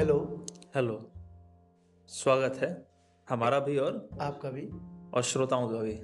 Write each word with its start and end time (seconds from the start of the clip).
Hello 0.00 0.46
hello 0.76 1.12
स्वागत 2.08 2.56
है 2.56 2.88
हमारा 3.28 3.60
भी 3.60 3.78
और 3.78 4.08
आपका 4.20 4.50
भी। 4.50 4.66
और 5.10 5.22
श्रोताओं 5.22 5.68
का 5.68 5.78
भी। 5.78 6.02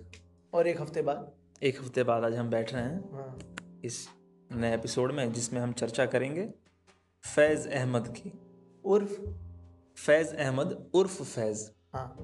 और 0.55 0.67
एक 0.67 0.81
हफ़्ते 0.81 1.03
बाद। 1.03 1.33
एक 1.63 1.81
हफ़्ते 1.81 2.03
बाद 2.03 2.25
आज 2.25 2.35
हम 2.35 2.51
बैठ 2.51 2.75
रहे 2.75 2.83
हैं। 2.83 3.13
हाँ। 3.13 3.39
इस 3.85 4.09
नए 4.53 4.75
एपिसोड 4.75 5.13
में 5.13 5.33
जिसमें 5.33 5.61
हम 5.61 5.73
चर्चा 5.73 6.07
करेंगे 6.07 6.55
फैज़ 7.37 7.69
अहमद 7.69 8.09
की। 8.09 8.33
उर्फ़। 8.85 9.21
फैज़ 10.01 10.35
अहमद 10.35 10.91
उर्फ़ 10.95 11.23
फैज़। 11.23 11.71
हाँ। 11.95 12.17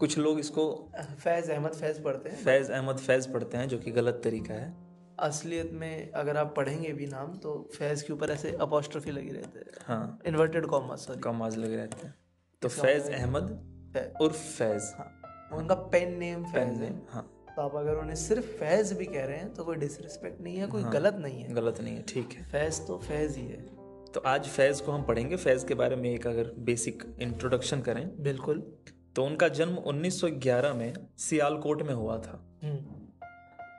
कुछ 0.00 0.18
लोग 0.18 0.38
इसको 0.38 0.92
फैज़ 0.96 1.52
अहमद 1.52 1.72
फैज़ 1.72 2.02
पढ़ते 2.02 2.28
हैं। 2.28 2.36
फैज़ 2.36 2.72
अहमद 2.72 2.96
फैज़ 2.96 3.32
पढ़ते 3.32 3.56
हैं 3.56 3.68
जो 3.68 3.78
कि 3.78 3.90
गलत 3.90 4.20
तरीका 4.24 4.54
है। 4.54 4.85
असलियत 5.20 5.70
में 5.72 6.10
अगर 6.10 6.36
आप 6.36 6.54
पढ़ेंगे 6.56 6.92
भी 6.92 7.06
नाम 7.06 7.34
तो 7.34 7.70
फैज़ 7.78 8.06
के 8.06 8.12
ऊपर 8.12 8.30
ऐसे 8.30 8.52
अपोस्ट्रोफी 8.52 9.10
लगी 9.10 9.30
रहते 9.30 9.58
हैं। 9.58 9.66
हाँ। 9.86 10.18
इन्वर्टेड 10.26 10.66
कॉमा 10.66 10.96
सॉरी 10.96 11.20
कम 11.20 11.42
आज 11.42 11.56
लगे 11.56 11.76
रहते 11.76 12.06
हैं। 12.06 12.14
तो 12.62 12.68
फैज़ 12.68 13.10
अहमद 13.10 13.72
उर्फ़ 14.20 14.36
फैज़। 14.36 14.84
हाँ। 14.94 15.20
उनका 15.52 15.74
पेन 15.74 16.18
नेम 16.18 16.44
फैज़ 16.44 16.78
है। 16.78 17.02
हाँ। 17.08 17.44
तो 17.56 17.62
आप 17.62 17.76
अगर 17.76 17.94
उन्हें 17.94 18.14
सिर्फ़ 18.14 18.46
फैज़ 18.46 18.94
भी 18.94 19.04
कह 19.04 19.24
रहे 19.24 19.36
हैं 19.36 19.54
तो 19.54 19.64
कोई 19.64 19.76
डिसरिस्पेक्ट 19.76 20.40
नहीं 20.40 20.56
है 20.56 20.66
कोई 20.66 20.82
गलत 20.82 21.14
नहीं 21.14 21.42
है। 21.42 21.54
गलत 21.54 21.80
नहीं 21.80 21.96
है 21.96 22.02
ठीक 22.02 22.32
है। 22.32 22.44
फैज़ 22.44 22.82
तो 22.82 22.98
फैज़ 22.98 23.38
ही 23.38 23.46
है। 23.46 23.76
तो 24.06 24.20
आज 24.26 24.46
फैज़ 24.46 24.82
को 24.82 24.92
हम 24.92 25.02
पढ़ेंगे। 25.02 25.36
फैज़ 25.36 25.66
के 25.66 25.74
बारे 25.74 25.96
में 25.96 26.10
एक 26.10 26.26
अगर 26.26 26.52
बेसिक 26.58 27.16
इंट्रोडक्शन 27.20 27.80
करें। 27.80 28.22
बिल्कुल। 28.22 28.76
तो 29.16 29.24
उनका 29.24 29.48
जन्म 29.48 29.74
1911 29.74 30.74
में 30.74 30.94
सियालकोट 31.18 31.82
में 31.82 31.94
हुआ 31.94 32.18
था। 32.18 32.60
हम्म, 32.64 32.95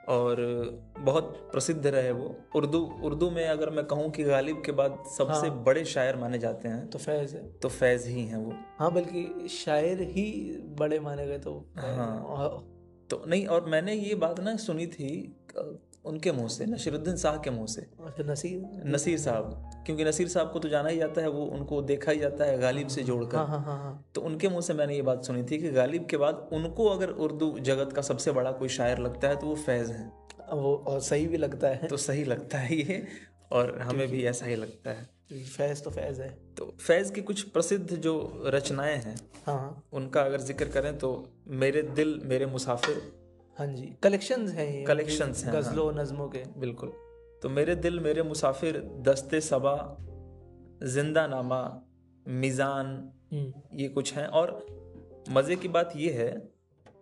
और 0.09 0.39
बहुत 0.99 1.33
प्रसिद्ध 1.51 1.87
रहे 1.87 2.11
वो 2.11 2.35
उर्दू 2.55 2.79
उर्दू 3.03 3.29
में 3.29 3.45
अगर 3.47 3.69
मैं 3.69 3.83
कहूँ 3.85 4.09
कि 4.11 4.23
गालिब 4.23 4.61
के 4.65 4.71
बाद 4.71 5.03
सबसे 5.17 5.47
हाँ। 5.47 5.63
बड़े 5.63 5.83
शायर 5.85 6.15
माने 6.15 6.39
जाते 6.39 6.67
हैं 6.67 6.89
तो 6.89 6.99
फैज़ 6.99 7.35
है 7.35 7.43
तो 7.59 7.69
फैज़ 7.69 8.07
ही 8.09 8.25
हैं 8.25 8.37
वो 8.37 8.53
हाँ 8.79 8.91
बल्कि 8.93 9.47
शायर 9.49 10.01
ही 10.09 10.27
बड़े 10.79 10.99
माने 10.99 11.27
गए 11.27 11.37
तो 11.37 11.53
हाँ। 11.77 12.49
तो 13.09 13.23
नहीं 13.27 13.45
और 13.47 13.65
मैंने 13.65 13.93
ये 13.93 14.15
बात 14.15 14.39
ना 14.39 14.55
सुनी 14.55 14.87
थी 14.87 15.11
उनके 16.07 16.31
मुँह 16.31 16.47
से 16.47 16.65
नसीरुद्दीन 16.65 17.17
शाह 17.17 17.37
के 17.37 17.49
मुँह 17.49 17.67
से। 17.67 17.81
अच्छा 17.81 18.23
नसीर? 18.23 18.83
नसीर 18.85 19.17
साहब। 19.17 19.83
क्योंकि 19.85 20.05
नसीर 20.05 20.27
साहब 20.27 20.51
को 20.51 20.59
तो 20.59 20.69
जाना 20.69 20.89
ही 20.89 20.97
जाता 20.97 21.21
है 21.21 21.29
वो 21.29 21.45
उनको 21.45 21.81
देखा 21.81 22.11
ही 22.11 22.19
जाता 22.19 22.45
है 22.45 22.57
गालिब 22.59 22.87
से 22.87 23.03
जोड़कर। 23.03 23.37
हाँ 23.37 23.47
हाँ 23.47 23.59
हाँ 23.59 23.77
हाँ। 23.77 24.05
तो 24.15 24.21
उनके 24.21 24.49
मुँह 24.49 24.61
से 24.61 24.73
मैंने 24.73 24.95
ये 24.95 25.01
बात 25.01 25.23
सुनी 25.25 25.43
थी 25.43 25.57
कि 25.57 25.69
गालिब 25.69 26.05
के 26.05 26.17
बाद 26.17 26.49
उनको 26.53 26.87
अगर 26.87 27.09
उर्दू 27.09 27.57
जगत 27.59 27.93
का 27.93 28.01
सबसे 28.01 28.31
बड़ा 28.31 28.51
कोई 28.51 28.69
शायर 28.69 28.97
लगता 28.97 29.27
है 29.27 29.35
तो 29.35 29.47
वो 29.47 29.55
फैज़ 29.55 29.91
हैं। 29.91 30.11
वो 30.53 30.75
और 30.87 30.99
सही 31.01 31.27
भी 31.27 31.37
लगता 31.37 31.67
है। 31.67 31.87
तो 31.87 31.97
सही 31.97 32.23
लगता 32.23 32.57
है 32.57 32.75
ये 32.75 33.05
और 33.51 33.77
हमें 33.81 34.07
भी 34.07 34.23
ऐसा 34.25 34.45
ही 34.45 34.55
लगता 34.55 34.91
है। 34.91 35.09
फैज़ 35.33 35.81
तो 35.83 35.89
फैज़ 35.89 36.21
है। 36.21 36.29
तो 36.57 36.65
फैज़ 36.81 37.11
की 37.11 37.21
कुछ 37.21 37.41
प्रसिद्ध 37.41 37.95
जो 37.95 38.43
रचनाएँ 38.45 38.95
हैं 38.95 39.15
हाँ 39.45 39.57
हाँ। 39.59 39.83
उनका 39.93 40.21
अगर 40.21 40.41
ज़िक्र 40.41 40.65
करें 40.65 40.97
तो 40.97 41.09
मेरे 41.47 41.81
दिल 41.81 42.19
मेरे 42.25 42.45
मुसाफिर 42.45 43.01
हाँ 43.57 43.67
जी 43.67 43.97
कलेक्शंस 44.03 44.51
हैं 44.51 44.73
ये 44.73 44.85
Collections 44.85 45.43
हैं, 45.43 45.53
हाँ। 45.53 45.61
गजलों 45.61 45.91
नज्मों 45.91 46.29
के। 46.29 46.43
बिल्कुल। 46.59 46.91
तो 47.43 47.49
मेरे 47.49 47.75
दिल 47.75 47.99
मेरे 47.99 48.23
मुसाफिर 48.23 48.77
दस्ते 49.01 49.41
सबा 49.41 49.97
ज़िंदा 50.83 51.27
नामा 51.27 51.81
मिज़ान 52.27 52.85
हम्म, 53.33 53.53
ये 53.73 53.87
कुछ 53.87 54.13
हैं। 54.13 54.27
और 54.27 54.65
मज़े 55.29 55.55
की 55.55 55.67
बात 55.67 55.93
ये 55.95 56.11
है 56.11 56.51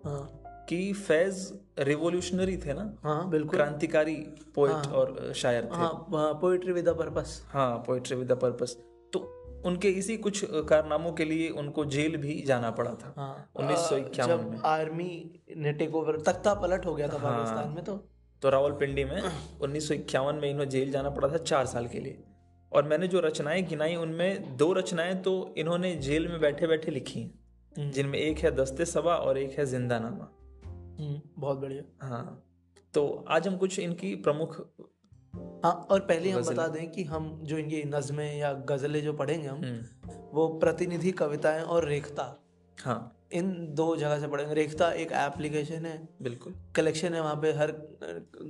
हाँ। 0.06 0.42
कि 0.70 0.94
फैज़ 0.94 1.54
रिवोल्यूशनरी 1.80 2.58
थे 2.58 2.74
ना? 2.74 2.98
हाँ 3.04 3.30
बिल्कुल। 3.30 3.50
क्रांतिकारी 3.50 4.16
पोइट 4.56 4.88
और 4.88 5.34
शायर 5.36 5.66
थे। 5.66 5.76
हाँ 5.76 6.34
पोइट्री 6.42 6.74
विद 6.74 6.90
पर्पस 6.90 7.42
हाँ 7.50 7.78
पोइट्री 7.78 8.16
विद 8.18 8.32
द 8.32 8.40
पर्पस 8.40 8.78
उनके 9.66 9.90
इसी 9.90 10.18
कुछ 10.18 10.46
कारनामों 10.70 11.12
के 11.12 11.26
लिए 11.26 11.50
उनको 11.50 11.86
जेल 11.86 12.18
भी 12.18 12.42
जाना 12.42 12.72
पड़ा 12.72 12.94
था। 12.94 13.14
हाँ। 13.18 13.52
उन्नीस 13.56 13.80
सौ 13.80 13.98
इक्यावन 13.98 14.46
में। 14.46 14.60
आर्मी 14.66 15.40
ने 15.58 15.74
टेक 15.74 15.96
ओवर 15.96 16.20
तख्ता 16.22 16.54
पलट 16.54 16.86
हो 16.86 16.96
गया 16.96 17.08
था 17.08 17.18
हाँ, 17.18 17.32
पाकिस्तान 17.32 17.70
में 17.70 17.84
तो। 17.86 17.96
तो 18.42 18.50
रावलपिंडी 18.50 19.04
में 19.04 19.22
उन्नीस 19.62 19.92
में 19.92 20.50
इन्हें 20.50 20.70
जेल 20.70 20.92
जाना 20.92 21.10
पड़ा 21.10 21.28
था 21.28 21.38
चार 21.38 21.66
साल 21.66 21.88
के 21.88 22.00
लिए। 22.00 22.24
और 22.72 22.84
मैंने 22.84 23.08
जो 23.08 23.20
रचनाएँ 23.20 23.62
गिनाई 23.62 23.96
उनमें 23.96 24.58
दो 24.58 24.72
रचनाएँ 24.74 25.16
तो 25.16 25.54
इन्होंने 25.58 25.96
जेल 25.96 26.28
में 26.28 26.40
बैठे 26.40 26.68
बैठे 26.68 26.92
लिखी 26.92 27.20
हैं। 27.20 27.40
हम्म। 27.76 27.92
जिनमें 27.92 28.18
एक 28.20 28.38
है 28.38 28.56
दस्ते 28.56 28.86
सबा 28.86 29.16
और 29.16 29.38
एक 29.38 29.60
है 29.60 29.66
ज़िंदा 29.66 30.00
नामा 30.00 30.32
बहुत 31.40 31.58
बढ़िया। 31.58 32.08
हाँ। 32.08 32.42
तो 32.94 33.26
आज 33.28 33.48
हम 33.48 33.58
कुछ 33.58 33.80
इनकी 33.80 34.16
प्रमुख 34.16 34.60
हाँ 35.66 35.88
और 35.92 36.00
पहले 36.00 36.30
हम 36.30 36.42
बता 36.42 36.68
दें 36.68 36.92
कि 36.92 37.04
हम 37.04 37.40
जो 37.44 37.58
इनकी 37.58 37.84
नज़में 37.84 38.38
या 38.38 38.54
गज़लें 38.54 39.02
जो 39.04 39.14
पढ़ेंगे 39.14 39.48
हम 39.48 39.58
हम्म, 39.58 40.12
वो 40.34 40.48
प्रतिनिधि 40.48 41.12
कविताएँ 41.12 41.62
और 41.62 41.88
रेखता। 41.88 42.44
हाँ। 42.84 43.12
इन 43.34 43.74
दो 43.76 43.96
जगह 43.96 44.20
से 44.20 44.28
पढ़ेंगे। 44.28 44.54
रेखता 44.54 44.92
एक 44.92 45.12
एप्लीकेशन 45.12 45.86
है। 45.86 46.10
बिल्कुल। 46.22 46.56
कलेक्शन 46.76 47.14
है 47.14 47.22
वहाँ 47.22 47.36
पे 47.36 47.52
हर 47.52 47.72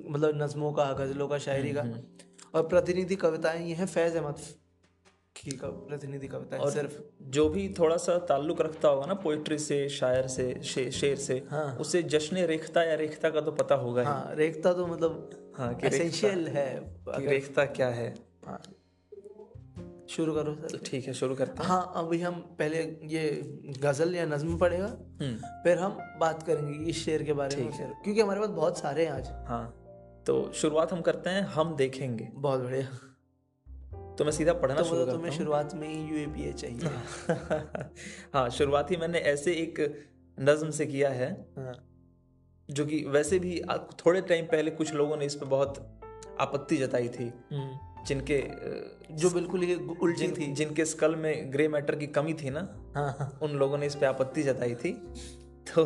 मतलब 0.10 0.32
नज्मों 0.36 0.72
का 0.74 0.92
गज़लों 0.94 1.28
का 1.28 1.38
शायरी 1.38 1.74
का। 1.74 1.84
और 2.56 2.68
प्रतिनिधि 2.68 3.16
कविताएँ 3.16 3.68
ये 3.68 3.74
हैं 3.76 3.86
फैज़ 3.86 4.18
अहमद 4.18 4.36
की 5.36 5.52
प्रतिनिधि 5.64 6.28
और 6.58 6.72
सिर्फ़। 6.72 7.00
जो 7.22 7.50
भी 7.50 7.76
थोड़ा 7.80 7.98
सा 7.98 8.18
ताल्लुक 8.18 8.62
रखता 8.62 8.88
होगा 8.88 9.06
ना 9.06 9.14
पोइट्री 9.14 9.58
से 9.58 9.90
शायर 9.90 10.28
से 10.28 10.62
शे, 10.64 10.92
शेर 10.92 11.16
से 11.16 11.44
हाँ। 11.50 11.76
उसे 11.76 12.04
जश्न 12.04 12.38
रेखता 12.38 12.84
या 12.84 12.96
रेखता 12.96 13.30
का 13.30 13.42
तो 13.42 13.52
पता 13.52 13.76
होगा 13.76 14.04
हाँ 14.04 14.36
रेखता 14.36 14.74
तो 14.74 14.88
मतलब 14.88 15.45
हाँ 15.58 15.80
एसेंशियल 15.84 16.48
है 16.48 16.68
कि 17.10 17.26
रेखता 17.26 17.66
क्या 17.66 17.88
है? 17.90 18.14
हाँ। 18.48 18.62
शुरू 20.10 20.34
करो 20.34 20.54
सर। 20.56 20.78
तो 20.78 20.78
ठीक 20.86 21.06
है 21.08 21.14
शुरू 21.14 21.36
करते 21.36 21.62
हैं। 21.62 21.70
हाँ 21.70 21.92
अभी 21.96 22.20
हम 22.22 22.34
पहले 22.60 22.82
ये 23.04 23.30
गज़ल 23.80 24.16
या 24.16 24.26
नज्म 24.26 24.58
पढ़ेगा 24.58 24.86
हम्म, 25.22 25.36
फिर 25.64 25.78
हम 25.78 25.98
बात 26.20 26.44
करेंगे 26.44 26.90
इस 26.90 27.06
शेर 27.06 27.24
के 27.24 27.34
बारे 27.34 27.56
में 27.56 27.72
क्योंकि 28.04 28.22
हमारे 28.22 28.40
पास 28.40 28.50
बहुत 28.50 28.78
सारे 28.78 29.06
हैं 29.06 29.12
आज। 29.12 29.28
हाँ 29.48 29.66
तो 30.28 30.52
शुरुआत 30.54 30.94
हम 30.94 31.02
करते 31.02 31.30
हैं 31.30 31.42
हम 31.42 31.76
देखेंगे। 31.76 32.30
बहुत 32.34 32.60
बढ़िया। 32.60 34.16
तो 34.16 34.26
मैं 34.26 34.32
सीधा 34.32 34.54
पढ़ना 34.54 34.76
तो 34.76 34.84
शुरू 34.84 35.02
मतलब 35.02 35.14
तुम्हें 35.14 35.32
शुरुआत 35.32 35.74
में 35.76 35.88
ही 35.88 36.10
यूएपीए 36.10 36.54
चाहिए। 36.54 36.80
हाँ 38.34 38.50
शुरुआत 38.50 38.92
ही 38.92 38.98
मैंने 38.98 39.20
ऐसे 39.20 39.54
एक 39.54 39.80
नज्म 40.40 40.70
से 40.70 40.86
किया 40.86 41.10
है 41.10 41.30
हाँ। 41.58 41.74
जो 42.70 42.86
कि 42.86 43.04
वैसे 43.04 43.40
भी 43.40 43.62
थोड़े 44.06 44.22
टाइम 44.22 44.46
पहले 44.46 44.72
कुछ 44.72 44.94
लोगों 44.94 45.18
ने 45.18 45.26
इस 45.26 45.36
पर 45.36 45.46
बहुत 45.46 46.00
आपत्ति 46.40 46.78
जताई 46.78 47.10
थी। 47.10 47.34
हम्म। 47.52 47.96
जिनके 48.06 48.44
जो 49.16 49.30
बिल्कुल 49.30 49.64
ये 49.64 49.76
उल्टी 49.76 50.28
जिन, 50.28 50.54
जिनके 50.54 50.86
स्कल 50.86 51.16
में 51.16 51.54
ग्रे 51.54 51.68
मैटर 51.68 51.96
की 51.96 52.08
कमी 52.08 52.34
थी 52.34 52.50
ना 52.50 52.92
हाँ 52.96 53.16
हाँ। 53.20 53.40
उन 53.42 53.52
लोगों 53.52 53.78
ने 53.78 53.86
इस 53.86 53.96
पर 53.96 54.06
आपत्ति 54.06 54.44
जताई 54.44 54.76
थी। 54.76 54.92
तो 55.68 55.86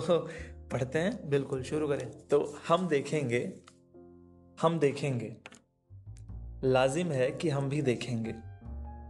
पढ़ते 0.71 0.99
हैं। 0.99 1.29
बिल्कुल 1.29 1.63
शुरू 1.63 1.87
करें। 1.87 2.11
तो 2.11 2.57
हम 2.67 2.87
देखेंगे 2.87 3.53
हम 4.61 4.79
देखेंगे। 4.79 5.35
लाजिम 6.63 7.07
है 7.07 7.31
कि 7.31 7.49
हम 7.49 7.69
भी 7.69 7.81
देखेंगे। 7.81 8.35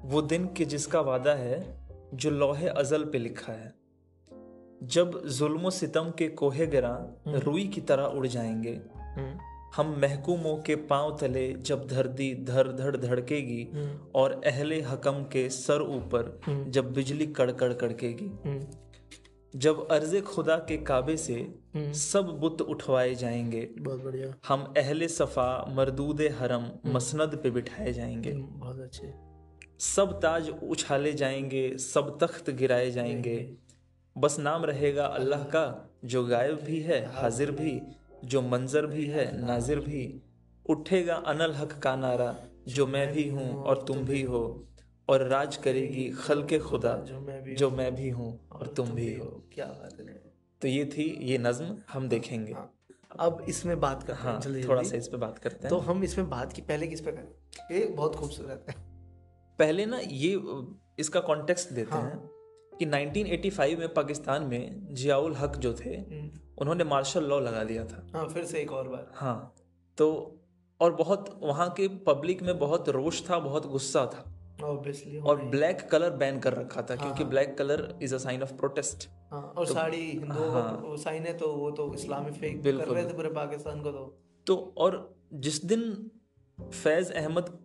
वो 0.07 0.21
दिन 0.21 0.47
कि 0.47 0.65
जिसका 0.65 1.01
वादा 1.01 1.33
है 1.33 1.87
जो 2.13 2.29
लोहे 2.29 2.67
अजल 2.67 3.03
पे 3.03 3.17
लिखा 3.17 3.53
है। 3.53 3.78
जब 4.83 5.25
जुल्म 5.27 5.69
सितम 5.69 6.11
के 6.17 6.27
कोहे 6.27 6.67
गिरा 6.67 7.15
रुई 7.27 7.67
की 7.67 7.81
तरह 7.81 8.03
उड़ 8.03 8.27
जाएँगे 8.27 8.71
हम्म, 8.95 9.39
हम 9.75 9.99
महकूमों 10.01 10.57
के 10.57 10.75
पाँव 10.75 11.17
तले 11.21 11.53
जब 11.53 11.87
धरती 11.87 12.33
धर 12.45 12.71
धड़ 12.71 12.97
धड़केगी 12.97 13.67
और 14.15 14.41
अहले 14.45 14.81
हकम 14.81 15.23
के 15.23 15.49
सर 15.49 15.81
ऊपर 15.81 16.39
जब 16.67 16.93
बिजली 16.93 17.25
कड़कड़ 17.25 17.73
कड़केगी। 17.73 18.25
हम्म, 18.25 18.65
जब 19.55 19.87
अर्ज़ 19.91 20.19
खुदा 20.21 20.55
के 20.57 20.77
काबे 20.77 21.17
से 21.17 21.55
सब 21.77 22.37
बुत 22.39 22.61
उठवाए 22.61 23.15
जाएँगे 23.15 23.69
बहुत 23.79 24.03
बढ़िया। 24.03 24.33
हम 24.47 24.73
अहले 24.77 25.07
सफ़ा 25.07 25.65
मरदूद 25.69 26.21
हरम 26.21 26.71
मसनद 26.85 27.39
पे 27.43 27.49
बिठाए 27.49 27.93
जाएँगे। 27.93 28.31
हम्म, 28.31 28.59
बहुत 28.59 28.79
अच्छे। 28.79 29.13
सब 29.79 30.19
ताज 30.19 30.49
उछाले 30.63 31.13
जाएँगे 31.13 31.77
सब 31.77 32.17
तख्त 32.21 32.49
गिराए 32.49 32.91
जाएँगे। 32.91 33.68
बस 34.19 34.39
नाम 34.39 34.65
रहेगा 34.65 35.05
अल्लाह 35.17 35.43
का 35.45 35.65
जो 36.05 36.23
गायब 36.25 36.61
भी 36.63 36.79
है 36.81 37.05
हाजिर 37.13 37.51
भी 37.51 37.81
जो 38.25 38.41
मंजर 38.43 38.85
भी 38.85 39.05
है 39.07 39.25
नाजिर 39.41 39.79
भी। 39.79 40.01
उठेगा 40.65 41.15
अनल 41.27 41.53
हक 41.55 41.79
का 41.83 41.95
नारा 41.95 42.35
जो 42.67 42.85
मैं 42.87 43.11
भी 43.13 43.27
हूँ 43.29 43.63
और 43.63 43.83
तुम 43.87 43.97
भी 44.05 44.21
हो 44.21 44.41
और 45.09 45.23
राज 45.27 45.55
करेगी 45.57 46.09
खल 46.19 46.43
के 46.43 46.59
खुदा 46.59 46.95
जो 47.57 47.69
मैं 47.71 47.93
भी 47.95 48.09
हूँ 48.09 48.31
और 48.51 48.67
तुम 48.77 48.89
भी 48.89 49.13
हो। 49.15 49.25
क्या 49.53 49.65
बात 49.65 49.99
है। 49.99 50.17
तो 50.61 50.67
ये 50.67 50.85
थी 50.85 51.05
ये 51.23 51.37
नज्म 51.37 51.75
हम 51.89 52.07
देखेंगे। 52.09 52.53
हाँ, 52.53 52.73
अब 53.19 53.45
इसमें 53.49 53.79
बात 53.79 54.03
कर 54.03 54.13
हाँ 54.13 54.39
जल्दी 54.41 54.63
थोड़ा 54.63 54.83
सा 54.83 54.97
इस 54.97 55.07
पे 55.07 55.17
बात 55.17 55.39
करते 55.39 55.67
हैं। 55.67 55.69
तो 55.69 55.77
हम 55.77 56.03
इसमें 56.03 56.29
बात 56.29 56.53
की 56.53 56.61
पहले 56.61 56.87
किस 56.87 57.01
पे 57.01 57.11
करें? 57.11 57.27
ये 57.71 57.85
बहुत 57.85 58.15
खूबसूरत 58.15 58.65
है। 58.69 58.75
पहले 59.59 59.85
ना 59.85 59.99
ये 59.99 60.41
इसका 60.99 61.19
कॉन्टेक्स्ट 61.21 61.73
देते 61.73 61.95
हाँ। 61.95 62.29
हैं 62.85 63.11
कि 63.13 63.23
1985 63.23 63.77
में 63.77 63.93
पाकिस्तान 63.93 64.43
में 64.43 64.87
जियाउल 64.91 65.35
हक 65.35 65.55
जो 65.55 65.73
थे 65.73 65.89
हम्म, 65.89 66.29
उन्होंने 66.57 66.83
मार्शल 66.83 67.23
लॉ 67.23 67.39
लगा 67.39 67.63
दिया 67.63 67.85
था। 67.85 68.07
हाँ 68.13 68.27
फिर 68.27 68.43
से 68.43 68.59
एक 68.59 68.71
और 68.71 68.87
बार। 68.87 69.11
हाँ 69.13 69.55
तो 69.97 70.35
और 70.81 70.95
बहुत 70.95 71.39
वहाँ 71.43 71.69
के 71.69 71.87
पब्लिक 71.87 72.41
में 72.41 72.59
बहुत 72.59 72.89
रोष 72.89 73.29
था 73.29 73.39
बहुत 73.39 73.65
गुस्सा 73.65 74.05
था। 74.05 74.35
ऑब्वियसली 74.63 75.17
और 75.17 75.41
ब्लैक 75.41 75.89
कलर 75.91 76.09
बैन 76.09 76.39
कर 76.39 76.53
रखा 76.53 76.81
था 76.81 76.95
क्योंकि 76.95 77.23
black 77.23 77.57
colour 77.57 77.99
is 78.01 78.15
a 78.15 78.17
sign 78.17 78.43
of 78.43 78.53
protest 78.53 79.09
हाँ 79.31 79.41
और 79.41 79.65
साड़ी 79.65 80.11
हिंदुओं 80.11 80.89
वो 80.89 80.97
साइन 80.97 81.23
है 81.23 81.37
तो 81.37 81.47
वो 81.47 81.71
तो 81.71 81.93
इस्लामी 81.93 82.31
फेक 82.31 82.63
कर 82.63 82.73
रहे 82.73 83.05
थे 83.05 83.13
पूरे 83.13 83.29
पाकिस्तान 83.29 83.81
को 83.81 83.91
तो। 83.91 84.23
तो 84.47 84.73
और 84.77 85.15
जिस 85.33 85.65
दिन 85.65 86.11
फैज 86.71 87.11
अहमद 87.11 87.59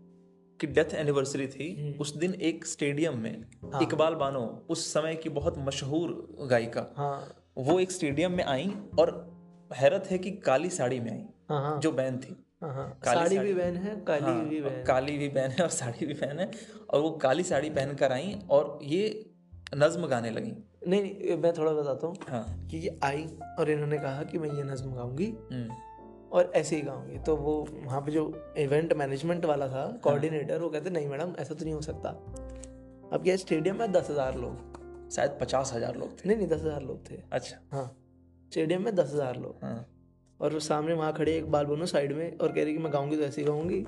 की 0.61 0.67
डेथ 0.67 0.95
एनिवर्सरी 0.95 1.47
थी 1.47 1.97
उस 2.01 2.17
दिन 2.17 2.35
एक 2.43 2.67
स्टेडियम 2.67 3.19
में 3.19 3.45
हाँ। 3.73 3.83
इकबाल 3.83 4.15
बानो 4.15 4.41
उस 4.71 4.93
समय 4.93 5.15
की 5.15 5.29
बहुत 5.29 5.55
मशहूर 5.59 6.37
गायिका। 6.51 6.87
हाँ। 6.97 7.17
वो 7.59 7.79
एक 7.81 7.93
स्टेडियम 7.93 8.33
में 8.33 8.45
आई 8.45 8.73
और 8.99 9.13
हैरत 9.71 10.09
है 10.11 10.19
कि 10.19 10.31
काली 10.47 10.71
साड़ी 10.71 11.01
में 11.01 11.11
आई 11.13 11.25
हाँ 11.51 11.61
हाँ। 11.63 11.79
जो 11.81 11.93
बैन 11.93 12.19
थी। 12.19 12.37
हाँ 12.63 12.73
हाँ। 12.75 12.89
काली 13.05 13.19
साड़ी 13.19 13.37
साड़ी। 13.37 13.49
भी 13.49 13.61
बहन 13.61 13.77
है 13.77 13.97
काली 14.07 14.25
हाँ, 14.25 14.45
भी 14.45 14.61
और 14.61 14.83
काली 14.87 15.17
भी 15.19 15.29
पहन 15.29 15.51
है 15.51 15.63
और 15.63 15.71
साड़ी 15.71 16.07
भी 16.07 16.15
पहन 16.15 16.39
है 16.39 16.51
और 16.91 17.01
वो 17.01 17.11
काली 17.23 17.43
साड़ी 17.43 17.71
पहन 17.71 17.95
कर 17.95 18.13
आई 18.13 18.39
और 18.51 18.79
ये 18.83 19.31
नज्म 19.77 20.07
गाने 20.07 20.31
लगी। 20.31 20.53
नहीं 20.89 21.03
नहीं 21.03 21.37
मैं 21.37 21.53
थोड़ा 21.53 21.73
बताता 21.73 22.07
हूँ 22.07 22.17
हाँ। 22.29 22.69
कि 22.71 22.77
ये 22.77 22.99
आई 23.05 23.27
और 23.59 23.71
इन्होंने 23.71 23.99
कहा 23.99 24.23
कि 24.23 24.39
मैं 24.39 24.49
ये 24.49 24.63
नज्म 24.63 24.95
गाऊँगी। 24.95 25.27
हम्म, 25.53 25.69
और 26.35 26.51
ऐसे 26.57 26.77
ही 26.77 26.83
गाऊँगी। 26.83 27.19
तो 27.19 27.37
वो 27.37 27.55
वहाँ 27.75 28.01
पे 28.01 28.13
जो 28.13 28.23
इवेंट 28.59 28.93
मैनेजमेंट 28.93 29.45
वाला 29.45 29.69
था 29.69 29.87
कोऑर्डिनेटर 30.05 30.59
वो 30.59 30.69
कहते 30.69 30.91
नहीं 30.91 31.09
मैडम 31.09 31.35
ऐसा 31.39 31.55
तो 31.55 31.65
नहीं 31.65 31.75
हो 31.75 31.81
सकता। 31.83 32.09
अब 33.09 33.23
क्या 33.23 33.37
स्टेडियम 33.37 33.79
में 33.79 33.93
दस 33.93 34.11
हज़ार 34.11 34.37
लोग 34.37 35.11
शायद 35.11 35.39
पचास 35.41 35.73
हज़ार 35.75 35.97
लोग 35.97 36.13
थे। 36.15 36.29
नहीं 36.29 36.37
नहीं 36.39 36.49
दस 36.49 36.61
हज़ार 36.61 36.83
लोग 36.83 37.11
थे। 37.11 37.19
अच्छा। 37.33 37.57
हाँ। 37.73 37.87
स्टेडियम 38.53 38.85
में 38.85 38.95
दस 38.95 39.13
हज़ार 39.13 39.37
लोग। 39.37 39.65
हाँ। 39.65 39.87
और 40.41 40.59
सामने 40.61 40.95
वहाँ 40.95 41.13
खड़े 41.13 41.37
एक 41.37 41.51
बाल 41.51 41.67
बोनो 41.67 41.87
साइड 41.87 42.13
में 42.13 42.39
और 42.39 42.53
कह 42.53 42.65
रही 42.65 42.73
कि 42.73 42.79
मैं 42.79 42.93
गाऊँगी 42.93 43.17
तो 43.17 43.23
ऐसे 43.23 43.41
ही 43.41 43.47
गाऊँगी 43.47 43.81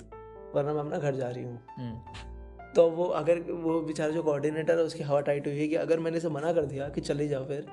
वरना 0.55 0.73
मैं 0.73 0.81
अपना 0.81 0.99
घर 0.99 1.15
जा 1.15 1.29
रही 1.29 1.45
हूँ। 1.45 1.59
हम्म, 1.71 2.73
तो 2.75 2.89
वो 2.91 3.05
अगर 3.15 3.41
वो 3.53 3.81
बेचारा 3.83 4.11
जो 4.11 4.23
कोऑर्डिनेटर 4.23 4.79
है 4.79 4.85
उसकी 4.85 5.03
हवा 5.03 5.21
टाइट 5.23 5.47
हुई 5.47 5.59
है 5.59 5.67
कि 5.69 5.75
अगर 5.77 6.01
मैंने 6.01 6.17
इसे 6.17 6.29
मना 6.29 6.53
कर 6.53 6.65
दिया 6.67 6.89
कि 6.89 7.01
चले 7.01 7.29
जाओ 7.29 7.47
फिर 7.47 7.67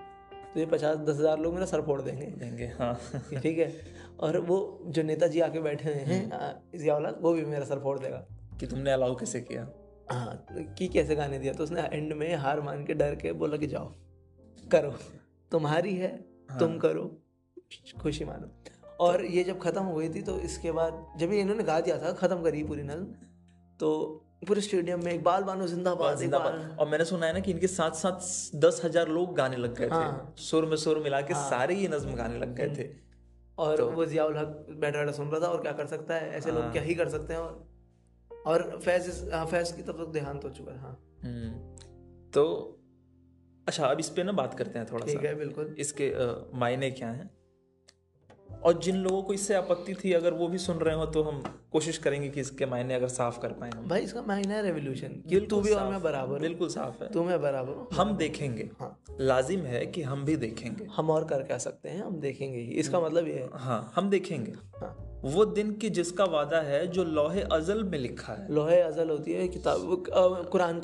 तो 0.53 0.59
ये 0.59 0.65
पचास 0.65 0.97
दस 0.99 1.17
हज़ार 1.17 1.39
लोग 1.39 1.53
मेरा 1.53 1.65
सर 1.65 1.81
फोड़ 1.81 2.01
देंगे। 2.01 2.25
देंगे 2.37 2.65
हाँ। 2.79 2.93
ठीक 3.33 3.57
है। 3.57 3.67
और 4.23 4.37
वो 4.41 4.57
जो 4.87 5.03
नेताजी 5.03 5.39
आके 5.41 5.59
बैठे 5.61 5.89
हुए 5.89 6.03
हैं 6.03 6.31
आ, 6.31 6.51
जियाउल्ला 6.75 7.09
वो 7.21 7.33
भी 7.33 7.45
मेरा 7.47 7.65
सर 7.65 7.79
फोड़ 7.79 7.97
देगा। 7.99 8.25
कि 8.59 8.67
तुमने 8.67 8.91
अलाउ 8.91 9.15
कैसे 9.15 9.41
किया? 9.41 9.67
हाँ 10.07 10.45
कि 10.77 10.87
कैसे 10.89 11.15
गाने 11.15 11.39
दिया? 11.39 11.53
तो 11.53 11.63
उसने 11.63 11.81
एंड 11.93 12.13
में 12.13 12.35
हार 12.37 12.61
मान 12.61 12.85
के 12.85 12.93
डर 12.95 13.15
के 13.15 13.31
बोला 13.35 13.57
कि 13.57 13.67
जाओ 13.67 13.93
करो। 14.71 14.91
तुम्हारी 15.51 15.95
है 15.95 16.11
हाँ। 16.49 16.59
तुम 16.59 16.77
करो 16.79 17.05
खुशी 18.01 18.25
मानो। 18.25 18.47
और 18.99 19.23
ये 19.27 19.43
जब 19.43 19.59
खत्म 19.61 19.83
हो 19.83 19.95
गई 19.95 20.09
थी 20.09 20.21
तो 20.23 20.39
इसके 20.41 20.71
बाद 20.71 21.05
जब 21.19 21.31
ये 21.33 21.39
इन्होंने 21.41 21.63
गा 21.63 21.79
दिया 21.81 21.97
था 21.97 22.11
खत्म 22.17 22.43
करी 22.43 22.63
पूरी 22.63 22.83
नज्म 22.83 23.05
तो 23.79 23.89
पूरे 24.47 24.61
स्टेडियम 24.61 25.03
में 25.05 25.13
इकबाल 25.13 25.43
बानो 25.43 25.67
जिंदाबाद 25.67 26.17
जिंदाबाद। 26.17 26.77
और 26.79 26.87
मैंने 26.87 27.05
सुना 27.05 27.25
है 27.25 27.33
ना 27.33 27.39
कि 27.39 27.51
इनके 27.51 27.67
साथ 27.69 27.91
साथ 27.97 28.55
दस 28.57 28.81
हज़ार 28.85 29.07
लोग 29.09 29.35
गाने 29.35 29.57
लग 29.57 29.77
गए 29.77 29.87
हाँ। 29.89 30.33
थे। 30.37 30.41
सुर 30.43 30.65
में 30.65 30.75
सुर 30.77 30.99
मिला 31.03 31.21
के 31.21 31.33
हाँ। 31.33 31.49
सारे 31.49 31.75
ये 31.75 31.87
नज्म 31.87 32.15
गाने 32.15 32.39
लग 32.39 32.55
गए 32.55 32.69
थे। 32.75 32.87
और 33.57 33.77
तो, 33.77 33.89
वो 33.89 34.05
जियाउल 34.05 34.37
हक 34.37 34.65
बैठा 34.69 34.99
बैठा 34.99 35.11
सुन 35.11 35.29
रहा 35.29 35.39
था 35.39 35.47
और 35.47 35.61
क्या 35.61 35.71
कर 35.71 35.85
सकता 35.85 36.15
है? 36.15 36.29
ऐसे 36.31 36.51
लोग 36.51 36.71
क्या 36.71 36.81
ही 36.81 36.95
कर 36.95 37.09
सकते 37.09 37.33
हैं 37.33 37.39
और 37.39 37.67
और 38.47 38.79
फैज 38.85 39.07
इस- 39.07 39.33
हाँ, 39.33 39.45
फैज 39.45 39.71
की 39.71 39.81
तब 39.81 40.05
तक 40.05 40.07
देहांत 40.11 40.45
हो 40.45 40.49
चुका 40.49 40.71
है 40.71 40.79
हाँ। 40.79 41.19
हम्म, 41.23 41.51
तो 42.31 42.69
अच्छा 43.67 43.87
अब 43.87 43.99
इस 43.99 44.09
पे 44.09 44.23
ना 44.23 44.31
बात 44.31 44.53
करते 44.53 44.79
हैं 44.79 44.87
थोड़ा 44.91 45.05
ठीक 45.05 45.21
सा। 45.21 45.27
है 45.27 45.35
बिल्कुल। 45.35 45.75
इसके 45.79 46.13
मायने 46.57 46.91
क्या 46.91 47.09
हैं? 47.09 47.42
और 48.63 48.79
जिन 48.79 48.95
लोगों 48.95 49.23
को 49.23 49.33
इससे 49.33 49.53
आपत्ति 49.53 49.93
थी 49.93 50.13
अगर 50.13 50.33
वो 50.33 50.47
भी 50.47 50.57
सुन 50.57 50.77
रहे 50.77 50.95
हो 50.95 51.05
तो 51.05 51.23
हम 51.23 51.43
कोशिश 51.71 51.97
करेंगे 51.97 52.29
कि 52.29 52.41
इसके 52.41 52.65
मायने 52.65 52.93
अगर 52.93 53.07
साफ़ 53.07 53.39
कर 53.39 53.49
पाए 53.49 53.69
हम। 53.69 53.87
भाई 53.87 54.01
इसका 54.01 54.21
मायने 54.21 54.53
है 54.53 54.61
रेवोल्यूशन 54.61 55.07
कि 55.07 55.39
तू 55.39 55.61
भी 55.61 55.71
और 55.71 55.91
मैं 55.91 56.01
बराबर 56.03 56.39
बिल्कुल 56.39 56.69
साफ़ 56.69 57.03
है। 57.03 57.11
तू 57.11 57.23
मैं 57.23 57.41
बराबर 57.41 57.73
हूँ। 57.73 57.87
हम 57.93 58.17
देखेंगे। 58.17 58.69
हाँ। 58.79 59.03
लाजिम 59.21 59.59
है 59.59 59.85
कि 59.85 60.01
हम 60.01 60.25
भी 60.25 60.35
देखेंगे। 60.35 60.85
हम 60.85 61.09
और 61.09 61.23
कर 61.23 61.43
क्या 61.43 61.57
सकते 61.57 61.89
हैं? 61.89 62.03
हम 62.03 62.19
देखेंगे 62.19 62.57
ही। 62.57 62.71
इसका 62.71 62.99
मतलब 62.99 63.27
ये 63.27 63.33
है। 63.33 63.49
हाँ 63.53 63.91
हम 63.95 64.09
देखेंगे। 64.09 64.51
हाँ। 64.51 65.12
वो 65.23 65.43
दिन 65.45 65.71
की 65.73 65.89
जिसका 65.89 66.23
वादा 66.25 66.59
है 66.61 66.85
जो 66.87 67.03
लोहे 67.03 67.41
अजल 67.51 67.83
में 67.83 67.97
लिखा 67.99 68.33
है। 68.33 68.47
लोहे 68.53 68.79
अजल 68.81 69.09
होती 69.09 69.33
है 69.33 69.47
किताब 69.47 70.03
Quran 70.51 70.81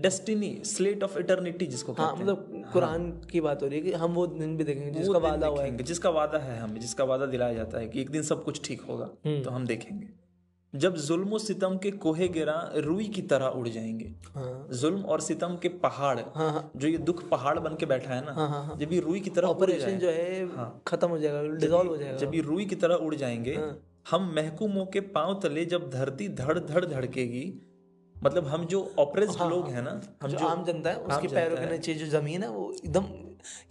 destiny 0.00 0.50
slate 0.64 1.02
of 1.02 1.18
eternity 1.18 1.66
जिसको 1.66 1.92
हाँ 1.92 2.14
मतलब 2.16 2.64
कुरान 2.72 3.10
की 3.30 3.40
बात 3.40 3.62
हो 3.62 3.68
रही 3.68 3.78
है 3.78 3.84
कि 3.84 3.92
हम 3.92 4.14
वो 4.14 4.26
दिन 4.26 4.56
भी 4.56 4.64
देखेंगे 4.64 4.90
जिसका 4.90 5.18
वादा 5.18 5.46
हुआ 5.46 5.62
है। 5.62 5.76
जिसका 5.82 6.10
वादा 6.10 6.38
है 6.38 6.58
हमें 6.60 6.80
जिसका 6.80 7.04
वादा 7.04 7.26
दिलाया 7.26 7.54
जाता 7.54 7.78
है 7.78 7.88
कि 7.88 8.00
एक 8.00 8.10
दिन 8.10 8.22
सब 8.22 8.44
कुछ 8.44 8.60
ठीक 8.64 8.80
होगा 8.80 9.10
हम्म। 9.26 9.42
तो 9.42 9.50
हम 9.50 9.66
देखेंगे। 9.66 10.08
जब 10.74 10.96
जुल्म 10.96 11.38
सितम 11.38 11.76
के 11.76 11.90
कोहे 11.90 12.28
गिरा 12.28 12.54
रुई 12.76 13.06
की 13.08 13.22
तरह 13.22 13.46
उड़ 13.46 13.68
जाएँगे। 13.68 14.04
हाँ। 14.34 14.68
जुल्म 14.72 15.02
और 15.02 15.20
सितम 15.20 15.56
के 15.56 15.68
पहाड़ 15.68 16.18
हाँ 16.20 16.50
हाँ। 16.52 16.70
जो 16.76 16.88
ये 16.88 16.98
दुख 16.98 17.28
पहाड़ 17.28 17.58
बन 17.58 17.74
के 17.74 17.86
बैठा 17.86 18.14
है 18.14 18.24
ना 18.26 18.32
हाँ 18.32 18.48
हाँ 18.48 18.64
हाँ। 18.64 18.76
जब 18.78 18.92
ये 18.92 19.00
रुई 19.00 19.20
की 19.20 19.30
तरह 19.30 19.48
उड़ 19.48 19.56
ऑपरेशन 19.56 19.98
जो 19.98 20.10
है 20.10 20.46
हाँ, 20.56 20.82
खत्म 20.86 21.08
हो 21.08 21.18
जाएगा 21.18 21.42
डिजॉल्व 21.56 21.90
हो 21.90 21.96
जाएगा। 21.96 22.16
जब 22.16 22.34
ये 22.34 22.40
रुई 22.40 22.64
की 22.64 22.74
तरह 22.74 22.94
उड़ 22.94 23.14
जाएँगे 23.14 23.54
हाँ। 23.54 23.78
हम 24.10 24.32
महकूमों 24.36 24.86
के 24.86 25.00
पाँव 25.00 25.40
तले 25.42 25.64
जब 25.64 25.90
धरती 25.90 26.28
धड़ 26.28 26.58
धड़ 26.58 26.84
धड़केगी 26.84 27.44
मतलब 28.16 28.46
हम 28.46 28.64
जो 28.64 28.94
ऑपरेस्ड 28.98 29.42
लोग 29.42 29.68
हैं। 29.68 29.82
ना 29.82 29.90
हम 29.90 30.00
हाँ, 30.22 30.28
जो 30.30 30.38
जो 30.38 30.46
आम 30.46 30.64
जनता 30.64 30.90
है 30.90 30.96
उसके 30.96 31.28
पैरों 31.28 31.56
के 31.56 31.70
नीचे 31.70 31.94
जो 31.94 32.06
ज़मीन 32.06 32.42
है 32.42 32.48
वो 32.48 32.72
एकदम 32.84 33.04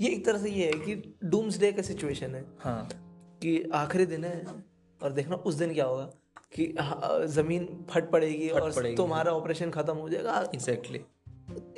ये 0.02 0.10
एक 0.10 0.26
तरह 0.26 0.38
से 0.38 0.50
ये 0.50 0.66
है 0.66 0.80
कि 0.80 1.16
डूम्स 1.24 1.60
डे 1.60 1.72
का 1.72 1.82
सिचुएशन 1.82 2.36
है। 2.36 2.46
हाँ। 2.60 2.88
कि 3.42 3.70
आखिरी 3.74 4.06
दिन 4.06 4.24
है 4.24 4.46
और 5.02 5.12
देखना 5.12 5.36
उस 5.36 5.56
दिन 5.56 5.74
क्या 5.74 5.86
होगा। 5.86 6.10
कि 6.54 6.74
हाँ, 6.80 7.26
ज़मीन 7.28 7.68
फट 7.90 8.10
पड़ेगी 8.12 8.50
फट 8.50 8.62
और 8.62 8.72
पड़ेगी, 8.72 8.96
तुम्हारा 8.96 9.32
ऑपरेशन 9.32 9.70
खत्म 9.70 9.96
हो 9.96 10.10
जाएगा। 10.10 10.40
एग्जैक्टली 10.56 11.02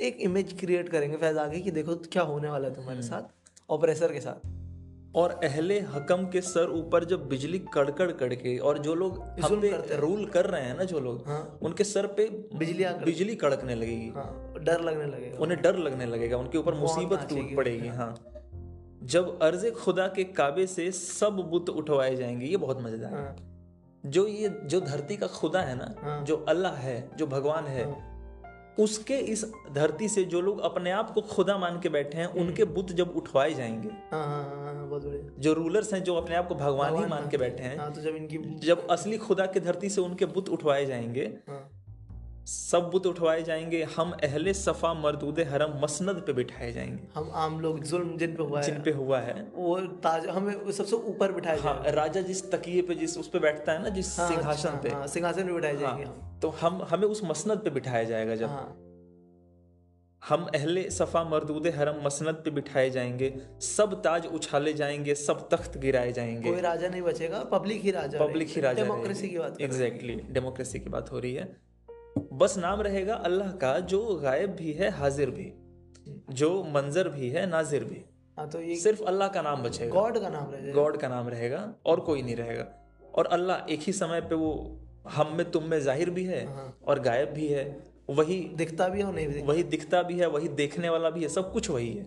एक 0.00 0.16
इमेज 0.20 0.58
क्रिएट 0.60 0.88
करेंगे 0.88 1.16
फैज 1.16 1.36
आगे 1.38 1.60
कि 1.60 1.70
देखो 1.70 1.94
क्या 1.96 2.22
होने 2.22 2.48
वाला 2.48 2.68
है 2.68 2.74
तुम्हारे 2.74 3.02
साथ 3.02 3.70
ऑपरेसर 3.70 4.12
के 4.12 4.20
साथ। 4.20 4.48
और 5.16 5.30
अहले 5.44 5.78
हकम 5.80 6.24
के 6.26 6.40
सर 6.40 6.70
ऊपर 6.70 7.04
जब 7.04 7.28
बिजली 7.28 7.58
कड़कड़ 7.74 8.10
कड़के 8.12 8.56
और 8.58 8.78
जो 8.78 8.94
लोग 8.94 9.18
हम 9.42 9.60
पे 9.60 9.96
रूल 9.96 10.24
कर 10.26 10.46
रहे 10.46 10.62
हैं 10.62 10.76
ना 10.76 10.84
जो 10.84 11.00
लोग 11.00 11.26
हाँ। 11.26 11.58
उनके 11.62 11.84
सर 11.84 12.06
पे 12.06 12.28
बिजली 12.54 12.84
बिजली 13.04 13.34
कड़कने 13.34 13.74
लगेगी। 13.74 14.08
हाँ 14.08 14.54
डर 14.60 14.80
लगने 14.80 15.06
लगेगा। 15.06 15.38
उन्हें 15.38 15.60
डर 15.62 15.76
लगने 15.76 16.06
लगेगा 16.06 16.36
उनके 16.36 16.58
ऊपर 16.58 16.74
मुसीबत 16.74 17.26
टूट 17.30 17.54
पड़ेगी 17.56 17.88
हाँ। 17.88 18.14
जब 19.04 19.38
अर्ज़ 19.42 19.70
खुदा 19.74 20.06
के 20.06 20.24
काबे 20.24 20.66
से 20.66 20.90
सब 20.92 21.46
बुत 21.50 21.70
उठवाए 21.70 22.14
जाएँगे 22.16 22.46
ये 22.46 22.56
बहुत 22.56 22.82
मज़ेदार 22.82 23.14
है। 23.14 23.18
हाँ। 23.18 23.36
जो 24.06 24.26
ये 24.26 24.48
जो 24.64 24.80
धरती 24.80 25.16
का 25.16 25.26
खुदा 25.26 25.60
है 25.60 25.74
ना 25.74 25.94
हाँ। 26.02 26.24
जो 26.24 26.36
अल्लाह 26.48 26.74
है 26.74 27.10
जो 27.16 27.26
भगवान 27.26 27.64
है 27.64 27.84
हाँ। 27.84 28.08
उसके 28.78 29.14
इस 29.14 29.44
धरती 29.72 30.08
से 30.08 30.24
जो 30.24 30.40
लोग 30.40 30.60
अपने 30.60 30.90
आप 30.90 31.10
को 31.10 31.20
खुदा 31.20 31.56
मान 31.58 31.80
के 31.80 31.88
बैठे 31.88 32.18
हैं 32.18 32.26
उनके 32.26 32.64
बुत 32.64 32.92
जब 32.92 33.12
उठवाए 33.16 33.52
जाएँगे 33.54 33.88
हाँ 34.12 34.24
हाँ 34.24 34.44
हाँ, 34.44 34.74
हाँ 34.74 34.88
बहुत 34.88 35.04
बढ़िया 35.04 35.30
जो 35.38 35.52
रूलर्स 35.52 35.92
हैं 35.94 36.02
जो 36.04 36.14
अपने 36.14 36.36
आप 36.36 36.48
को 36.48 36.54
भगवान 36.54 36.96
ही 36.96 37.04
मान 37.06 37.28
के 37.28 37.36
बैठे 37.36 37.62
हैं 37.62 37.76
हाँ 37.78 37.92
तो 37.92 38.00
जब 38.00 38.16
इनकी 38.16 38.38
जब 38.66 38.86
असली 38.88 39.18
खुदा 39.18 39.46
के 39.46 39.60
धरती 39.60 39.88
से 39.88 40.00
उनके 40.00 40.26
बुत 40.26 40.48
उठवाए 40.48 40.86
जाएँगे 40.86 41.24
हाँ 41.48 41.81
सब 42.46 42.88
बुत 42.92 43.06
उठवाए 43.06 43.42
जाएँगे 43.42 43.82
हम 43.96 44.10
अहले 44.24 44.52
सफ़ा 44.54 44.92
मरदूद 44.94 45.40
हरम 45.50 45.78
मसनद 45.82 46.22
पे 46.26 46.32
बिठाए 46.32 46.70
जाएँगे। 46.72 47.08
हम 47.14 47.30
आम 47.34 47.60
लोग 47.60 47.82
जुल्म 47.84 48.16
जिन 48.18 48.34
पे 48.36 48.42
हुआ 48.42 48.60
है 48.60 48.64
जिन 48.66 48.82
पे 48.82 48.90
हुआ 48.90 49.20
है। 49.20 49.34
वो 49.54 49.78
ताज 50.04 50.26
हमें 50.28 50.70
सबसे 50.72 50.96
ऊपर 50.96 51.32
बिठाए 51.32 51.58
हाँ 51.58 51.82
राजा 51.88 52.20
जिस 52.20 52.50
तकिए 52.52 52.82
पे 52.82 52.94
जिस 52.94 53.16
उस 53.18 53.28
पे 53.28 53.38
बैठता 53.38 53.72
है 53.72 53.82
ना 53.82 53.88
जिस 53.88 54.18
हाँ, 54.20 54.28
सिंहासन 54.28 54.68
हाँ, 54.68 54.80
पे। 54.82 54.88
हाँ 54.88 55.06
सिंहासन 55.06 55.46
पे 55.46 55.52
बिठाए 55.52 55.76
जाएँगे 55.76 56.04
हाँ, 56.04 56.12
हम। 56.12 56.38
तो 56.42 56.48
हम 56.60 56.82
हमें 56.90 57.08
उस 57.08 57.24
मसनद 57.24 57.58
पे 57.58 57.70
बिठाया 57.70 58.04
जाएगा 58.04 58.36
जब। 58.36 58.48
हाँ। 58.48 58.68
हम 60.22 60.46
अहले 60.54 60.88
सफ़ा 60.90 61.22
मरदूद 61.24 61.66
हरम 61.76 62.04
मसनद 62.04 62.42
पे 62.44 62.50
बिठाए 62.50 62.90
जाएँगे 62.90 63.34
सब 63.60 64.00
ताज 64.02 64.26
उछाले 64.26 64.72
जाएँगे 64.72 65.14
सब 65.14 65.48
तख्त 65.48 65.78
गिराए 65.78 66.12
जाएँगे। 66.12 66.50
कोई 66.50 66.60
राजा 66.60 66.88
नहीं 66.88 67.02
बचेगा 67.02 67.42
पब्लिक 67.52 67.82
ही 67.82 67.90
राजा 67.90 68.18
पब्लिक 68.18 68.48
ही 68.48 68.60
राजा 68.60 68.82
डेमोक्रेसी 68.82 69.28
की 69.28 69.38
बात 69.38 69.60
एग्जैक्टली 69.60 70.14
डेमोक्रेसी 70.30 70.80
की 70.80 70.90
बात 70.90 71.12
हो 71.12 71.18
रही 71.18 71.34
है। 71.34 71.71
बस 72.16 72.56
नाम 72.58 72.80
रहेगा 72.80 73.14
अल्लाह 73.24 73.50
का 73.56 73.78
जो 73.86 74.04
गायब 74.22 74.50
भी 74.56 74.72
है 74.72 74.90
हाजिर 74.92 75.30
भी। 75.30 75.52
जो 76.32 76.50
मंजर 76.74 77.08
भी 77.08 77.28
है 77.30 77.46
नाजिर 77.46 77.84
भी। 77.84 78.04
हाँ 78.38 78.48
तो 78.48 78.60
ये 78.60 78.76
सिर्फ़ 78.76 79.02
अल्लाह 79.04 79.28
का 79.28 79.42
नाम 79.42 79.62
बचेगा। 79.62 79.90
गॉड 79.92 80.18
का 80.20 80.28
नाम 80.28 80.50
रह 80.50 80.72
गॉड 80.72 80.96
का 80.96 81.08
नाम 81.08 81.28
रहेगा 81.28 81.58
और 81.86 82.00
कोई 82.00 82.22
नहीं 82.22 82.36
रहेगा। 82.36 82.66
और 83.14 83.26
अल्लाह 83.28 83.72
एक 83.72 83.80
ही 83.80 83.92
समय 83.92 84.20
पे 84.20 84.34
वो 84.34 84.52
हम 85.10 85.34
में 85.36 85.50
तुम 85.50 85.64
में 85.64 85.78
ज़ाहिर 85.80 86.10
भी 86.10 86.24
है 86.24 86.46
और 86.88 87.00
गायब 87.00 87.28
भी 87.28 87.48
है। 87.48 87.64
वही 88.10 88.38
दिखता 88.56 88.88
भी 88.88 88.98
है 88.98 89.04
और 89.04 89.14
नहीं 89.14 89.28
भी 89.28 89.42
वही 89.42 89.62
दिखता 89.70 90.02
भी 90.02 90.18
है 90.18 90.26
वही 90.28 90.48
देखने 90.56 90.88
वाला 90.88 91.10
भी 91.10 91.22
है 91.22 91.28
सब 91.28 91.52
कुछ 91.52 91.70
वही 91.70 91.92
है। 91.92 92.04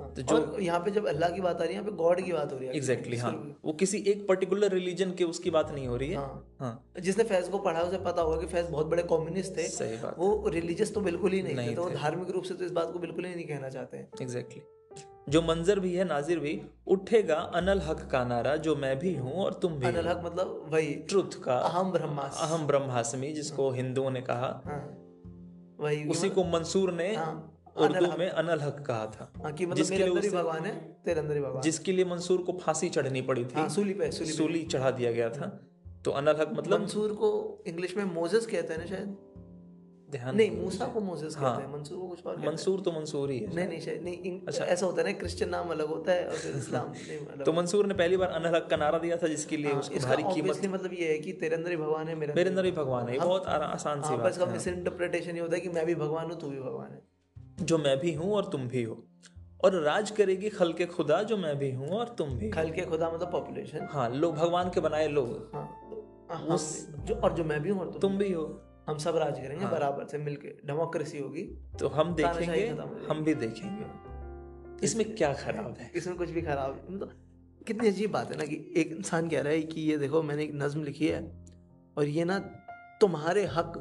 तो 0.00 0.36
और 0.36 0.60
यहाँ 0.62 0.80
पे 0.80 0.90
जब 0.90 1.06
अल्लाह 1.06 1.30
की 1.30 1.40
बात 1.40 1.60
आ 1.60 1.64
रही 1.64 1.68
है 1.68 1.74
यहाँ 1.74 1.84
पे 1.84 1.96
गॉड 1.96 2.20
की 2.20 2.32
बात 2.32 2.52
हो 2.52 2.58
रही 2.58 2.68
है। 2.68 2.74
एग्जैक्टली 2.74 3.16
exactly, 3.16 3.42
हाँ। 3.42 3.56
वो 3.64 3.72
किसी 3.72 3.98
एक 4.06 4.26
पर्टिकुलर 4.28 4.72
रिलीजन 4.72 5.10
के 5.10 5.24
उसकी 5.24 5.50
बात 5.50 5.70
नहीं 5.70 5.86
हो 5.88 5.96
रही 5.96 6.10
है। 6.10 6.16
हाँ। 6.16 6.56
हाँ। 6.60 7.00
जिसने 7.00 7.24
फैज 7.24 7.48
को 7.48 7.58
पढ़ा 7.58 7.82
उसे 7.82 7.98
पता 7.98 8.22
होगा 8.22 8.36
कि 8.36 8.46
फैज 8.46 8.66
बहुत 8.70 8.86
बड़े 8.86 9.02
कम्युनिस्ट 9.02 9.56
थे। 9.56 9.68
सही 9.68 9.96
बात। 9.96 10.18
वो 10.18 10.48
रिलीजियस 10.48 10.94
तो 10.94 11.00
बिल्कुल 11.00 11.32
ही 11.32 11.42
नहीं 11.42 11.54
नहीं 11.54 11.70
थे। 11.70 11.74
तो 11.74 11.88
धार्मिक 11.90 12.30
रूप 12.30 12.44
से 12.44 12.54
तो 12.54 12.64
इस 12.64 12.70
बात 12.70 12.92
को 12.92 12.98
बिल्कुल 12.98 13.24
ही 13.24 13.34
नहीं 13.34 13.46
कहना 13.46 13.68
चाहते 13.68 13.96
हैं। 13.96 14.08
एग्जैक्टली 14.22 14.62
जो 15.28 15.42
मंजर 15.42 15.80
भी 15.80 15.94
है 15.94 16.04
नाजिर 16.04 16.38
भी 16.38 16.60
उठेगा 16.86 17.34
अनल 17.34 17.80
हक 17.80 18.08
का 18.12 18.24
नारा 18.24 18.56
जो 18.56 18.76
मैं 18.76 18.98
भी 18.98 19.14
हूँ 19.14 19.32
और 19.32 19.54
तुम 19.54 19.72
भी 19.72 19.86
अनल 19.86 20.08
हक 20.08 20.22
मतलब 20.24 20.70
वही 20.72 20.94
ट्रुथ 21.08 21.42
का 21.42 21.56
अहम 21.58 21.92
ब्रह्मास्त्र 21.92 22.46
अहम 22.46 22.66
ब्रह्मास्मि 22.66 23.32
जिसको 23.32 23.70
हिंदुओं 23.70 24.10
ने 24.10 24.20
कहा। 24.20 24.62
हाँ। 24.64 24.80
वही। 25.80 26.04
उसी 26.04 26.28
को 26.28 26.44
मंसूर 26.44 26.92
ने 26.92 27.14
हाँ, 27.14 27.49
उर्दू 27.76 28.18
में 28.18 28.30
अनल 28.30 28.60
हक 28.60 28.84
कहा 28.86 29.06
था। 29.06 29.32
हाँ 29.42 29.52
कि 29.52 29.66
मतलब 29.66 29.76
जिसके 29.76 29.96
मेरे 29.96 30.10
अंदर 30.10 30.22
ही 30.22 30.30
भगवान 30.30 30.64
है 30.64 30.98
तेरे 31.04 31.20
अंदर 31.20 31.34
ही 31.34 31.40
भगवान। 31.40 31.62
जिसके 31.62 31.92
लिए 31.92 32.04
मंसूर 32.04 32.42
को 32.42 32.52
फांसी 32.52 32.88
चढ़नी 32.88 33.22
पड़ी 33.22 33.44
थी। 33.44 33.54
हाँ 33.54 33.68
सूली 33.68 33.92
पे 33.92 34.10
सूली 34.10 34.30
सूली 34.30 34.62
चढ़ा 34.62 34.90
दिया 34.90 35.12
गया 35.12 35.30
था। 35.30 35.66
तो 36.04 36.10
अनल 36.10 36.36
हक 36.40 36.50
मतलब 36.52 36.80
मंसूर 36.80 37.12
को 37.12 37.62
इंग्लिश 37.66 37.96
में 37.96 38.04
मोजेस 38.04 38.46
कहते 38.46 38.74
हैं 38.74 38.80
ना 38.80 38.86
शायद? 38.86 39.16
ध्यान 40.10 40.36
नहीं 40.36 40.50
मूसा 40.50 40.86
को 40.86 41.00
मोजेस 41.00 41.36
हाँ। 41.38 41.56
कहते 41.56 41.68
हैं। 41.68 41.78
मंसूर 41.78 41.98
को 41.98 42.08
कुछ 42.08 42.26
और 42.26 42.38
मंसूर 42.46 42.80
तो 42.80 42.92
मंसूर 42.92 43.30
ही 43.30 43.38
है। 43.38 43.54
नहीं 43.56 43.68
नहीं 43.68 43.80
शायद 43.80 44.02
नहीं 44.02 44.18
इंग- 44.18 44.54
ऐसा 44.54 44.86
होता 44.86 45.02
है 45.02 45.12
ना 45.12 45.18
क्रिश्चियन 45.18 45.50
नाम 45.50 45.68
अलग 45.68 45.86
होता 45.86 46.12
है 46.12 46.26
और 46.28 46.36
फिर 46.36 46.56
इस्लाम 46.56 46.86
नहीं 47.08 47.44
तो 47.44 47.52
मंसूर 47.52 47.86
ने 47.86 47.94
पहली 47.94 48.16
बार 48.16 48.28
अनल 48.28 48.56
हक 48.56 48.68
का 48.70 48.76
नारा 48.76 48.98
दिया 48.98 49.16
था 49.16 49.26
जिसके 49.26 49.56
लिए 49.56 49.72
उसको 49.72 50.06
भारी 50.06 50.22
कीमत 50.22 50.60
मतलब 50.64 50.92
ये 50.92 51.08
है 51.12 51.18
कि 51.18 51.32
तेरे 51.32 51.56
अंदर 51.56 51.70
ही 51.70 51.76
भगवान 51.76 52.08
है 52.08 52.14
मेरे 52.14 52.44
अंदर 52.44 52.62
भी 52.62 52.70
भगवान 52.70 53.08
है। 53.08 53.18
बहुत 53.18 53.46
आसान 53.46 54.02
सी 54.02 54.08
हाँ 54.08 54.18
बात 54.18 54.32
बस 54.32 54.38
का 54.38 54.46
मिस 54.46 54.68
इंटरप्रिटेशन 54.68 55.34
ये 55.34 55.40
होता 55.40 55.54
है 55.54 55.60
कि 55.60 55.68
मैं 55.68 55.86
भी 55.86 55.94
भगवान 55.94 56.30
हूँ 56.30 56.40
तू 56.40 56.48
भी 56.48 56.58
भगवान 56.58 56.90
है 56.90 56.96
है। 56.96 57.09
जो 57.62 57.78
मैं 57.78 57.98
भी 58.00 58.12
हूँ 58.14 58.32
और 58.34 58.48
तुम 58.52 58.68
भी 58.68 58.82
हो। 58.82 59.06
और 59.64 59.74
राज 59.82 60.10
करेगी 60.10 60.48
खल 60.48 60.72
के 60.72 60.86
खुदा 60.86 61.22
जो 61.22 61.36
मैं 61.36 61.58
भी 61.58 61.70
हूँ 61.70 61.88
और 61.88 62.08
तुम 62.18 62.28
भी 62.28 62.50
खल 62.50 62.70
के 62.70 62.82
खुदा 62.82 63.10
मतलब 63.10 63.32
पॉपुलेशन 63.32 63.88
हाँ 63.90 64.08
लोग 64.10 64.34
भगवान 64.36 64.70
के 64.70 64.80
बनाए 64.80 65.08
लोग। 65.08 65.50
हाँ। 65.54 65.66
तो 66.30 66.56
जो 67.04 67.14
और 67.14 67.32
जो 67.32 67.44
मैं 67.44 67.60
भी 67.62 67.70
हूँ 67.70 67.80
और 67.80 67.90
तुम 67.90 68.00
तुम 68.00 68.16
भी 68.18 68.32
हो। 68.32 68.44
हम 68.88 68.98
सब 68.98 69.16
राज 69.16 69.38
करेंगे 69.38 69.64
हाँ, 69.64 69.72
बराबर 69.72 70.06
से 70.06 70.18
मिलके। 70.18 70.48
डेमोक्रेसी 70.66 71.18
होगी। 71.18 71.42
तो 71.80 71.88
हम 71.88 72.14
देखेंगे 72.14 72.68
हो। 72.68 73.06
हम 73.08 73.24
भी 73.24 73.34
देखेंगे। 73.34 74.86
इसमें 74.86 75.14
क्या 75.14 75.32
खराब 75.32 75.76
है? 75.80 75.90
इसमें 75.94 76.16
कुछ 76.16 76.30
भी 76.30 76.42
खराब 76.42 76.86
मतलब 76.90 77.12
कितनी 77.66 77.88
अजीब 77.88 78.10
बात 78.12 78.30
है 78.30 78.36
ना 78.38 78.44
कि 78.44 78.56
एक 78.76 78.92
इंसान 78.92 79.28
कह 79.28 79.40
रहा 79.40 79.52
है 79.52 79.62
कि 79.62 79.80
ये 79.80 79.98
देखो 79.98 80.22
मैंने 80.22 80.42
एक 80.42 80.50
नज्म 80.54 80.82
लिखी 80.82 81.06
है 81.06 81.20
और 81.96 82.04
ये 82.06 82.24
ना 82.24 82.38
तुम्हारे 83.00 83.44
हक 83.44 83.72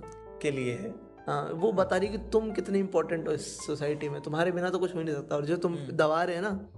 के 0.42 0.52
लिए 0.52 0.74
है 0.74 0.90
हाँ। 0.90 1.09
वो 1.54 1.72
बता 1.72 1.98
रही 1.98 2.10
कि 2.10 2.18
तुम 2.18 2.52
कितने 2.52 2.80
इंपॉर्टेंट 2.80 3.28
हो 3.28 3.34
इस 3.34 3.48
सोसाइटी 3.66 4.10
में। 4.10 4.22
तुम्हारे 4.22 4.52
बिना 4.52 4.70
तो 4.70 4.80
कुछ 4.80 4.94
हो 4.96 5.00
ही 5.00 5.06
नहीं 5.06 5.16
सकता। 5.16 5.36
और 5.36 5.46
जो 5.46 5.58
तुम 5.58 5.76
हम्म। 5.76 5.92
दबा 5.92 6.24
रहे 6.24 6.36
हैं 6.36 6.44
ना 6.44 6.70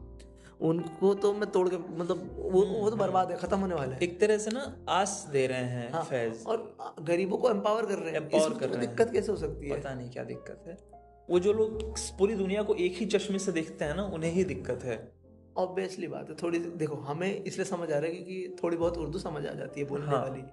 उनको 0.62 1.13
तो 1.13 1.34
मैं 1.34 1.50
तोड़ 1.51 1.67
के 1.70 1.77
मतलब 1.77 2.36
वो 2.38 2.62
वो 2.62 2.89
तो 2.89 2.96
बर्बाद 2.96 3.31
है 3.31 3.38
खत्म 3.38 3.58
होने 3.60 3.75
वाला 3.75 3.93
है। 3.93 4.00
एक 4.01 4.20
तरह 4.20 4.38
से 4.38 4.51
ना 4.51 4.86
आस 4.89 5.27
दे 5.31 5.46
रहे 5.48 5.63
हैं 5.65 5.91
हाँ, 5.91 6.03
फैज। 6.03 6.43
और 6.48 6.77
गरीबों 7.01 7.38
को 7.38 7.50
एम्पावर 7.50 7.86
कर 7.86 7.96
रहे 7.96 8.10
हैं। 8.10 8.17
एम्पावर 8.17 8.50
कर 8.50 8.60
तो 8.60 8.65
रहे 8.65 8.70
हैं। 8.70 8.79
दिक्कत 8.79 9.13
कैसे 9.13 9.31
हो 9.31 9.38
सकती 9.38 9.70
है? 9.70 9.79
पता 9.79 9.93
नहीं 9.93 10.10
क्या 10.10 10.24
दिक्कत 10.24 10.63
है। 10.67 10.77
वो 11.29 11.39
जो 11.39 11.53
लोग 11.53 11.98
पूरी 12.17 12.36
दुनिया 12.36 12.63
को 12.63 12.75
एक 12.75 12.98
ही 12.98 13.05
चश्मे 13.05 13.39
से 13.39 13.51
देखते 13.51 13.86
हैं 13.86 13.96
ना 13.96 14.03
उन्हें 14.03 14.31
ही 14.31 14.43
दिक्कत 14.43 14.84
है। 14.84 14.98
ऑब्वियसली 15.58 16.08
बात 16.08 16.29
है। 16.29 16.36
थोड़ी 16.43 16.60
देखो 16.60 16.96
हमें 16.96 17.43
इसलिए 17.43 17.65
समझ 17.65 17.91
आ 17.91 17.98
रहा 17.98 18.08
है 18.08 18.12
क्योंकि 18.12 18.55
थोड़ी 18.63 18.77
बहुत 18.77 18.98
उर्दू 18.98 19.20
समझ 19.20 19.46
आ 19.48 19.53
जाती 19.53 19.81
है 19.81 19.88
बोलने 19.88 20.05
हाँ। 20.05 20.22
वाली। 20.22 20.43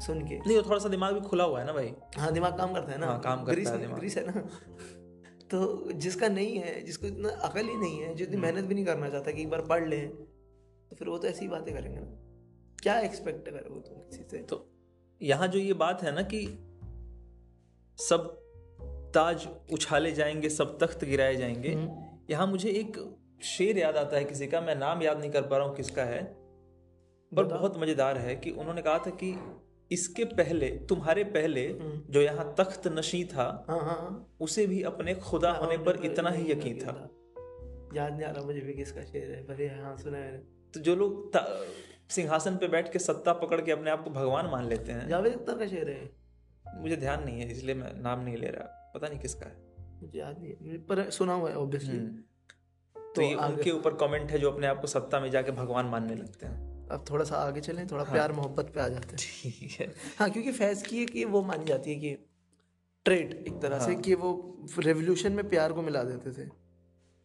सुन 0.00 0.20
के। 0.28 0.38
नहीं 0.38 0.56
वो 0.56 0.62
थोड़ा 0.62 0.78
सा 0.78 0.88
दिमाग 0.88 1.14
भी 1.14 1.20
खुला 1.20 1.44
हुआ 1.44 1.60
है 1.60 1.66
ना 1.66 1.72
भाई? 1.72 1.92
हाँ 2.16 2.32
दिमाग 2.32 2.58
काम 2.58 2.74
करता 2.74 2.92
है 2.92 2.98
ना। 2.98 3.06
हाँ, 3.06 3.20
काम 3.20 3.44
करता 3.44 3.70
है 3.70 3.78
दिमाग। 3.80 3.98
ग्रीस 3.98 4.16
है 4.16 4.24
ना। 4.26 4.40
तो 5.50 5.92
जिसका 5.92 6.28
नहीं 6.28 6.58
है 6.58 6.80
जिसको 6.84 7.06
इतना 7.06 7.28
अकल 7.28 7.66
ही 7.66 7.76
नहीं 7.76 8.00
है 8.00 8.14
जो 8.14 8.24
इतनी 8.24 8.36
मेहनत 8.36 8.64
भी 8.64 8.74
नहीं 8.74 8.84
करना 8.84 9.08
चाहता 9.08 9.30
कि 9.30 9.42
एक 9.42 9.50
बार 9.50 9.62
पढ़ 9.62 9.88
ले 9.88 10.00
तो 10.00 10.96
फिर 10.96 11.08
वो 11.08 11.18
तो 11.18 11.28
ऐसी 11.28 11.48
बातें 11.48 11.74
करेंगे 11.74 12.00
ना। 12.00 12.06
क्या 12.82 12.98
एक्सपेक्ट 13.00 13.48
करोगे 13.48 13.80
तुम 13.80 13.98
किसी 13.98 14.24
से? 14.30 14.38
तो 14.38 14.70
यहाँ 15.22 15.48
जो 15.48 15.58
ये 15.58 15.72
बात 15.72 16.02
है 16.02 16.14
ना 16.14 16.22
कि 16.22 16.46
सब 17.98 18.40
ताज 19.14 19.48
उछाले 19.72 20.12
जाएँगे 20.12 20.48
सब 20.48 20.78
तख्त 20.78 21.04
गिराए 21.04 21.36
जाएँगे। 21.36 21.72
हम्म। 21.72 22.02
यहाँ 22.30 22.46
मुझे 22.46 22.68
एक 22.70 23.16
शेर 23.42 23.78
याद 23.78 23.96
आता 23.96 24.16
है 24.16 24.24
किसी 24.24 24.46
का 24.46 24.60
मैं 24.60 24.74
नाम 24.74 25.02
याद 25.02 25.18
नहीं 25.18 25.30
कर 25.30 25.42
पा 25.42 25.56
रहा 25.58 25.66
हूँ 25.66 25.76
किसका 25.76 26.02
है 26.02 26.22
पर 27.32 27.44
बहुत 27.44 27.78
मज़ेदार 27.78 28.18
है 28.18 28.36
कि 28.36 28.50
उन्होंने 28.50 28.82
कहा 28.82 28.98
था 28.98 29.10
कि 29.10 29.32
इसके 29.90 30.24
पहले 30.24 30.68
तुम्हारे 30.88 31.24
पहले 31.24 31.66
हम्म। 31.68 32.12
जो 32.12 32.20
यहाँ 32.22 32.54
तख्त 32.58 32.88
नशी 32.88 33.24
था 33.24 33.64
हाँ 33.68 33.80
हाँ 33.80 33.96
हाँ। 33.96 34.36
उसे 34.40 34.66
भी 34.66 34.82
अपने 34.82 35.14
खुदा 35.14 35.50
होने 35.52 35.78
पर 35.78 36.04
इतना 36.04 36.30
ही 36.30 36.50
यकीन 36.52 36.78
था। 36.78 36.94
याद 37.94 38.12
नहीं 38.12 38.24
आ 38.24 38.30
रहा 38.30 38.44
मुझे 38.44 38.60
भी 38.60 38.74
किसका 38.74 39.02
शेर 39.02 39.30
है 39.30 39.60
ये 39.60 39.68
हाँ 39.68 39.96
सुना 39.96 40.18
है 40.18 40.24
मैंने। 40.24 40.38
तो 40.74 40.80
जो 40.80 40.96
लोग 40.96 41.36
सिंहासन 42.10 42.56
पे 42.56 42.68
बैठ 42.68 42.92
के 42.92 42.98
सत्ता 42.98 43.32
पकड़ 43.32 43.60
के 43.60 43.72
अपने 43.72 43.90
आप 43.90 44.04
को 44.04 44.10
भगवान 44.10 44.46
मान 44.46 44.66
लेते 44.68 44.92
हैं। 44.92 45.08
जावेद 45.08 45.32
अख्तर 45.32 45.58
का 45.58 45.66
शेर 45.66 45.90
है। 45.90 46.10
मुझे 46.80 46.96
ध्यान 46.96 47.24
नहीं 47.24 47.40
है 47.40 47.50
इसलिए 47.52 47.74
मैं 47.74 47.92
नाम 48.02 48.20
नहीं 48.20 48.36
ले 48.36 48.46
रहा। 48.46 48.92
पता 48.94 49.08
नहीं 49.08 49.18
किसका 49.20 49.46
है। 49.46 49.56
मुझे 50.02 50.18
याद 50.18 50.38
नहीं 50.38 50.70
है 50.70 50.78
पर 50.78 51.10
सुना 51.10 51.34
हुआ 51.34 51.50
है 51.50 51.56
ऑब्वियसली 51.56 51.98
तो 52.96 53.12
तो 53.14 53.22
ये 53.22 53.34
उनके 53.34 53.70
ऊपर 53.70 53.94
कमेंट 53.94 54.30
है 54.30 54.38
जो 54.38 54.50
अपने 54.50 54.66
आप 54.66 54.80
को 54.80 54.86
सत्ता 54.86 55.20
में 55.20 55.30
जाके 55.30 55.50
भगवान 55.50 55.86
मानने 55.86 56.14
लगते 56.14 56.46
हैं। 56.46 56.73
अब 56.90 57.04
थोड़ा 57.10 57.24
सा 57.24 57.36
आगे 57.36 57.60
चलें 57.60 57.86
थोड़ा 57.86 58.04
हाँ, 58.04 58.12
प्यार 58.12 58.32
मोहब्बत 58.32 58.72
पे 58.74 58.80
आ 58.80 58.88
जाते 58.88 59.08
हैं। 59.08 59.16
ठीक 59.16 59.80
है। 59.80 59.94
हाँ 60.18 60.30
क्योंकि 60.30 60.52
फैज 60.52 60.86
की 60.86 61.02
एक 61.02 61.16
ये 61.16 61.24
वो 61.24 61.42
मानी 61.42 61.64
जाती 61.64 61.90
है 61.90 61.96
कि 61.96 62.14
ट्रेड 63.04 63.44
एक 63.48 63.60
तरह 63.62 63.78
हाँ। 63.78 63.86
से 63.86 63.94
कि 63.94 64.14
वो 64.14 64.60
रेवोल्यूशन 64.78 65.32
में 65.32 65.48
प्यार 65.48 65.72
को 65.72 65.82
मिला 65.82 66.02
देते 66.02 66.32
थे। 66.32 66.50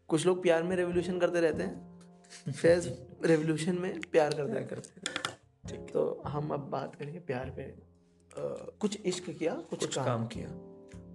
कुछ 0.07 0.25
लोग 0.25 0.41
प्यार 0.41 0.63
में 0.63 0.75
रेवोल्यूशन 0.75 1.19
करते 1.19 1.39
रहते 1.41 1.63
हैं 1.63 1.89
फैज 2.61 2.99
रेवोल्यूशन 3.25 3.79
में 3.79 4.01
प्यार 4.01 4.33
करते 4.33 4.51
हैं। 4.51 4.67
करते 4.67 4.89
हैं। 4.99 5.85
तो 5.85 6.23
हम 6.27 6.49
अब 6.49 6.59
बात 6.59 6.95
करेंगे 6.95 7.19
प्यार 7.19 7.49
पे। 7.49 7.61
अ, 7.61 7.77
कुछ 8.79 9.01
इश्क 9.05 9.29
किया 9.29 9.53
कुछ, 9.55 9.79
कुछ 9.79 9.95
काम। 9.95 10.05
काम 10.05 10.27
किया। 10.27 10.47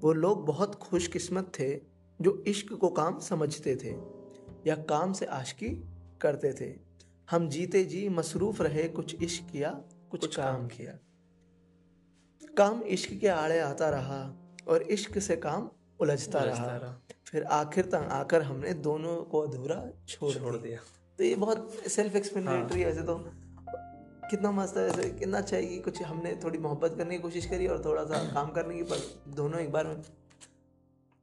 वो 0.00 0.12
लोग 0.12 0.46
बहुत 0.46 0.74
खुशकिस्मत 0.74 1.52
थे 1.58 1.80
जो 2.20 2.44
इश्क 2.46 2.72
को 2.72 2.88
काम 2.88 3.18
समझते 3.18 3.76
थे 3.76 3.90
या 4.70 4.76
काम 4.76 5.12
से 5.12 5.26
आशकी 5.26 5.68
करते 6.20 6.52
थे। 6.52 6.93
हम 7.30 7.48
जीते 7.48 7.84
जी 7.84 8.08
मसरूफ 8.08 8.60
रहे 8.60 8.88
कुछ 8.88 9.22
इश्क 9.22 9.52
किया 9.52 9.70
कुछ, 10.10 10.20
कुछ 10.20 10.36
काम 10.36 10.56
काम। 10.56 10.68
किया। 10.68 10.98
काम 12.56 12.82
इश्क 12.82 13.18
के 13.20 13.28
आड़े 13.28 13.58
आता 13.60 13.88
रहा 13.90 14.36
और 14.68 14.82
इश्क 14.82 15.18
से 15.18 15.36
काम 15.36 15.70
उलझता 16.00 16.38
रहा। 16.38 16.76
रहा। 16.76 17.00
फिर 17.26 17.44
आखिर 17.44 17.86
तक 17.86 17.94
आकर 17.94 18.42
हमने 18.42 18.74
दोनों 18.74 19.16
को 19.16 19.40
अधूरा 19.40 19.88
छोड़ 20.08 20.32
छोड़ 20.32 20.56
दिया। 20.56 20.78
तो 21.18 21.24
ये 21.24 21.34
बहुत 21.34 21.72
सेल्फ 21.86 22.16
एक्सप्लेनेटरी 22.16 22.80
है 22.80 22.86
वैसे 22.86 23.02
तो 23.02 23.24
कितना 24.30 24.50
मस्त 24.50 24.76
है 24.76 24.84
वैसे 24.84 25.10
कितना 25.10 25.38
अच्छा 25.38 25.56
है 25.56 25.66
कि 25.66 25.78
कुछ 25.78 26.02
हमने 26.02 26.40
थोड़ी 26.44 26.58
मोहब्बत 26.58 26.94
करने 26.98 27.16
की 27.16 27.22
कोशिश 27.22 27.46
करी 27.46 27.66
और 27.66 27.84
थोड़ा 27.84 28.04
सा 28.04 28.34
काम 28.34 28.50
करने 28.50 28.76
की 28.76 28.82
पर 28.82 29.22
दोनों 29.28 29.60
एक 29.60 29.72
बार 29.72 29.86
में। 29.86 30.02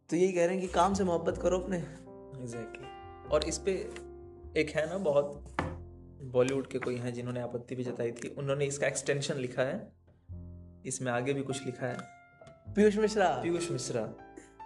तो 0.10 0.15
यही 0.15 0.34
कह 0.34 0.46
रहे 0.46 0.58
हैं 0.58 0.67
कि 0.67 0.74
काम 0.74 0.93
से 0.93 1.03
मोहब्बत 1.03 1.38
करो 1.38 1.60
अपने। 1.60 1.77
एग्जैक्टली 1.77 2.88
और 3.29 3.43
इस 3.43 3.58
पे 3.58 3.72
एक 4.58 4.70
है 4.70 4.89
ना 4.89 4.98
बहुत 4.98 5.50
बॉलीवुड 6.23 6.67
के 6.67 6.79
कोई 6.79 6.95
हैं 6.95 7.13
जिन्होंने 7.13 7.41
आपत्ति 7.41 7.75
भी 7.75 7.83
जताई 7.83 8.11
थी 8.11 8.35
उन्होंने 8.37 8.65
इसका 8.65 8.87
एक्सटेंशन 8.87 9.35
लिखा 9.35 9.63
है। 9.63 9.91
इसमें 10.85 11.11
आगे 11.11 11.33
भी 11.33 11.41
कुछ 11.41 11.65
लिखा 11.65 11.87
है। 11.87 11.97
पीयूष 12.75 12.97
मिश्रा। 12.97 13.29
पीयूष 13.43 13.71
मिश्रा। 13.71 14.09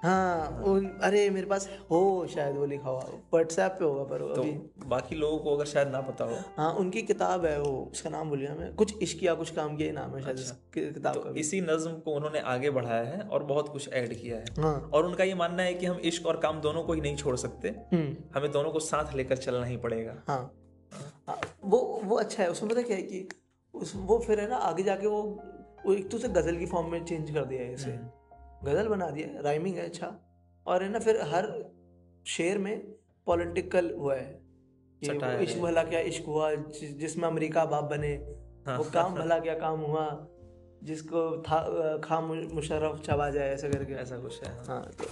हाँ 0.04 0.62
उन 0.64 0.86
अरे 1.04 1.30
मेरे 1.30 1.48
पास 1.48 1.68
हो 1.92 2.28
शायद 2.28 2.56
वो 2.56 2.66
लिखा 2.66 2.90
हुआ 2.90 3.00
व्हाट्सएप 3.34 3.72
पे 3.72 3.86
होगा 3.86 4.04
पर 4.04 4.20
तो 4.20 4.42
अभी। 4.42 4.52
बाकी 4.86 5.16
लोगों 5.16 5.38
को 5.40 5.56
अगर 5.56 5.66
शायद 5.66 5.88
ना 5.88 6.02
पता 6.02 6.26
हो। 6.26 6.38
हाँ 6.58 6.72
उनकी 6.74 7.02
किताब 7.02 7.46
है 7.46 7.62
वो 7.62 7.90
उसका 7.92 8.10
नाम 8.10 8.30
भूलिया 8.30 8.56
मैं। 8.56 8.74
कुछ 8.76 8.94
इश्क 9.02 9.20
किया 9.20 9.34
कुछ 9.34 9.50
काम 9.50 9.78
किया 9.78 9.94
नाम 9.94 10.16
है 10.16 10.22
शायद 10.24 10.38
अच्छा। 10.38 10.54
किताब 10.74 11.14
तो 11.14 11.22
भी। 11.22 11.40
इसी 11.40 11.62
नज्म 11.62 11.92
को 12.00 12.12
उन्होंने 12.12 12.40
आगे 12.40 12.70
बढ़ाया 12.70 13.04
है 13.04 13.22
और 13.22 13.44
बहुत 13.44 13.70
कुछ 13.70 13.94
ऐड 13.94 14.14
किया 14.14 14.38
है। 14.38 14.46
हाँ। 14.60 14.90
और 14.94 15.06
उनका 15.06 15.24
ये 15.24 15.36
मानना 15.36 15.64
है 15.64 15.74
कि 15.74 15.86
हम 15.86 16.00
इश्क 16.00 16.26
और 16.26 16.38
काम 16.38 16.62
दोनों 16.62 16.84
को 16.84 16.94
ही 16.94 17.02
नहीं 17.02 17.16
छोड़ 17.16 17.36
सकते। 17.38 17.70
हम्म। 17.94 18.16
हमें 18.36 18.52
दोनों 18.52 18.72
को 18.72 18.80
साथ 18.80 19.16
लेकर 19.16 19.38
चलना 19.38 19.66
ही 19.66 19.78
पड़ेगा। 19.78 20.24
हाँ, 20.28 20.54
वो 21.66 22.02
वो 22.04 22.16
अच्छा 22.16 22.44
है 22.44 22.50
उसमें 22.52 22.72
पता 22.72 22.82
क्या 22.82 22.98
है 22.98 23.04
कि 23.04 23.28
उस 23.74 23.94
वो 23.96 24.20
फिर 24.20 24.40
है 24.40 24.50
ना 24.50 24.56
आगे 24.56 24.84
जाके 24.84 25.08
वो 25.08 25.22
वो 25.86 25.94
एक 25.94 26.10
तो 26.10 26.18
उसे 26.18 26.28
गज़ल 26.30 26.58
की 26.58 26.66
फॉर्म 26.66 26.92
में 26.92 27.06
चेंज 27.06 27.32
कर 27.32 27.46
दिया 27.46 27.62
है 27.62 27.74
इसे। 27.74 27.92
हम्म। 27.92 28.68
गज़ल 28.68 28.88
बना 28.88 29.10
दिया 29.10 29.28
है 29.28 29.42
राइमिंग 29.42 29.76
है 29.76 29.86
अच्छा। 29.86 30.16
और 30.68 30.84
है 30.84 30.90
ना 30.90 31.00
फिर 31.00 31.22
हर 31.22 31.48
शेर 32.26 32.58
में 32.58 32.78
पॉलिटिकल 33.28 33.94
हुआ 33.98 34.16
है 34.16 34.42
कि 35.02 35.44
इश्क 35.44 35.60
भला 35.60 35.84
क्या 35.84 36.00
इश्क 36.00 36.26
हुआ 36.26 36.54
जिसमें 36.56 37.28
अमेरिका 37.28 37.66
बाप 37.66 37.84
बने 37.84 38.14
हाँ। 38.68 38.78
वो 38.78 38.84
काम 38.84 39.16
भला 39.16 39.40
क्या 39.40 39.54
काम 39.60 39.80
हुआ 39.80 40.06
जिसको 40.84 41.22
था 41.42 41.60
खा 42.04 42.20
मुशर्रफ 42.22 43.02
चबा 43.06 43.30
जाए 43.30 43.54
ऐसा 43.54 43.70
करके। 43.70 43.94
ऐसा 43.94 44.18
कुछ 44.18 44.44
है 44.44 44.54
हाँ। 44.56 44.66
हाँ 44.68 44.82
तो 44.92 45.06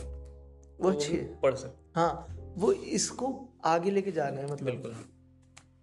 वो 0.84 0.90
अच्छी 0.90 1.16
है। 1.16 1.40
पढ़ 1.42 1.56
सकते 1.56 2.00
हाँ 2.00 2.28
वो 2.58 2.72
इसको 2.72 3.50
आगे 3.66 3.92
लेके 3.92 4.12
जाना 4.12 4.40
है 4.42 4.52
मतलब। 4.52 4.66
बिल्कुल। 4.66 4.96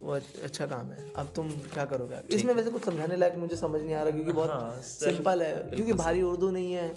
वो 0.02 0.12
अच्छा 0.42 0.66
काम 0.66 0.87
है। 0.87 1.12
अब 1.16 1.33
तुम 1.37 1.50
क्या 1.50 1.85
करोगे? 1.85 2.37
इसमें 2.37 2.54
वैसे 2.54 2.71
कुछ 2.71 2.85
समझाने 2.85 3.16
लायक 3.16 3.35
मुझे 3.35 3.57
समझ 3.57 3.80
नहीं 3.83 3.95
आ 3.95 4.02
रहा 4.02 4.11
क्योंकि 4.11 4.33
बहुत 4.33 4.50
हाँ, 4.50 4.80
सिंपल 4.80 5.42
है। 5.42 5.71
क्योंकि 5.71 5.92
भारी 5.92 6.23
उर्दू 6.23 6.50
नहीं 6.50 6.73
है 6.73 6.97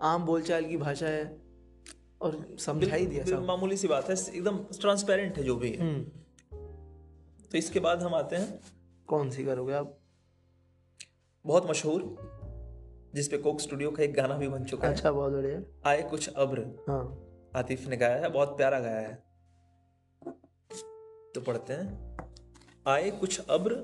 आम 0.00 0.26
बोलचाल 0.26 0.64
की 0.64 0.76
भाषा 0.76 1.06
है 1.06 1.42
और 2.20 2.56
समझा 2.58 2.96
ही 2.96 3.06
दिया 3.06 3.40
मामूली 3.40 3.76
सी 3.76 3.88
बात 3.88 4.10
है। 4.10 4.16
एकदम 4.34 4.58
ट्रांसपेरेंट 4.80 5.38
है 5.38 5.44
जो 5.44 5.56
भी 5.56 5.70
है। 5.70 5.80
हम्म, 5.80 6.02
तो 7.52 7.58
इसके 7.58 7.80
बाद 7.80 8.02
हम 8.02 8.14
आते 8.14 8.36
हैं। 8.36 8.60
कौन 9.06 9.30
सी 9.30 9.44
करोगे 9.44 9.72
आप? 9.72 9.98
बहुत 11.46 11.70
मशहूर 11.70 12.16
जिस 13.14 13.28
पे 13.28 13.38
कोक 13.38 13.60
स्टूडियो 13.60 13.90
का 13.90 14.02
एक 14.02 14.14
गाना 14.14 14.36
भी 14.36 14.48
बन 14.48 14.64
चुका 14.64 14.80
अच्छा, 14.80 14.88
है। 14.88 14.94
अच्छा 14.94 15.12
बहुत 15.12 15.32
बढ़िया। 15.32 15.90
आए 15.90 16.02
कुछ 16.02 16.28
अब्र। 16.28 16.84
हाँ। 16.88 17.26
आतिफ 17.56 17.86
ने 17.86 17.96
गाया 17.96 18.16
है 18.16 18.28
बहुत 18.28 18.48
प्यारा 18.48 18.80
गाया 18.80 19.00
है। 19.00 19.14
तो 21.34 21.40
पढ़ते 21.40 21.72
हैं। 21.72 22.10
आए 22.88 23.10
कुछ 23.10 23.46
अब्र 23.50 23.74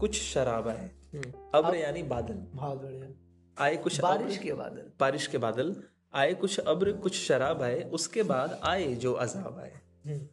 कुछ 0.00 0.22
शराब 0.22 0.68
हम्म, 0.68 1.32
अब्र 1.54 1.76
यानी 1.76 2.02
बादल। 2.02 2.34
बढ़िया 2.34 3.64
आए 3.64 3.76
कुछ 3.76 4.00
बारिश 4.00 4.38
के 4.38 4.52
बादल। 4.52 4.90
बारिश 5.00 5.26
के 5.26 5.38
बादल। 5.38 5.82
आए 6.14 6.34
कुछ 6.34 6.60
अब्र 6.60 6.92
कुछ 6.92 7.14
शराब 7.14 7.62
आए 7.62 7.90
उसके 7.90 8.22
बाद 8.22 8.60
आए 8.64 8.94
जो 8.94 9.12
अजाब 9.12 9.58
आए। 9.58 9.80
हम्म, 10.06 10.28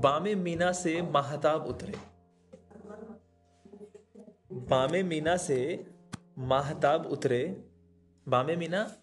बामे 0.00 0.34
मीना 0.34 0.72
से 0.72 1.02
माहताब 1.02 1.66
उतरे। 1.66 1.94
बामे 4.52 5.02
मीना 5.02 5.36
से 5.36 5.86
माहताब 6.38 7.06
उतरे। 7.06 7.70
बामे 8.28 8.56
मीना 8.56 8.96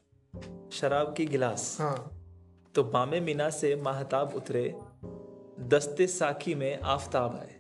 शराब 0.72 1.14
की 1.14 1.26
गिलास। 1.26 1.78
हाँ। 1.82 2.16
तो 2.76 2.84
बामे 2.84 3.20
मीना 3.20 3.50
से 3.50 3.76
माहताब 3.76 4.34
उतरे। 4.36 4.76
दस्ते 5.60 6.08
साकी 6.08 6.56
में 6.56 6.80
आफताब 6.80 7.36
आए। 7.36 7.59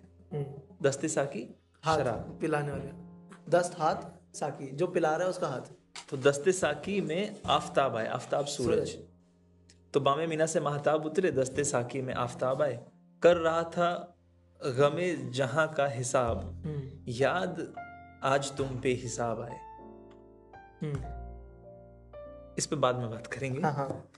दस्ते 0.82 1.08
साकी 1.08 1.60
हाथ 1.84 1.98
शराब। 1.98 2.38
पिलाने 2.42 2.72
वाले। 2.72 2.92
दस्त 3.52 3.80
हाथ 3.80 3.96
साकी। 4.36 4.68
जो 4.72 4.88
पिला 4.88 5.16
रहा 5.16 5.24
है 5.24 5.30
उसका 5.30 5.48
हाथ। 5.48 5.62
तो 6.10 6.18
दस्ते 6.18 6.52
साकी 6.52 7.02
में 7.02 7.36
आफताब 7.46 7.96
आए 7.96 8.08
आफताब 8.08 8.46
सूरज। 8.46 8.90
तो 9.94 10.00
बामे 10.00 10.28
मीना 10.28 10.46
से 10.46 10.60
महताब 10.60 11.06
उतरे 11.06 11.32
दस्ते 11.32 11.64
साकी 11.64 12.02
में 12.02 12.14
आफताब 12.14 12.62
आए। 12.62 12.86
कर 13.22 13.38
रहा 13.38 13.64
था 13.64 14.16
गमे 14.66 15.30
जहाँ 15.30 15.74
का 15.74 15.88
हिसाब। 15.88 16.38
हम्म, 16.38 16.90
याद 17.08 17.74
आज 18.24 18.58
तुम 18.58 18.80
पे 18.80 18.94
हिसाब 18.94 19.42
आए। 19.42 19.60
हम्म, 20.82 21.20
इस 22.58 22.68
पे 22.68 22.76
बाद 22.76 22.96
में 22.96 23.10
बात 23.12 23.28
करेंगे। 23.28 23.62
हाँ 23.62 23.74
हाँ। 23.74 24.12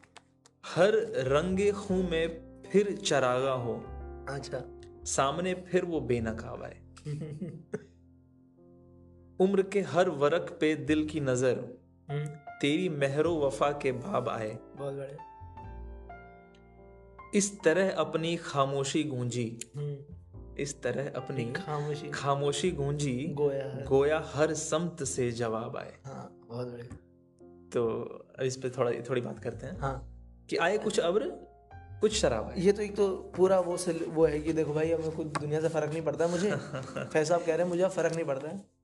हर 0.66 0.94
रंगे 1.28 1.72
खूं 1.72 2.04
में 2.10 2.52
फिर 2.72 2.98
चरागा 2.98 3.52
हो। 3.52 3.74
अच्छा। 4.30 4.64
सामने 5.06 5.54
फिर 5.54 5.86
वो 5.86 6.00
बेनकाब 6.00 6.64
आए। 6.64 6.82
उम्र 9.40 9.62
के 9.62 9.82
हर 9.82 10.10
वरक 10.10 10.58
पे 10.62 10.76
दिल 10.76 11.06
की 11.06 11.20
नज़र। 11.20 11.78
हम्म, 12.10 12.26
तेरी 12.62 12.90
मेहरो 12.90 13.40
वफा 13.40 13.72
के 13.72 13.92
भाब 13.92 14.30
आए। 14.30 14.60
बहुत 14.76 14.94
बड़े 14.94 15.18
इस 17.38 17.62
तरह 17.64 17.92
अपनी 17.92 18.36
खामोशी 18.36 19.04
गूंजी। 19.04 19.60
हम्म, 19.76 19.98
इस 20.58 20.82
तरह 20.82 21.10
अपनी 21.10 21.52
खामोशी। 21.52 22.10
खामोशी 22.10 22.72
गूंजी। 22.72 23.28
गोया 23.34 23.86
गोया 23.86 24.32
हर 24.34 24.54
समत 24.54 25.04
से 25.04 25.32
जवाब 25.32 25.78
आए। 25.78 25.94
हाँ 26.06 26.40
बहुत 26.50 26.90
तो 27.74 28.16
इस 28.42 28.58
पे 28.58 28.70
थोड़ा 28.70 28.92
थोड़ी 28.92 29.22
बात 29.22 29.40
करते 29.40 29.68
हैं। 29.68 29.80
हाँ। 29.80 30.08
कि 30.50 30.56
आए 30.56 30.78
कुछ 30.78 31.00
अब्र? 31.00 31.51
कुछ 32.02 32.14
शराब 32.14 32.48
आए 32.48 32.62
ये 32.62 32.72
तो 32.72 32.82
एक 32.82 32.96
तो 32.96 33.10
पूरा 33.36 33.60
वो 33.60 33.78
सिल- 33.78 34.08
वो 34.10 34.26
है 34.26 34.40
कि 34.40 34.54
देखो 34.54 34.74
भाई 34.74 34.92
हमें 34.92 35.12
कुछ 35.12 35.28
दुनिया 35.28 35.62
से 35.62 35.70
फ़र्क 35.70 35.92
नहीं 35.92 36.02
पड़ता 36.02 36.28
मुझे। 36.28 36.52
फैसा 37.14 37.36
आप 37.36 37.42
कह 37.42 37.56
रहे 37.56 37.58
हैं 37.58 37.70
मुझे 37.70 37.88
फ़र्क 37.88 38.16
नहीं 38.16 38.26
पड़ता 38.26 38.48
है। 38.48 38.82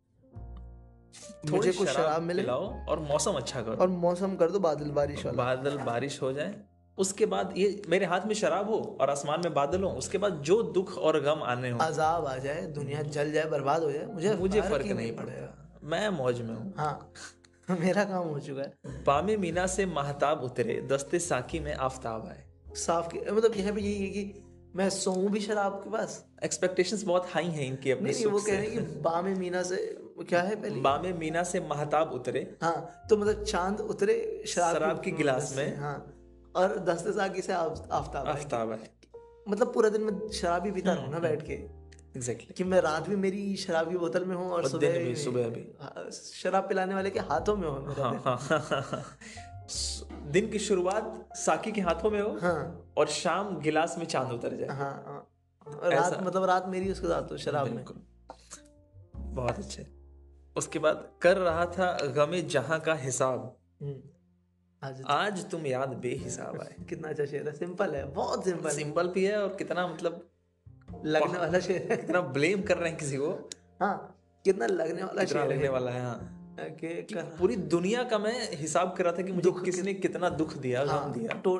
मुझे 1.51 1.71
कुछ 1.71 1.89
शराब 1.89 2.21
मिले। 2.21 2.41
पिलाओ 2.41 2.85
और 2.85 2.99
मौसम 2.99 3.31
अच्छा 3.31 3.61
करो। 3.61 3.75
और 3.75 3.87
मौसम 3.87 4.35
कर 4.35 4.51
दो 4.51 4.59
बादल 4.59 4.89
बारिश 4.91 5.25
वाला। 5.25 5.37
बादल 5.37 5.77
बारिश 5.77 6.21
हो 6.21 6.33
जाए। 6.33 6.55
उसके 6.97 7.25
बाद 7.25 7.53
ये 7.57 7.81
मेरे 7.89 8.05
हाथ 8.05 8.21
में 8.25 8.33
शराब 8.35 8.69
हो 8.69 8.97
और 9.01 9.09
आसमान 9.09 9.41
में 9.45 9.53
बादल 9.53 9.83
हो 9.83 9.89
उसके 9.89 10.17
बाद 10.17 10.33
जो 10.33 10.63
दुख 10.63 10.97
और 10.97 11.19
गम 11.21 11.43
आने 11.43 11.69
हो। 11.69 11.79
अजाब 11.79 12.25
आ 12.25 12.37
जाए 12.37 12.61
दुनिया 12.61 13.01
जल 13.01 13.31
जाए 13.31 13.45
बर्बाद 13.45 13.83
हो 13.83 13.91
जाए 13.91 14.05
मुझे 14.05 14.33
मुझे 14.33 14.61
फ़र्क 14.61 14.71
फ़र्क 14.73 14.85
नहीं 14.85 15.15
पड़ेगा। 15.15 15.79
मैं 15.83 16.09
मौज 16.09 16.41
में 16.41 16.55
हूँ। 16.55 16.73
हाँ 16.77 17.13
मेरा 17.79 18.03
काम 18.03 18.27
हो 18.27 18.39
चुका 18.39 18.61
है। 18.61 19.03
बामे 19.03 19.37
मीना 19.37 19.67
से 19.67 19.85
महताब 19.85 20.43
उतरे 20.43 20.87
दस्ते 20.91 21.19
साकी 21.19 21.59
में 21.59 21.73
आफ्ताब 21.73 22.27
आए। 22.27 22.46
साफ़ 22.77 23.07
के 23.07 23.31
मतलब 23.31 23.55
यह 23.57 23.71
भी 23.71 23.81
यही 23.81 24.03
है 24.03 24.09
कि 24.09 24.43
मैं 24.75 24.89
सोऊं 24.89 25.29
भी 25.31 25.39
शराब 25.39 25.73
के 25.83 25.89
पास। 25.89 26.23
एक्सपेक्टेशंस 26.43 27.03
बहुत 27.03 27.29
हाई 27.31 27.47
हैं 27.47 27.65
इनकी 27.65 27.91
अपने 27.91 28.11
नहीं 28.11 28.25
वो 28.25 28.39
कह 28.39 28.57
रहे 28.57 28.67
हैं 28.67 28.85
कि 28.87 28.99
बामे 29.01 29.33
मीना 29.35 29.63
से 29.63 29.77
क्या 30.19 30.41
है 30.41 30.55
पहले? 30.55 30.79
बामे 30.81 31.13
मीना 31.13 31.43
से 31.43 31.59
महताब 31.59 32.11
उतरे। 32.13 32.39
हाँ 32.63 33.05
तो 33.09 33.17
मतलब 33.17 33.43
चाँद 33.43 33.79
उतरे 33.79 34.43
शराब 34.47 34.75
शराब 34.75 35.01
की 35.01 35.11
गिलास 35.11 35.53
में। 35.57 35.77
हाँ 35.77 35.95
और 36.55 36.77
दस्ते 36.79 37.11
साकी 37.11 37.41
से 37.41 37.53
आफ्ताब 37.53 38.27
आफ्ताब 38.27 38.71
आए। 38.71 38.89
मतलब 39.49 39.73
पूरा 39.73 39.89
दिन 39.89 40.01
मैं 40.01 40.31
शराब 40.31 40.65
ही 40.65 40.71
पीता 40.71 40.93
रहूँ 40.93 41.11
ना 41.11 41.19
बैठ 41.19 41.41
के। 41.41 41.53
एग्जैक्टली 42.17 42.53
कि 42.57 42.63
मैं 42.63 42.79
रात 42.81 43.09
भी 43.09 43.15
मेरी 43.15 43.55
शराब 43.55 43.89
की 43.89 43.97
बोतल 43.97 44.25
में 44.25 44.35
हूँ 44.35 44.49
और 44.51 44.67
सुबह 44.69 44.97
भी, 44.99 45.15
सुबह 45.15 45.49
भी। 45.49 45.61
हाँ, 45.81 46.09
शराब 46.11 46.63
पिलाने 46.63 46.93
वाले 46.93 47.09
के 47.09 47.19
हाथों 47.19 47.55
में 47.55 47.67
हो। 47.67 47.75
मेरा 47.79 48.03
हाँ 48.03 48.37
हाँ 48.41 48.59
हाँ। 48.59 49.03
दिन 50.25 50.49
की 50.49 50.59
शुरुआत 50.59 51.29
साकी 51.35 51.71
के 51.71 51.81
हाथों 51.81 52.11
में 52.11 52.21
हो 52.21 52.37
हाँ। 52.39 52.93
और 52.97 53.07
शाम 53.07 53.59
गिलास 53.59 53.97
में 53.97 54.05
चाँद 54.05 54.31
उतर 54.31 54.55
जाए। 54.55 54.69
हाँ 54.69 55.03
हाँ। 55.07 55.33
रात 55.83 56.23
मतलब 56.23 56.43
रात 56.43 56.67
मेरी 56.67 56.91
उसके 56.91 57.07
साथ 57.07 57.31
हो 57.31 57.37
शराब 57.37 57.67
में। 57.67 57.85
बहुत 59.15 59.57
अच्छे। 59.57 59.87
उसके 60.57 60.79
बाद 60.79 61.09
कर 61.21 61.37
रहा 61.37 61.65
था 61.65 61.97
गमे 62.05 62.41
जहाँ 62.41 62.79
का 62.79 62.93
हिसाब। 62.93 63.57
हम्म, 63.81 64.01
आज 64.83 65.03
आज 65.07 65.49
तुम 65.49 65.65
याद 65.65 65.89
बेहिसाब 65.89 66.61
आए। 66.61 66.75
कितना 66.89 67.07
अच्छा 67.07 67.25
शेर 67.25 67.47
है। 67.47 67.55
सिंपल 67.55 67.95
है 67.95 68.05
बहुत 68.05 68.45
सिंपल 68.45 68.69
सिंपल 68.69 69.07
भी 69.07 69.25
है 69.25 69.43
और 69.43 69.55
कितना 69.55 69.87
मतलब 69.87 70.29
लगने 71.05 71.39
वाला 71.39 71.59
शेर 71.59 71.87
है। 71.91 71.97
कितना 71.97 72.21
ब्लेम 72.21 72.61
कर 72.61 72.77
रहे 72.77 72.89
हैं 72.89 72.99
किसी 72.99 73.17
को। 73.17 73.49
हाँ 73.81 74.21
कितना 74.45 74.65
लगने 74.65 75.03
वाला 75.03 75.25
शेर 75.25 75.41
लगने 75.41 75.63
है 75.63 75.69
वाला 75.69 75.91
है 75.91 76.01
हाँ। 76.01 76.36
कि 76.59 77.15
पूरी 77.15 77.55
दुनिया 77.55 78.03
का 78.03 78.17
मैं 78.19 78.57
हिसाब 78.57 78.95
कर 78.97 79.03
रहा 79.03 79.13
था 79.13 79.21
कि 79.21 79.31
मुझे 79.31 79.51
किसने 79.65 79.93
कि... 79.93 80.01
कितना 80.01 80.29
दुख 80.29 80.57
दिया 80.57 80.85
हाँ, 80.85 81.13
गम 81.13 81.19
दिया। 81.19 81.33
तो 81.33 81.57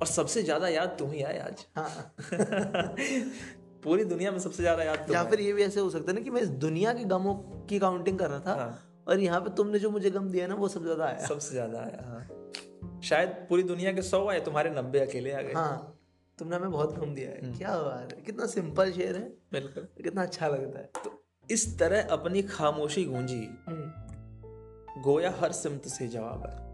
और 0.00 0.06
सबसे 0.06 0.42
ज़्यादा 0.42 0.68
याद 0.68 0.96
तुम 0.98 1.10
ही 1.10 1.22
आए 1.22 1.38
आज। 1.38 1.66
हाँ। 1.76 2.14
पूरी 3.84 4.04
दुनिया 4.04 4.30
में 4.32 4.38
सबसे 4.38 4.62
ज़्यादा 4.62 4.82
याद 4.82 5.06
या 5.12 5.24
फिर 5.24 5.40
ये 5.40 5.52
भी 5.52 5.62
ऐसे 5.62 5.80
हो 5.80 5.90
सकता 5.90 6.10
है 6.10 6.18
ना 6.18 6.24
कि 6.24 6.30
मैं 6.30 6.42
इस 6.42 6.48
दुनिया 6.48 6.92
के 6.92 7.04
गमों 7.04 7.34
की 7.66 7.78
काउंटिंग 7.78 8.18
कर 8.18 8.30
रहा 8.30 8.40
था 8.40 8.54
हाँ। 8.54 9.04
और 9.08 9.20
यहाँ 9.20 9.40
पे 9.40 9.50
तुमने 9.50 9.78
जो 9.78 9.90
मुझे 9.90 10.10
गम 10.10 10.28
दिया 10.28 10.46
ना 10.46 10.54
वो 10.54 10.68
सबसे 10.68 10.84
ज़्यादा 10.84 11.04
आया। 11.04 11.26
सबसे 11.26 11.50
ज़्यादा 11.50 11.78
आया 11.78 12.04
हाँ। 12.06 13.00
शायद 13.02 13.28
पूरी 13.28 13.62
दुनिया 13.62 13.92
के 13.92 14.02
सौ 14.02 14.28
आए 14.28 14.40
तुम्हारे 14.40 14.70
नब्बे 14.70 14.98
अकेले 14.98 15.32
आ 15.32 15.42
गए। 15.42 15.52
हाँ। 15.52 15.94
तुमने 16.38 16.56
हमें 16.56 16.70
बहुत 16.70 16.98
गम 16.98 17.14
दिया 17.14 17.30
हम्म। 17.30 17.52
है 17.52 17.58
क्या 17.58 17.78
बात 17.78 18.12
है। 18.12 18.22
कितना 18.22 18.46
सिंपल 18.46 18.92
शेर 18.92 19.16
है। 19.16 19.22
बिल्कुल। 19.52 19.88
कितना 20.02 20.22
अच्छा 20.22 20.48
लगता 20.48 20.78
है। 20.78 20.90
तो 21.04 21.24
इस 21.50 21.78
तरह 21.78 22.02
अपनी 22.02 22.42
खामोशी 22.42 23.04
गूंजी। 23.04 23.48
हम्म। 23.68 24.07
गोया 25.02 25.34
हर 25.38 25.52
सिमत 25.52 25.82
से 25.86 26.08
जवाब 26.08 26.46
है। 26.46 26.68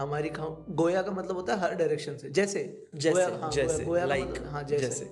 हमारी 0.00 0.28
खाम 0.28 0.56
गोया 0.70 1.02
का 1.02 1.10
मतलब 1.10 1.36
होता 1.36 1.54
है 1.54 1.60
हर 1.60 1.74
डायरेक्शन 1.74 2.16
से। 2.16 2.30
जैसे 2.30 2.86
जैसे 2.94 3.10
गोया- 3.10 3.42
हाँ, 3.42 3.50
जैसे 3.50 3.74
गोया- 3.74 3.88
गोया 3.88 4.04
लाइक 4.04 4.24
मतलब- 4.24 4.50
हाँ 4.50 4.62
जैसे, 4.62 4.84
जैसे। 4.86 5.04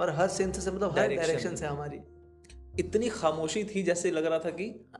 और 0.00 0.10
हर 0.10 0.28
सेंस 0.28 0.64
से 0.64 0.70
मतलब 0.70 0.98
हर 0.98 1.14
डायरेक्शन 1.14 1.56
से 1.56 1.66
हमारी। 1.66 2.00
इतनी 2.78 3.08
खामोशी 3.08 3.64
थी 3.64 3.82
जैसे 3.82 4.10
लग 4.10 4.26
रहा 4.26 4.38
था 4.38 4.50
कि 4.50 4.92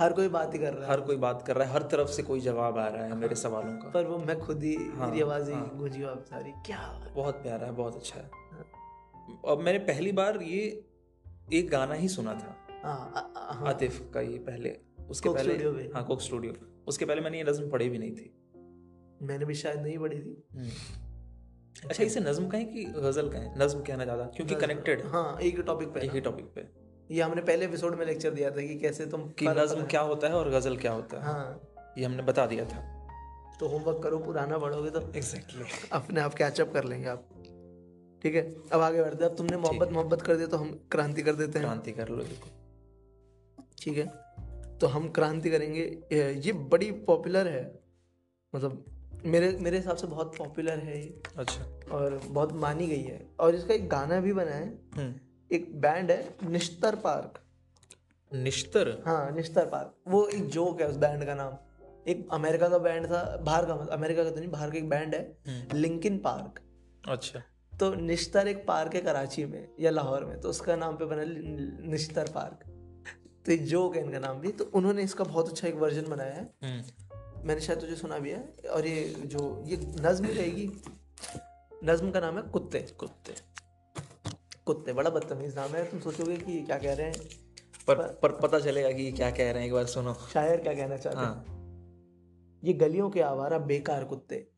हर 0.00 0.12
कोई 0.12 0.28
बात 0.28 0.54
ही 0.54 0.58
कर 0.58 0.74
रहा 0.74 0.84
है। 0.84 0.90
हर 0.90 1.00
कोई 1.00 1.16
बात 1.16 1.44
कर 1.46 1.56
रहा 1.56 1.68
है 1.68 1.74
हर 1.74 1.82
तरफ़ 1.82 2.08
से 2.08 2.22
कोई 2.22 2.40
जवाब 2.40 2.78
आ 2.78 2.88
रहा 2.88 3.04
है 3.04 3.10
हाँ, 3.10 3.16
मेरे 3.16 3.34
सवालों 3.34 3.72
का। 3.72 3.90
पर 3.90 4.04
वो 4.04 4.18
मैं 4.18 4.40
खुद 4.40 4.62
ही 4.62 4.74
हाँ, 4.74 5.08
मेरी 5.08 5.22
आवाज़ 5.22 5.48
ही 5.48 5.54
हाँ। 5.54 5.72
गूंजी 5.76 6.02
आप 6.02 6.24
सारी 6.24 6.50
क्या 6.50 7.12
बहुत 7.16 7.34
प्यारा 7.34 7.66
है 7.66 7.72
बहुत 7.72 7.96
अच्छा 7.96 8.20
है। 8.20 8.30
अब 9.48 9.58
मैंने 9.58 9.78
पहली 9.78 10.12
बार 10.12 10.42
ये 10.42 10.84
एक 11.52 11.70
गाना 11.70 11.94
ही 11.94 12.08
सुना 12.08 12.34
था। 12.34 12.56
हाँ 12.84 13.32
हाँ। 13.36 13.68
आतिफ 13.68 14.10
का 14.14 14.20
ये 14.20 14.38
पहले। 14.38 14.80
उसके 15.10 15.28
पहले। 15.30 15.54
हाँ 15.94 16.04
कोक 16.04 16.20
स्टूडियो 16.22 16.52
उसके 16.88 17.04
पहले 17.04 17.20
मैंने 17.20 17.38
ये 17.38 17.44
नज्म 17.44 17.68
पढ़ी 17.70 17.88
भी 17.88 17.98
नहीं 17.98 18.12
थी। 18.12 18.32
मैंने 19.22 19.44
भी 19.44 19.54
शायद 19.54 19.80
नहीं 19.80 19.98
पढ़ी 19.98 20.18
थी। 20.18 20.42
अच्छा 21.84 22.02
इसे 22.04 22.20
नज्म 22.20 22.48
कहें 22.48 22.66
कि 22.66 22.84
गज़ल 22.96 23.28
कहें? 23.28 23.52
नज्म 23.58 23.80
कहना 23.82 24.04
ज़्यादा 24.04 24.24
क्योंकि 24.36 24.54
कनेक्टेड 24.56 25.02
हाँ। 25.06 25.38
एक 25.40 25.56
ही 25.56 25.62
टॉपिक 25.62 25.88
पे 25.88 26.00
एक 26.00 26.12
ही 26.12 26.20
टॉपिक 26.20 26.46
पे। 26.54 26.68
ये 27.10 27.22
हमने 27.22 27.42
पहले 27.42 27.64
एपिसोड 27.64 27.94
में 27.98 28.04
लेक्चर 28.06 28.30
दिया 28.30 28.50
था 28.50 28.60
कि 28.62 28.78
कैसे 28.78 29.06
तुम 29.06 29.28
कि 29.30 29.46
नज्म 29.48 29.84
क्या 29.86 30.00
होता 30.02 30.28
है 30.28 30.34
और 30.34 30.50
गज़ल 30.50 30.76
क्या 30.76 30.92
होता 30.92 31.16
है। 31.16 31.24
हाँ। 31.24 31.94
ये 31.98 32.04
हमने 32.04 32.22
बता 32.22 32.46
दिया 32.46 32.64
था। 32.64 32.80
तो 33.60 33.68
होमवर्क 33.68 34.02
करो 34.02 34.18
पुराना 34.18 34.58
पढ़ोगे 34.58 34.90
तो 34.90 35.00
एग्जैक्टली 35.12 35.64
अपने 35.92 36.20
आप 36.20 36.34
कैचअप 36.34 36.72
कर 36.72 36.84
लेंगे 36.84 37.08
आप। 37.08 37.28
ठीक 38.22 38.34
है 38.34 38.42
अब 38.72 38.80
आगे 38.80 39.02
बढ़ते 39.02 39.24
हैं। 39.24 39.30
अब 39.30 39.36
तुमने 39.36 39.56
मोहब्बत 39.58 39.92
मोहब्बत 39.92 40.22
कर 40.22 40.36
दिया 40.36 40.48
तो 40.48 40.56
हम 40.56 40.70
क्रांति 40.92 41.22
कर 41.22 41.34
देते 41.34 41.58
हैं। 41.58 41.66
क्रांति 41.66 41.92
कर 41.92 42.08
लो 42.08 42.24
ठीक 43.82 43.98
है। 43.98 44.06
तो 44.80 44.86
हम 44.86 45.08
क्रांति 45.08 45.50
करेंगे। 45.50 45.82
ये 46.12 46.52
बड़ी 46.52 46.90
पॉपुलर 46.92 47.48
है। 47.48 47.80
मतलब 48.54 48.84
मेरे 49.24 49.50
मेरे 49.60 49.76
हिसाब 49.76 49.96
से 49.96 50.06
बहुत 50.06 50.36
पॉपुलर 50.36 50.78
है 50.78 50.98
ये। 51.00 51.22
अच्छा। 51.36 51.62
और 51.92 52.20
बहुत 52.26 52.52
मानी 52.52 52.86
गई 52.86 53.02
है। 53.02 53.26
और 53.40 53.54
इसका 53.54 53.74
एक 53.74 53.88
गाना 53.88 54.20
भी 54.20 54.32
बना 54.32 54.50
है। 54.50 54.68
हम्म। 54.94 55.14
एक 55.52 55.80
बैंड 55.80 56.10
है 56.10 56.36
निश्तर 56.42 56.96
पार्क। 56.96 57.40
निश्तर? 58.32 59.02
हाँ 59.06 59.30
निश्तर 59.30 59.66
पार्क। 59.66 59.94
वो 60.08 60.26
एक 60.26 60.46
जोक 60.46 60.80
है 60.80 60.88
उस 60.88 60.96
बैंड 60.96 61.24
का 61.26 61.34
नाम। 61.34 61.56
एक 62.08 62.28
अमेरिका 62.32 62.68
का 62.68 62.78
बैंड 62.78 63.06
था 63.06 63.36
बाहर 63.36 63.64
का 63.66 63.74
अमेरिका 63.92 64.24
का 64.24 64.30
तो 64.30 64.40
नहीं 64.40 64.50
बाहर 64.50 64.70
का 64.70 64.78
एक 64.78 64.88
बैंड 64.88 65.14
है 65.14 65.68
लिंकिन 65.74 66.18
पार्क 66.18 66.60
अच्छा। 67.08 67.42
तो 67.80 67.94
निश्तर 67.94 68.48
एक 68.48 68.66
पार्क 68.66 68.94
है 68.94 69.00
कराची 69.00 69.44
में 69.44 69.68
या 69.80 69.90
लाहौर 69.90 70.24
में 70.24 70.40
तो 70.40 70.48
उसका 70.48 70.76
नाम 70.76 70.96
पे 70.96 71.04
बना 71.04 71.24
निश्तर 71.90 72.30
पार्क। 72.34 72.72
तो 73.46 73.52
एक 73.52 73.64
जोक 73.64 73.96
है 73.96 74.04
इनका 74.04 74.18
नाम 74.18 74.38
भी 74.40 74.52
तो 74.52 74.64
उन्होंने 74.74 75.02
इसका 75.02 75.24
बहुत 75.24 75.48
अच्छा 75.48 75.68
एक 75.68 75.74
वर्जन 75.74 76.08
बनाया 76.10 76.34
है। 76.34 76.54
हम्म। 76.64 77.46
मैंने 77.48 77.60
शायद 77.60 77.80
तुझे 77.80 77.96
सुना 77.96 78.18
भी 78.18 78.30
है 78.30 78.54
और 78.72 78.86
ये 78.86 79.14
जो 79.26 79.64
ये 79.66 79.76
नज्म 79.76 80.26
रहेगी 80.26 80.72
नज्म 81.84 82.10
का 82.10 82.20
नाम 82.20 82.36
है 82.36 82.42
कुत्ते। 82.42 82.78
कुत्ते। 82.78 83.34
कुत्ते 84.66 84.92
बड़ा 84.92 85.10
बदतमीज 85.10 85.56
नाम 85.56 85.70
है। 85.70 85.90
तुम 85.90 86.00
सोचोगे 86.00 86.36
कि 86.36 86.60
क्या 86.62 86.78
कह 86.78 86.94
रहे 86.94 87.06
हैं? 87.06 87.28
पर 87.86 87.94
पर 87.94 88.32
पता 88.32 88.60
चलेगा 88.60 88.90
कि 88.90 89.02
ये 89.02 89.12
क्या 89.12 89.30
कह 89.30 89.50
रहे 89.50 89.60
हैं 89.60 89.66
एक 89.66 89.72
बार 89.72 89.86
सुनो। 89.86 90.14
शायर 90.32 90.60
क्या 90.60 90.74
कहना 90.74 90.96
चाहते 90.96 91.18
हैं? 91.18 91.26
हाँ। 91.26 91.44
ये 92.64 92.72
गलियों 92.72 93.10
के 93.10 93.20
आवारा 93.20 93.58
बेकार 93.58 94.04
कुत्ते 94.04 94.48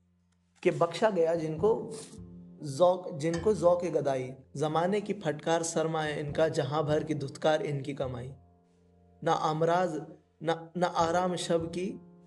के 0.62 0.70
बख्शा 0.70 1.10
गया 1.10 1.34
जिनको 1.34 1.92
जौक 2.62 3.18
जिनको 3.18 3.54
जौक 3.54 3.84
गदाई 3.84 4.32
जमाने 4.56 5.00
की 5.00 5.12
फटकार 5.12 5.62
सरमाए 5.62 6.20
इनका 6.20 6.48
जहाँ 6.48 6.84
भर 6.84 7.04
की 7.04 7.14
धुतकार 7.14 7.62
इनकी 7.62 7.94
कमाई। 7.94 8.32
ना 9.22 9.32
अमराज 9.44 10.00
ना 10.42 10.54
ना 10.76 10.86
आराम 10.98 11.34
शब 11.38 11.66
की 11.68 11.86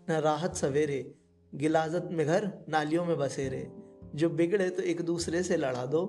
न 0.10 0.20
राहत 0.22 0.56
सवेरे। 0.56 1.04
गिलाजत 1.54 2.10
में 2.12 2.26
घर 2.26 2.52
नालियों 2.70 3.06
में 3.06 3.18
बसेरे। 3.18 3.68
जो 4.16 4.30
बिगड़े 4.32 4.70
तो 4.70 4.84
एक 4.84 5.02
दूसरे 5.02 5.44
से 5.44 5.58
लड़ा 5.58 5.86
दो। 5.86 6.02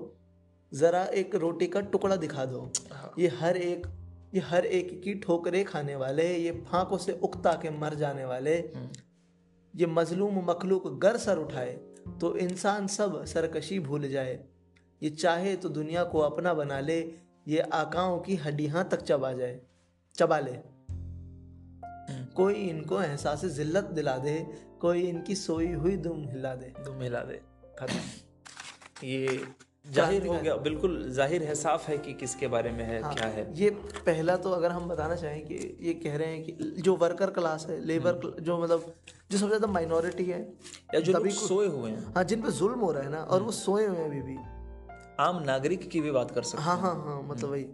ज़रा 0.71 1.03
एक 1.13 1.35
रोटी 1.35 1.67
का 1.67 1.81
टुकड़ा 1.81 2.15
दिखा 2.15 2.45
दो। 2.45 2.71
ये 3.19 3.27
हर 3.39 3.57
एक 3.57 3.87
ये 4.33 4.41
हर 4.41 4.65
एक 4.67 5.01
की 5.03 5.13
ठोकरे 5.15 5.63
खाने 5.63 5.95
वाले 5.95 6.25
ये 6.37 6.51
फांकों 6.67 6.97
से 6.97 7.19
उकता 7.23 7.53
के 7.53 7.69
मर 7.69 7.93
जाने 7.95 8.25
वाले। 8.25 8.55
ये 9.73 9.85
मजलूम 9.87 10.39
मखलूक 10.49 10.87
गर 11.01 11.17
सर 11.17 11.37
उठाए 11.37 11.73
तो 12.21 12.35
इंसान 12.37 12.87
सब 12.87 13.23
सरकशी 13.25 13.79
भूल 13.79 14.07
जाए। 14.09 14.39
ये 15.01 15.09
चाहे 15.09 15.55
तो 15.55 15.69
दुनिया 15.69 16.03
को 16.03 16.19
अपना 16.21 16.53
बना 16.53 16.79
ले 16.79 16.99
ये 17.47 17.59
आकाओं 17.73 18.19
की 18.19 18.35
हड्डियाँ 18.35 18.87
तक 18.89 19.01
चबा 19.01 19.31
जाए 19.33 19.59
चबा 20.15 20.39
ले। 20.39 20.57
कोई 22.35 22.53
इनको 22.69 23.01
एहसास 23.01 23.45
जिल्लत 23.55 23.91
दिला 23.95 24.17
दे 24.17 24.35
कोई 24.81 25.01
इनकी 25.07 25.35
सोई 25.37 25.71
हुई 25.73 25.95
दुम 25.99 26.23
हिला 26.29 26.53
दे। 26.55 26.73
दुम 26.85 27.01
हिला 27.01 27.19
दे। 27.23 27.41
खत्म। 27.79 27.99
ये 29.03 29.39
ज़ाहिर 29.85 30.25
हो 30.27 30.33
गया। 30.33 30.55
बिल्कुल 30.57 30.93
ज़ाहिर 31.11 31.43
है 31.43 31.55
साफ़ 31.55 31.87
है 31.87 31.97
कि 31.97 32.13
किसके 32.13 32.47
बारे 32.47 32.71
में 32.71 32.83
है 32.83 33.01
हाँ, 33.01 33.13
क्या 33.13 33.27
है। 33.27 33.45
ये 33.55 33.69
पहला 34.05 34.35
तो 34.37 34.49
अगर 34.51 34.71
हम 34.71 34.87
बताना 34.89 35.15
चाहें 35.15 35.41
कि 35.45 35.55
ये 35.81 35.93
कह 35.93 36.15
रहे 36.17 36.27
हैं 36.27 36.43
कि 36.43 36.81
जो 36.81 36.95
वर्कर 36.95 37.29
क्लास 37.29 37.65
है 37.69 37.79
लेबर 37.85 38.19
जो 38.39 38.57
मतलब 38.61 38.93
जो 39.31 39.37
सबसे 39.37 39.47
ज़्यादा 39.47 39.67
माइनॉरिटी 39.67 40.25
है 40.25 40.39
या 40.93 40.99
जो 40.99 41.13
लोग 41.13 41.27
सोए 41.29 41.67
हुए 41.67 41.91
हैं। 41.91 42.13
हाँ 42.15 42.23
जिन 42.23 42.41
पे 42.41 42.51
जुल्म 42.51 42.79
हो 42.79 42.91
रहा 42.91 43.03
है 43.03 43.09
ना 43.09 43.23
और 43.23 43.41
वो 43.41 43.51
सोए 43.51 43.85
हुए 43.87 43.97
हैं 43.97 44.05
अभी 44.05 44.21
भी। 44.21 44.37
आम 45.19 45.43
नागरिक 45.43 45.89
की 45.89 46.01
भी 46.01 46.11
बात 46.11 46.31
कर 46.31 46.43
सकते 46.43 46.63
हाँ 46.63 46.77
हाँ। 46.77 46.95
हाँ 47.03 47.21
मतलब 47.23 47.49
वही। 47.49 47.65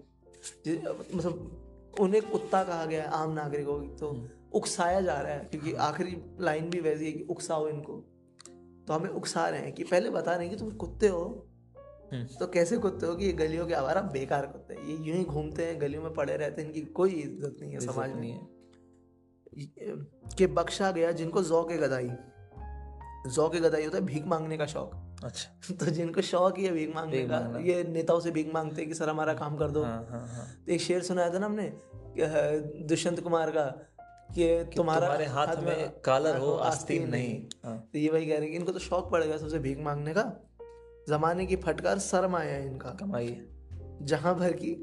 मतलब 1.16 1.96
उन्हें 2.00 2.22
कुत्ता 2.22 2.64
कहा 2.64 2.86
गया 2.86 3.04
है 3.04 3.10
आम 3.14 3.32
नागरिकों 3.34 3.80
की 3.82 3.88
तो। 3.96 4.12
उकसाया 4.54 5.02
जा 5.02 5.22
रहा 5.22 5.34
है 5.34 5.40
क्योंकि 5.40 5.74
आखिरी 5.74 6.22
लाइन 6.42 6.70
भी 6.70 6.80
वैसी 6.80 7.06
है 7.06 7.12
कि 7.12 7.24
उकसाओ 7.24 7.68
इनको। 7.68 7.94
तो 8.88 8.94
हमें 8.94 9.10
उकसा 9.10 9.50
रहे 9.50 9.62
हैं 9.62 9.74
कि 9.74 9.84
पहले 9.84 10.10
बता 10.10 10.36
रहे 10.36 10.48
हैं 10.48 10.58
कि 10.58 10.66
तुम 10.66 10.72
कुत्ते 10.72 11.08
हो। 11.08 11.48
हम्म। 12.14 12.26
तो 12.26 12.48
कैसे 12.48 12.78
कुत्ते 12.78 13.06
हो 13.06 13.16
कि 13.16 13.26
ये 13.26 13.34
गलियों 13.34 13.68
के 13.68 13.74
आवारा 13.74 14.02
बेकार 14.02 14.46
कुत्ते 14.46 14.74
हैं। 14.74 14.88
ये 14.88 14.96
यूँ 14.96 15.18
ही 15.18 15.24
घूमते 15.24 15.66
हैं 15.66 15.82
गलियों 15.82 16.04
में 16.04 16.14
पड़े 16.14 16.38
रहते 16.38 16.62
हैं 16.62 16.70
इनकी 16.70 16.82
कोई 16.82 17.12
इज़्ज़त 17.12 17.58
नहीं 17.62 17.74
है 17.74 17.80
समाज 17.80 18.14
में। 18.14 18.32
है। 18.32 18.48
कि 20.38 20.48
बख्शा 20.48 20.92
गया 20.92 21.12
जिनको 21.12 21.44
जौक 21.44 21.72
गदाई। 21.72 22.10
जौक 23.28 23.56
गदाई 23.56 23.84
होता 23.86 23.98
है 23.98 24.06
भीख 24.06 24.26
मांगने 24.26 24.58
का 24.58 24.66
शौक। 24.66 24.92
अच्छा। 25.24 25.76
तो 25.76 25.86
जिनको 25.86 26.22
शौक 26.22 26.58
ही 26.58 26.66
है 26.66 26.72
भीख 26.72 26.96
मांगने 26.96 27.28
का 27.28 27.60
ये 27.60 27.84
नेताओं 27.84 28.20
से 28.20 28.32
भीख 28.32 28.54
मांगते 28.54 28.82
हैं 28.82 28.90
कि 28.90 28.96
सर 28.96 29.10
हमारा 29.10 29.34
काम 29.34 29.58
कर 29.58 29.72
दो। 29.72 29.84
हाँ, 29.84 30.08
हाँ, 30.10 30.28
हाँ. 30.28 30.46
तो 30.66 30.72
एक 30.72 30.82
शेर 30.82 31.02
सुनाया 31.02 31.34
था 31.34 31.40
ना 31.40 31.46
हमने 31.46 31.72
दुष्यंत 32.88 33.20
कुमार 33.20 33.52
का 33.52 33.89
कि 34.30 34.72
तुम्हारा 34.76 35.00
तुम्हारे 35.00 35.26
हाथ, 35.26 35.48
हाथ 35.48 35.64
में 35.64 36.02
कालर 36.02 36.38
हो 36.38 36.52
आस्तीन 36.54 37.10
नहीं। 37.10 37.42
हाँ। 37.66 37.78
तो 37.94 38.00
ये 38.00 38.10
वही 38.10 38.26
कह 38.26 38.38
रहे 38.38 38.48
हैं 38.50 38.56
इनको 38.56 38.72
तो 38.72 38.80
शौक 38.80 39.12
पड़ 39.12 39.24
गया 39.24 39.38
सबसे 39.38 39.60
भीख 39.60 39.80
मांगने 39.80 40.14
का। 40.14 40.24
जमाने 41.10 41.46
की 41.46 41.56
फटकार 41.56 42.00
सरमाया 42.00 42.54
है 42.54 42.66
इनका। 42.68 42.90
कमाई। 42.90 43.38
जहाँ 44.02 44.36
भर 44.36 44.54
की 44.54 44.76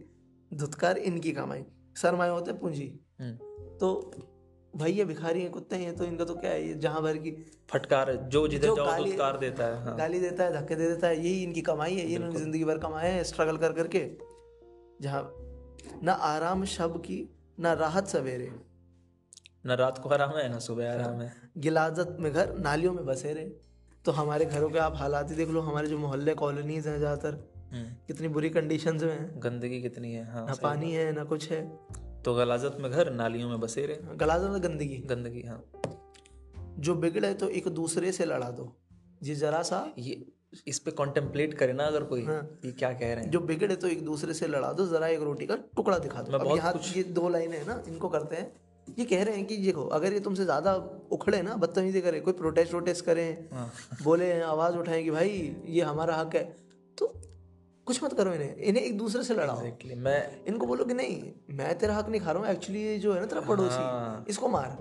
धुतकार 0.54 0.98
इनकी 0.98 1.32
कमाई। 1.32 1.64
सरमाया 1.96 2.32
होते 2.32 2.52
पूंजी। 2.52 2.92
हम्म। 3.20 3.76
तो 3.78 4.10
भाई 4.74 4.92
ये 4.92 5.04
भिखारी 5.04 5.42
हैं 5.42 5.50
कुत्ते 5.50 5.76
हैं 5.76 5.94
तो 5.96 6.04
इनका 6.04 6.24
तो 6.24 6.34
क्या 6.34 6.50
है? 6.50 6.78
जहाँ 6.78 7.02
भर 7.02 7.16
की 7.16 7.30
फटकार 7.70 8.12
जो 8.12 8.46
जिधर 8.48 8.74
जाओ 8.76 9.04
धुतकार 9.04 9.36
देता 9.36 9.64
है 9.64 9.82
हाँ। 9.84 9.96
गाली 9.98 10.20
देता 10.20 10.44
है 10.44 10.52
धक्के 10.52 10.74
दे 10.74 10.88
देता 10.88 11.08
है 11.08 11.16
यही 11.16 11.42
इनकी 11.42 11.60
कमाई 11.62 11.94
है 11.94 12.06
ये 12.06 12.14
इन्होंने 12.14 12.38
ज़िंदगी 12.38 12.64
भर 12.64 12.78
कमाए 12.78 13.10
हैं 13.10 13.22
स्ट्रगल 13.24 13.56
कर 13.56 13.72
करके 13.72 14.06
जहाँ 15.00 15.22
ना 16.02 16.12
आराम 16.12 16.64
शब 16.64 16.98
की 16.98 17.18
ना 17.60 17.72
राहत 17.72 18.06
सवेरे। 18.06 18.50
न 19.66 19.76
रात 19.76 19.98
को 19.98 20.08
आराम 20.08 20.36
है 20.36 20.48
ना 20.48 20.58
सुबह 20.60 20.92
आराम 20.92 21.20
है। 21.20 21.32
गिलाजत 21.58 22.16
में 22.20 22.32
घर 22.32 22.54
नालियों 22.58 22.92
में 22.92 23.04
बसे 23.06 23.32
रहे। 23.32 23.44
तो 24.04 24.12
हमारे 24.12 24.44
घरों 24.44 24.68
के 24.70 24.78
आप 24.78 24.96
हालात 24.96 25.30
ही 25.30 25.36
देख 25.36 25.48
लो 25.48 25.60
हमारे 25.60 25.88
जो 25.88 25.98
मोहल्ले 25.98 26.34
कॉलोनीज 26.34 26.86
हैं 26.88 26.98
ज़्यादातर 26.98 27.38
हम्म। 27.72 27.84
कितनी 28.06 28.28
बुरी 28.28 28.50
कंडीशंस 28.50 29.02
में 29.02 29.12
हैं। 29.12 29.40
गंदगी 29.42 29.80
कितनी 29.82 30.12
है 30.12 30.24
हाँ 30.32 30.46
ना 30.46 30.54
पानी 30.62 30.92
है 30.92 31.10
ना 31.12 31.24
कुछ 31.24 31.50
है। 31.50 31.60
तो 32.24 32.34
गलाजत 32.34 32.76
में 32.80 32.90
घर 32.90 33.10
नालियों 33.12 33.48
में 33.48 33.60
बसे 33.60 33.86
रहे। 33.86 34.16
गलाजत 34.16 34.50
में 34.50 34.62
गंदगी। 34.62 34.96
गंदगी 35.06 35.42
हाँ। 35.42 35.62
जो 36.78 36.94
बिगड़े 36.94 37.32
तो 37.34 37.48
एक 37.50 37.68
दूसरे 37.74 38.12
से 38.12 38.24
लड़ा 38.24 38.50
दो। 38.50 38.72
जी 39.22 39.34
जरा 39.34 39.62
सा 39.62 39.86
ये 39.98 40.24
इस 40.68 40.78
पे 40.78 40.90
कॉन्टेम्पलेट 40.90 41.54
करे 41.54 41.72
ना 41.72 41.84
अगर 41.84 42.04
कोई 42.04 42.24
हाँ, 42.24 42.40
ये 42.64 42.72
क्या 42.72 42.92
कह 42.92 43.14
रहे 43.14 43.24
हैं। 43.24 43.30
जो 43.30 43.40
बिगड़े 43.40 43.76
तो 43.76 43.88
एक 43.88 44.04
दूसरे 44.04 44.34
से 44.34 44.46
लड़ा 44.46 44.72
दो 44.72 44.86
जरा 44.86 45.06
एक 45.08 45.22
रोटी 45.22 45.46
का 45.46 45.56
टुकड़ा 45.76 45.98
दिखा 45.98 46.22
दो। 46.22 46.38
अब 46.38 46.56
यहाँ 46.56 46.72
ये 46.96 47.02
दो 47.12 47.28
लाइनें 47.28 47.58
है 47.58 47.66
ना 47.66 47.82
इनको 47.88 48.08
करते 48.08 48.36
हैं। 48.36 48.52
ये 48.88 49.04
कह 49.04 49.22
रहे 49.22 49.36
हैं 49.36 49.44
कि 49.46 49.56
देखो 49.56 49.84
अगर 49.92 50.12
ये 50.12 50.20
तुमसे 50.20 50.44
ज़्यादा 50.44 50.74
उखड़े 51.12 51.40
ना 51.42 51.54
बदतमीजी 51.56 52.00
करे 52.00 52.20
कोई 52.20 52.32
प्रोटेस्ट 52.32 52.74
वोटेस्ट 52.74 53.04
करें 53.04 53.48
हाँ। 53.52 53.70
बोले 54.02 54.32
आवाज़ 54.42 54.76
उठाएँ 54.76 55.02
कि 55.04 55.10
भाई 55.10 55.30
ये 55.68 55.82
हमारा 55.82 56.16
हक 56.16 56.34
है 56.36 56.44
तो 56.98 57.06
कुछ 57.86 58.02
मत 58.04 58.12
करो 58.12 58.32
इन्हें 58.32 58.56
इन्हें 58.56 58.82
एक 58.82 58.98
दूसरे 58.98 59.22
से 59.22 59.34
लड़ाओ 59.34 59.60
exactly. 59.60 59.96
मैं 59.98 60.44
इनको 60.44 60.66
बोलो 60.66 60.84
कि 60.84 60.94
नहीं 60.94 61.22
मैं 61.50 61.78
तेरा 61.78 61.96
हक 61.96 62.08
नहीं 62.08 62.20
खा 62.20 62.32
रहा 62.32 62.42
हूँ 62.42 62.50
एक्चुअली 62.50 62.82
ये 62.82 62.98
जो 62.98 63.12
है 63.12 63.20
ना 63.20 63.26
तेरा 63.26 63.40
पड़ोसी 63.40 63.76
हाँ। 63.76 64.24
इसको 64.28 64.48
मार 64.48 64.78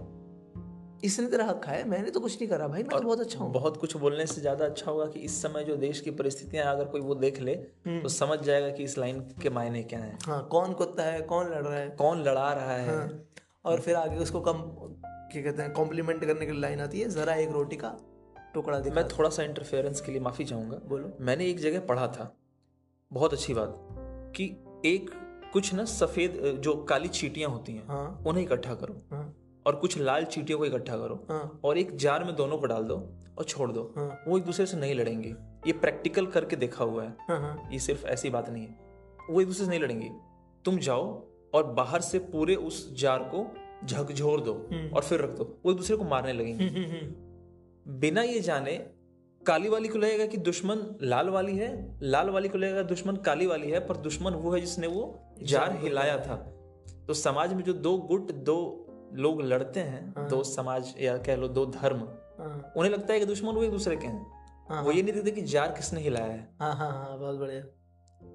इसने 1.03 1.27
तेरा 1.27 1.45
हक 1.45 1.61
खाया 1.63 1.85
मैंने 1.85 2.11
तो 2.11 2.19
कुछ 2.19 2.35
नहीं 2.35 2.47
करा 2.49 2.67
भाई 2.67 2.83
मैं 2.83 2.97
तो 2.97 3.03
बहुत 3.03 3.19
अच्छा 3.19 3.39
हूँ 3.39 3.51
बहुत 3.53 3.77
कुछ 3.77 3.95
बोलने 3.97 4.25
से 4.25 4.41
ज़्यादा 4.41 4.65
अच्छा 4.65 4.91
होगा 4.91 5.05
कि 5.05 5.19
इस 5.19 5.41
समय 5.41 5.63
जो 5.63 5.75
देश 5.77 5.99
की 6.01 6.11
परिस्थितियाँ 6.11 6.65
अगर 6.65 6.85
कोई 6.85 7.01
वो 7.01 7.15
देख 7.15 7.39
ले 7.41 7.53
हम्म। 7.53 8.01
तो 8.01 8.09
समझ 8.11 8.39
जाएगा 8.39 8.69
कि 8.69 8.83
इस 8.83 8.97
लाइन 8.97 9.19
के 9.41 9.49
मायने 9.49 9.83
क्या 9.83 9.99
है 9.99 10.17
हाँ 10.25 10.47
कौन 10.51 10.73
कुत्ता 10.73 11.03
है 11.03 11.21
कौन 11.23 11.51
लड़ 11.51 11.63
रहा 11.63 11.77
है 11.77 11.89
कौन 11.95 12.23
लड़ा 12.23 12.51
रहा 12.53 12.73
है 12.73 12.87
हाँ। 12.89 13.07
और 13.65 13.79
फिर 13.81 13.95
आगे 13.95 14.17
उसको 14.17 14.41
कम 14.41 14.61
क्या 15.31 15.41
कहते 15.43 15.61
हैं 15.61 15.71
कॉम्प्लीमेंट 15.73 16.25
करने 16.25 16.45
के 16.45 16.51
लिए 16.51 16.61
लाइन 16.61 16.81
आती 16.81 16.99
है 16.99 17.09
ज़रा 17.09 17.35
एक 17.35 17.51
रोटी 17.51 17.75
का 17.75 17.97
टुकड़ा 18.53 18.79
दिखा 18.79 18.95
मैं 18.95 19.07
थोड़ा 19.07 19.29
सा 19.29 19.43
इंटरफेरेंस 19.43 20.01
के 20.01 20.11
लिए 20.11 20.21
माफ़ी 20.21 20.45
चाहूँगा 20.45 20.77
बोलो 20.87 21.11
मैंने 21.21 21.49
एक 21.49 21.59
जगह 21.59 21.79
पढ़ा 21.85 22.07
था 22.07 22.35
बहुत 23.11 23.33
अच्छी 23.33 23.53
बात 23.53 23.75
कि 24.35 24.45
एक 24.85 25.09
कुछ 25.53 25.73
ना 25.73 25.85
सफ़ेद 25.85 26.39
जो 26.63 26.75
काली 26.83 27.07
चीटियाँ 27.09 27.49
होती 27.49 27.73
हैं 27.73 27.87
हाँ? 27.87 28.23
उन्हें 28.27 28.43
इकट्ठा 28.43 28.73
करो 28.75 29.01
हाँ? 29.11 29.35
और 29.65 29.75
कुछ 29.75 29.97
लाल 29.97 30.25
चीटियों 30.25 30.57
को 30.59 30.65
इकट्ठा 30.65 30.97
करो 30.97 31.15
हाँ? 31.29 31.59
और 31.65 31.77
एक 31.77 31.95
जार 31.95 32.23
में 32.23 32.35
दोनों 32.35 32.57
को 32.57 32.67
डाल 32.67 32.83
दो 32.83 32.95
और 33.37 33.43
छोड़ 33.43 33.71
दो 33.71 33.93
हाँ? 33.97 34.07
वो 34.27 34.37
एक 34.37 34.43
दूसरे 34.43 34.65
से 34.65 34.77
नहीं 34.77 34.95
लड़ेंगे 34.95 35.35
ये 35.67 35.73
प्रैक्टिकल 35.75 36.25
करके 36.27 36.55
देखा 36.55 36.83
हुआ 36.83 37.03
है 37.03 37.15
हाँ, 37.29 37.39
हाँ? 37.39 37.69
ये 37.71 37.79
सिर्फ़ 37.79 38.05
ऐसी 38.07 38.29
बात 38.29 38.49
नहीं 38.49 38.65
है 38.67 38.77
वो 39.29 39.41
एक 39.41 39.47
दूसरे 39.47 39.65
से 39.65 39.69
नहीं 39.69 39.79
लड़ेंगे 39.79 40.11
तुम 40.65 40.77
जाओ 40.79 41.05
और 41.55 41.67
बाहर 41.73 42.01
से 42.01 42.19
पूरे 42.19 42.55
उस 42.55 42.95
जार 42.95 43.19
को 43.19 43.45
झकझोर 43.85 44.41
दो 44.41 44.53
हम्म। 44.71 44.95
और 44.95 45.01
फिर 45.01 45.21
रख 45.21 45.29
दो। 45.29 45.43
वो 45.65 45.71
एक 45.71 45.77
दूसरे 45.77 45.97
को 45.97 46.03
मारने 46.03 46.33
लगेंगे। 46.33 46.65
हम्म, 46.65 46.91
हम्म, 46.91 47.99
बिना 47.99 48.21
ये 48.21 48.39
जाने 48.39 48.75
काली 49.45 49.69
वाली 49.69 49.87
को 49.87 49.99
लगेगा 49.99 50.25
कि 50.25 50.37
दुश्मन 50.37 50.95
लाल 51.01 51.29
वाली 51.29 51.57
है 51.57 51.99
लाल 52.01 52.29
वाली 52.29 52.49
को 52.49 52.57
लगेगा 52.57 52.81
दुश्मन 52.81 53.15
काली 53.15 53.45
वाली 53.45 53.69
है 53.71 53.79
पर 53.87 53.97
दुश्मन 53.97 54.33
वो 54.33 54.51
है 54.51 54.61
जिसने 54.61 54.87
वो 54.87 55.03
जार 55.43 55.77
हिलाया 55.83 56.17
था। 56.17 56.35
तो 57.07 57.13
समाज 57.13 57.53
में 57.53 57.63
जो 57.63 57.73
दो 57.73 57.97
गुट 57.97 58.31
दो 58.31 58.57
लोग 59.13 59.41
लड़ते 59.41 59.79
हैं 59.79 60.13
हाँ। 60.17 60.29
दो 60.29 60.43
समाज 60.43 60.95
या 61.01 61.17
कह 61.17 61.35
लो 61.35 61.47
दो 61.47 61.65
धर्म 61.65 61.99
हाँ। 62.39 62.73
उन्हें 62.77 62.93
लगता 62.93 63.13
है 63.13 63.19
कि 63.19 63.25
दुश्मन 63.25 63.53
वो 63.53 63.63
एक 63.63 63.71
दूसरे 63.71 63.95
के 63.95 64.07
हैं। 64.07 64.25
हाँ, 64.69 64.83
वो 64.83 64.91
ये 64.91 65.01
नहीं 65.01 65.13
देखते 65.13 65.31
कि 65.31 65.41
जार 65.41 65.67
किसने 65.67 66.01
हिलाया 66.01 66.25
है। 66.25 66.55
हाँ 66.59 66.75
हाँ 66.75 66.91
हाँ 66.91 67.19
बहुत 67.19 67.35
बढ़िया। 67.35 67.61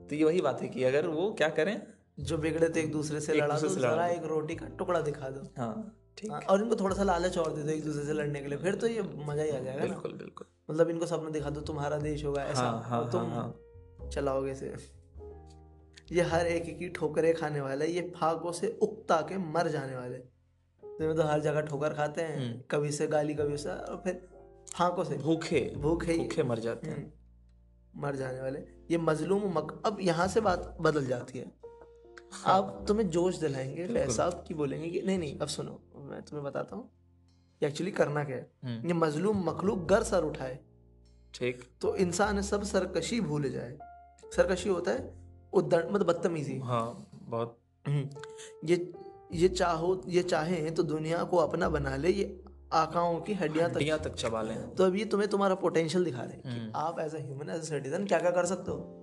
तो 0.06 0.16
ये 0.16 0.24
वही 0.24 0.40
बात 0.40 0.62
है 0.62 0.68
कि 0.68 0.84
अगर 0.84 1.06
वो 1.06 1.32
क्या 1.32 1.48
करें 1.48 1.82
जो 2.18 2.38
बिगड़े 2.38 2.68
थे 2.68 2.80
एक 2.80 2.92
दूसरे 2.92 3.20
से 3.20 3.34
लड़ा 3.34 3.58
दो 3.60 3.68
जरा 3.68 4.06
एक 4.06 4.24
रोटी 4.24 4.54
का 4.54 4.66
टुकड़ा 4.66 5.00
दिखा 5.00 5.30
दो। 5.30 5.40
हाँ 5.58 5.96
ठीक 6.18 6.30
हाँ, 6.32 6.40
और 6.40 6.62
इनको 6.62 6.76
थोड़ा 6.76 6.96
सा 6.96 7.02
लालच 7.02 7.38
और 7.38 7.52
दे 7.52 7.62
दो 7.62 7.70
एक 7.70 7.84
दूसरे 7.84 8.04
से 8.04 8.12
लड़ने 8.12 8.40
के 8.40 8.48
लिए। 8.48 8.58
फिर 8.58 8.74
तो 8.74 8.86
ये 8.86 9.02
मज़ा 9.02 9.42
ही 9.42 9.50
आ 9.50 9.58
जाएगा 9.58 9.84
बिल्कुल 9.84 10.12
बिल्कुल। 10.12 10.46
मतलब 10.70 10.90
इनको 10.90 11.06
सपना 11.06 11.30
दिखा 11.30 11.50
दो 11.50 11.60
तुम्हारा 11.60 11.98
देश 11.98 12.24
होगा 12.24 12.44
ऐसा। 12.44 12.60
हाँ, 12.60 12.82
हाँ, 12.82 13.10
तुम 13.10 13.20
हाँ. 13.20 13.54
चलाओगे 14.12 14.54
से 14.54 14.74
ये 16.12 16.22
हर 16.22 16.46
एक 16.46 16.78
की 16.78 16.88
ठोकरे 16.88 17.32
खाने 17.32 17.60
वाले 17.60 17.86
ये 17.86 18.12
फाकों 18.16 18.52
से 18.52 18.78
उगता 18.82 19.20
के 19.20 19.38
मर 19.38 19.68
जाने 19.68 19.96
वाले। 19.96 20.18
तो 20.82 21.14
तो 21.14 21.22
हर 21.22 21.40
जगह 21.40 21.60
ठोकर 21.60 21.94
खाते 21.94 22.22
हैं। 22.22 22.36
हम्म। 22.38 22.62
कभी 22.70 22.90
से 22.92 23.06
गाली 23.06 23.34
कभी 23.34 23.56
से 23.56 23.70
और 23.70 24.00
फिर 24.04 24.28
फाकों 24.74 25.04
से। 25.04 25.16
भूखे 25.16 25.72
भूखे 25.76 26.16
भूखे 26.16 26.42
मर 26.42 26.58
जाते 26.58 26.88
हैं। 26.88 26.96
हम्म। 26.96 28.02
मर 28.02 28.16
जाने 28.16 28.40
वाले। 28.40 28.58
ये 28.90 28.98
मजलूम 28.98 29.42
मक 29.58 29.82
अब 29.86 29.98
यहाँ 30.00 30.28
से 30.28 30.40
बात 30.40 30.76
बदल 30.80 31.06
जाती 31.06 31.38
है। 31.38 31.59
हाँ। 32.32 32.56
आप 32.56 32.84
तुम्हें 32.88 33.08
जोश 33.10 33.36
दिलाएँगे 33.36 33.86
फैसा 33.86 34.28
की 34.48 34.54
बोलेंगे 34.54 34.88
कि 34.90 35.02
नहीं 35.02 35.18
नहीं 35.18 35.38
अब 35.38 35.48
सुनो 35.48 35.80
मैं 36.10 36.22
तुम्हें 36.22 36.44
बताता 36.44 36.76
हूँ 36.76 36.88
एक्चुअली 37.62 37.92
करना 37.92 38.24
क्या 38.24 38.36
है। 38.36 38.50
हम्म। 38.64 38.86
ये 38.86 38.92
मजलूम 38.92 39.44
मखलूक 39.50 39.78
गर 39.78 40.02
सर 40.02 40.24
उठाए। 40.24 40.58
ठीक। 41.34 41.64
तो 41.80 41.96
इंसान 41.96 42.40
सब 42.42 42.62
सरकशी 42.62 43.20
भूल 43.20 43.48
जाए। 43.50 43.78
सरकशी 44.36 44.68
होता 44.68 44.90
है 44.90 45.18
मतलब 45.54 46.06
बदतमीजी। 46.06 46.58
हाँ 46.58 47.10
बहुत। 47.12 47.58
हम्म। 47.86 48.08
ये 48.64 48.92
ये 49.32 49.48
चाहो 49.48 50.00
ये 50.08 50.22
चाहे 50.22 50.70
तो 50.70 50.82
दुनिया 50.82 51.22
को 51.24 51.36
अपना 51.36 51.68
बना 51.68 51.96
ले 51.96 52.10
ये 52.10 52.44
आकाओं 52.72 53.20
की 53.20 53.34
हड्डियाँ 53.34 53.68
तक। 53.70 53.76
हड्डियाँ 53.76 53.98
तक 53.98 54.14
चबा 54.14 54.42
लें। 54.42 54.74
तो 54.74 54.84
अब 54.84 54.96
ये 54.96 55.04
तुम्हें 55.04 55.30
तुम्हारा 55.30 55.54
पोटेंशियल 55.54 56.04
दिखा 56.04 56.22
रहे 56.22 56.32
हैं 56.32 56.42
कि 56.42 56.48
हम्म। 56.48 56.72
आप 56.74 57.00
as 57.00 57.14
a 57.14 57.18
human 57.18 57.50
as 57.50 57.60
a 57.60 57.62
citizen 57.62 58.06
क्या 58.06 58.18
क्या 58.18 58.30
कर 58.30 58.46
सकते 58.46 58.70
हो? 58.70 58.96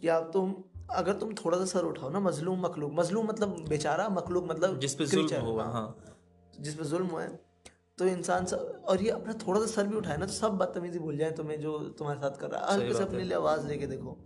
कि 0.00 0.08
आप 0.08 0.30
तुम 0.32 0.54
अगर 0.90 1.12
तुम 1.12 1.32
थोड़ा 1.34 1.58
सा 1.58 1.64
सर 1.64 1.84
उठाओ 1.84 2.10
ना 2.10 2.20
मजलूम 2.20 2.60
मखलूक 2.60 2.92
मजलूम 2.92 3.26
मतलब 3.28 3.64
बेचारा 3.68 4.08
मखलूक 4.08 4.44
मतलब 4.50 4.78
जिस 4.80 4.94
पे 4.94 5.06
जुल्म 5.06 5.40
हुआ 5.40 5.64
हाँ, 5.64 6.04
जिस 6.60 6.74
पे 6.74 6.84
जुल्म 6.84 7.06
हुआ 7.06 7.22
है 7.22 7.48
तो 7.98 8.06
इंसान 8.06 8.46
सब 8.46 8.82
और 8.84 9.02
ये 9.02 9.10
अपना 9.10 9.32
थोड़ा 9.32 9.60
सा 9.60 9.66
सर 9.66 9.86
भी 9.86 9.96
उठाए 9.96 10.16
ना 10.16 10.26
तो 10.26 10.32
सब 10.32 10.58
बदतमीजी 10.58 10.98
भूल 10.98 11.16
जाए 11.18 11.30
तुम्हें 11.30 11.60
जो 11.60 11.78
तुम्हारे 11.78 12.20
साथ 12.20 12.36
कर 12.40 12.50
रहा 12.50 12.66
है। 12.66 12.72
हल्के 12.72 12.94
से 12.94 13.02
अपने 13.02 13.24
लिए 13.24 13.36
आवाज़ 13.36 13.66
लेके 13.66 13.86
देखो। 13.86 14.16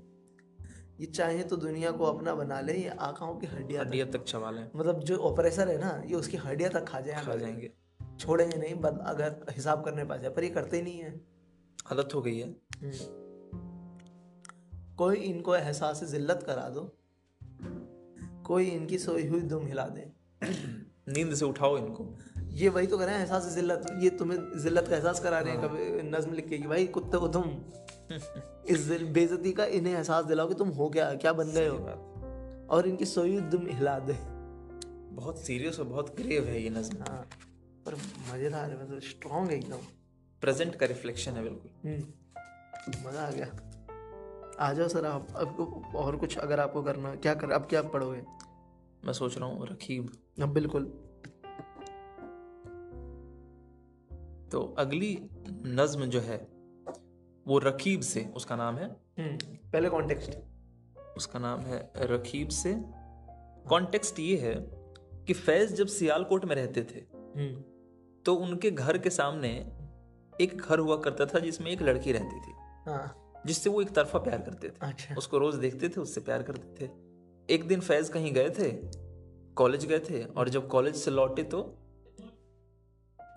ये 1.01 1.07
चाहे 1.07 1.43
तो 1.43 1.57
दुनिया 1.57 1.91
को 1.91 2.05
अपना 2.05 2.35
बना 2.35 2.61
ले 2.61 2.73
ये 2.73 2.89
आँखों 2.89 3.35
की 3.35 3.47
हड्डियाँ 3.47 3.85
हड्डियाँ 3.85 4.09
तक 4.11 4.25
चबा 4.25 4.51
लें। 4.51 4.71
मतलब 4.77 5.01
जो 5.01 5.17
ऑपरेसर 5.17 5.69
है 5.69 5.79
ना 5.79 6.03
ये 6.07 6.15
उसकी 6.15 6.37
हड्डियाँ 6.37 6.71
तक 6.71 6.85
खा 6.85 7.01
जाए। 7.01 7.25
खा 7.25 7.37
जाएँगे। 7.37 7.73
छोड़ेंगे 8.21 8.57
नहीं 8.57 8.75
बद 8.75 9.03
अगर 9.07 9.41
हिसाब 9.51 9.85
करने 9.85 10.05
पास 10.05 10.21
जाए 10.21 10.31
पर 10.31 10.45
ये 10.45 10.51
करते 10.51 10.77
ही 10.77 10.83
नहीं 10.83 10.99
है। 10.99 11.21
आदत 11.93 12.15
हो 12.15 12.23
गई 12.23 12.39
है। 12.39 12.49
कोई 15.03 15.17
इनको 15.17 15.55
एहसास 15.57 16.05
जिल्लत 16.05 16.43
करा 16.47 16.69
दो 16.69 16.91
कोई 18.45 18.67
इनकी 18.67 18.99
सोई 18.99 19.27
हुई 19.27 19.41
दुम 19.41 19.67
हिला 19.67 19.87
दे। 19.87 20.05
नींद 21.09 21.35
से 21.35 21.45
उठाओ 21.45 21.77
इनको। 21.79 22.05
ये 22.53 22.69
वही 22.69 22.87
तो 22.87 22.99
करें 22.99 23.13
एहसास 23.15 23.47
जिल्लत। 23.47 23.87
ये 23.99 24.11
तुम्हें 24.11 24.39
जिल्लत 24.59 24.89
का 24.89 24.97
एहसास 24.97 25.21
करा 25.21 25.39
रहे 25.39 25.53
हैं। 25.53 25.63
कभी 25.63 26.11
नज्म 26.11 26.33
लिख 26.33 26.49
के 26.49 26.59
कि 26.59 26.69
भाई 26.69 26.87
कुत्ते 26.87 27.19
को 27.19 27.29
तुम 27.29 27.45
इस 28.69 28.87
बेजती 29.13 29.53
का 29.53 29.65
इन्हें 29.65 29.95
एहसास 29.95 30.25
दिलाओ 30.25 30.49
कि 30.49 30.55
तुम 30.55 30.69
हो 30.69 30.89
क्या 30.89 31.15
क्या 31.15 31.33
बन 31.33 31.51
गए 31.53 31.67
हो। 31.69 31.77
और 32.71 32.89
इनकी 32.89 33.05
सोई 33.05 33.33
हुई 33.33 33.41
दुम 33.51 33.67
हिला 33.67 33.99
दे। 33.99 34.19
बहुत 35.17 35.39
सीरियस 35.39 35.81
और 35.81 35.87
बहुत 35.87 36.15
ग्रेव 36.17 36.45
है 36.45 36.63
ये 36.63 36.71
नज्म। 36.71 37.03
हाँ 37.03 37.27
पर 37.87 37.95
मज़ेदार 38.33 38.71
है 38.71 38.83
मतलब 38.85 39.01
स्ट्रॉन्ग 39.01 39.51
है 39.51 39.57
एकदम। 39.57 39.91
प्रेजेंट 40.43 40.75
का 40.75 40.87
रिफ्लेक्शन 40.87 41.33
है 41.33 41.43
बिल्कुल। 41.43 41.91
हम्म, 41.91 43.09
मज़ा 43.09 43.23
आ 43.23 43.31
गया। 43.31 43.72
आ 44.63 44.73
जाओ 44.73 44.89
सर 44.89 45.05
आप 45.07 45.29
अब 45.37 45.93
और 45.97 46.17
कुछ 46.17 46.37
अगर 46.39 46.61
आपको 46.61 46.83
करना 46.83 47.15
क्या 47.17 47.35
कर 47.35 47.51
अब 47.51 47.67
क्या 47.67 47.83
पढ़ोगे? 47.85 48.23
मैं 49.05 49.13
सोच 49.13 49.39
रहा 49.39 49.49
हूँ 49.49 49.67
रकीब 49.67 50.11
अब 50.43 50.49
बिल्कुल। 50.49 50.85
तो 54.53 54.63
अगली 54.79 55.17
नज्म 55.49 56.07
जो 56.07 56.21
है 56.21 56.37
वो 57.47 57.59
रकीब 57.59 58.01
से 58.01 58.25
उसका 58.37 58.57
नाम 58.57 58.77
है? 58.77 58.89
हम्म, 59.19 59.37
पहले 59.73 59.89
कॉन्टेक्स्ट 59.89 60.37
उसका 61.17 61.39
नाम 61.39 61.61
है 61.61 61.81
रकीब 61.97 62.49
से। 62.49 62.75
कॉन्टेक्स्ट 63.69 64.19
ये 64.21 64.37
है 64.39 64.55
कि 65.27 65.33
फैज 65.33 65.75
जब 65.75 65.87
सियालकोट 65.87 66.45
में 66.45 66.55
रहते 66.57 66.83
थे 66.85 67.01
तो 68.25 68.35
उनके 68.37 68.71
घर 68.71 68.99
के 68.99 69.11
सामने 69.11 69.49
एक 70.33 70.57
घर 70.59 70.79
हुआ 70.79 70.97
करता 70.97 71.27
था 71.27 71.39
जिसमें 71.39 71.71
एक 71.71 71.83
लड़की 71.83 72.13
रहती 72.13 72.41
थी। 72.41 72.53
हाँ। 72.87 73.22
जिससे 73.47 73.71
वो 73.71 73.83
एक 73.83 73.91
तरफा 73.91 74.19
प्यार 74.19 74.43
करते 74.43 74.69
थे। 74.69 74.75
अच्छा। 74.83 75.15
उसको 75.15 75.39
रोज 75.39 75.55
देखते 75.55 75.89
थे 75.89 76.01
उससे 76.01 76.21
प्यार 76.21 76.43
करते 76.43 76.75
थे। 76.81 76.91
एक 77.49 77.67
दिन 77.69 77.81
फैज 77.81 78.09
कहीं 78.09 78.33
गए 78.33 78.51
थे 78.51 78.71
कॉलेज 79.57 79.87
गए 79.87 79.99
थे 80.01 80.23
और 80.25 80.49
जब 80.49 80.69
कॉलेज 80.69 80.97
से 80.97 81.11
लौटे 81.11 81.43
तो 81.45 81.63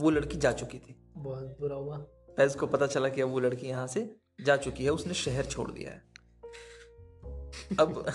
वो 0.01 0.09
लड़की 0.09 0.37
जा 0.37 0.51
चुकी 0.51 0.77
थी। 0.79 0.95
बहुत 1.17 1.57
बुरा 1.59 1.75
हुआ। 1.75 1.97
फैज 2.37 2.55
को 2.55 2.67
पता 2.67 2.87
चला 2.87 3.09
कि 3.09 3.21
अब 3.21 3.29
वो 3.29 3.39
लड़की 3.39 3.67
यहाँ 3.67 3.87
से 3.87 4.15
जा 4.41 4.55
चुकी 4.57 4.83
है 4.83 4.89
उसने 4.89 5.13
शहर 5.13 5.45
छोड़ 5.45 5.71
दिया 5.71 5.91
है। 5.91 6.03
अब 7.79 8.05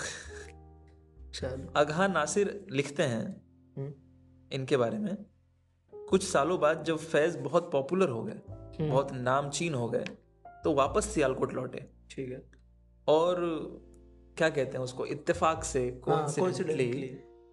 अगहा 1.75 2.07
नासिर 2.07 2.65
लिखते 2.71 3.03
हैं 3.03 3.25
हम्म, 3.77 3.93
इनके 4.51 4.77
बारे 4.77 4.97
में। 4.97 5.15
कुछ 5.93 6.23
सालों 6.23 6.59
बाद 6.59 6.83
जब 6.83 6.97
फैज 6.97 7.35
बहुत 7.35 7.71
पॉपुलर 7.71 8.09
हो 8.09 8.23
गए 8.23 8.33
हम्म, 8.33 8.89
बहुत 8.89 9.11
नामचीन 9.13 9.73
हो 9.73 9.87
गए 9.89 10.05
तो 10.63 10.73
वापस 10.73 11.05
सियालकोट 11.05 11.53
लौटे। 11.53 11.85
ठीक 12.09 12.31
है। 12.31 12.51
और 13.07 13.37
क्या 14.37 14.49
कहते 14.49 14.77
हैं 14.77 14.83
उसको 14.83 15.05
इत्तेफाक 15.05 15.63
से 15.63 16.01
हाँ, 16.07 16.27
coincidentally 16.27 16.59
coincidentally, 16.65 17.07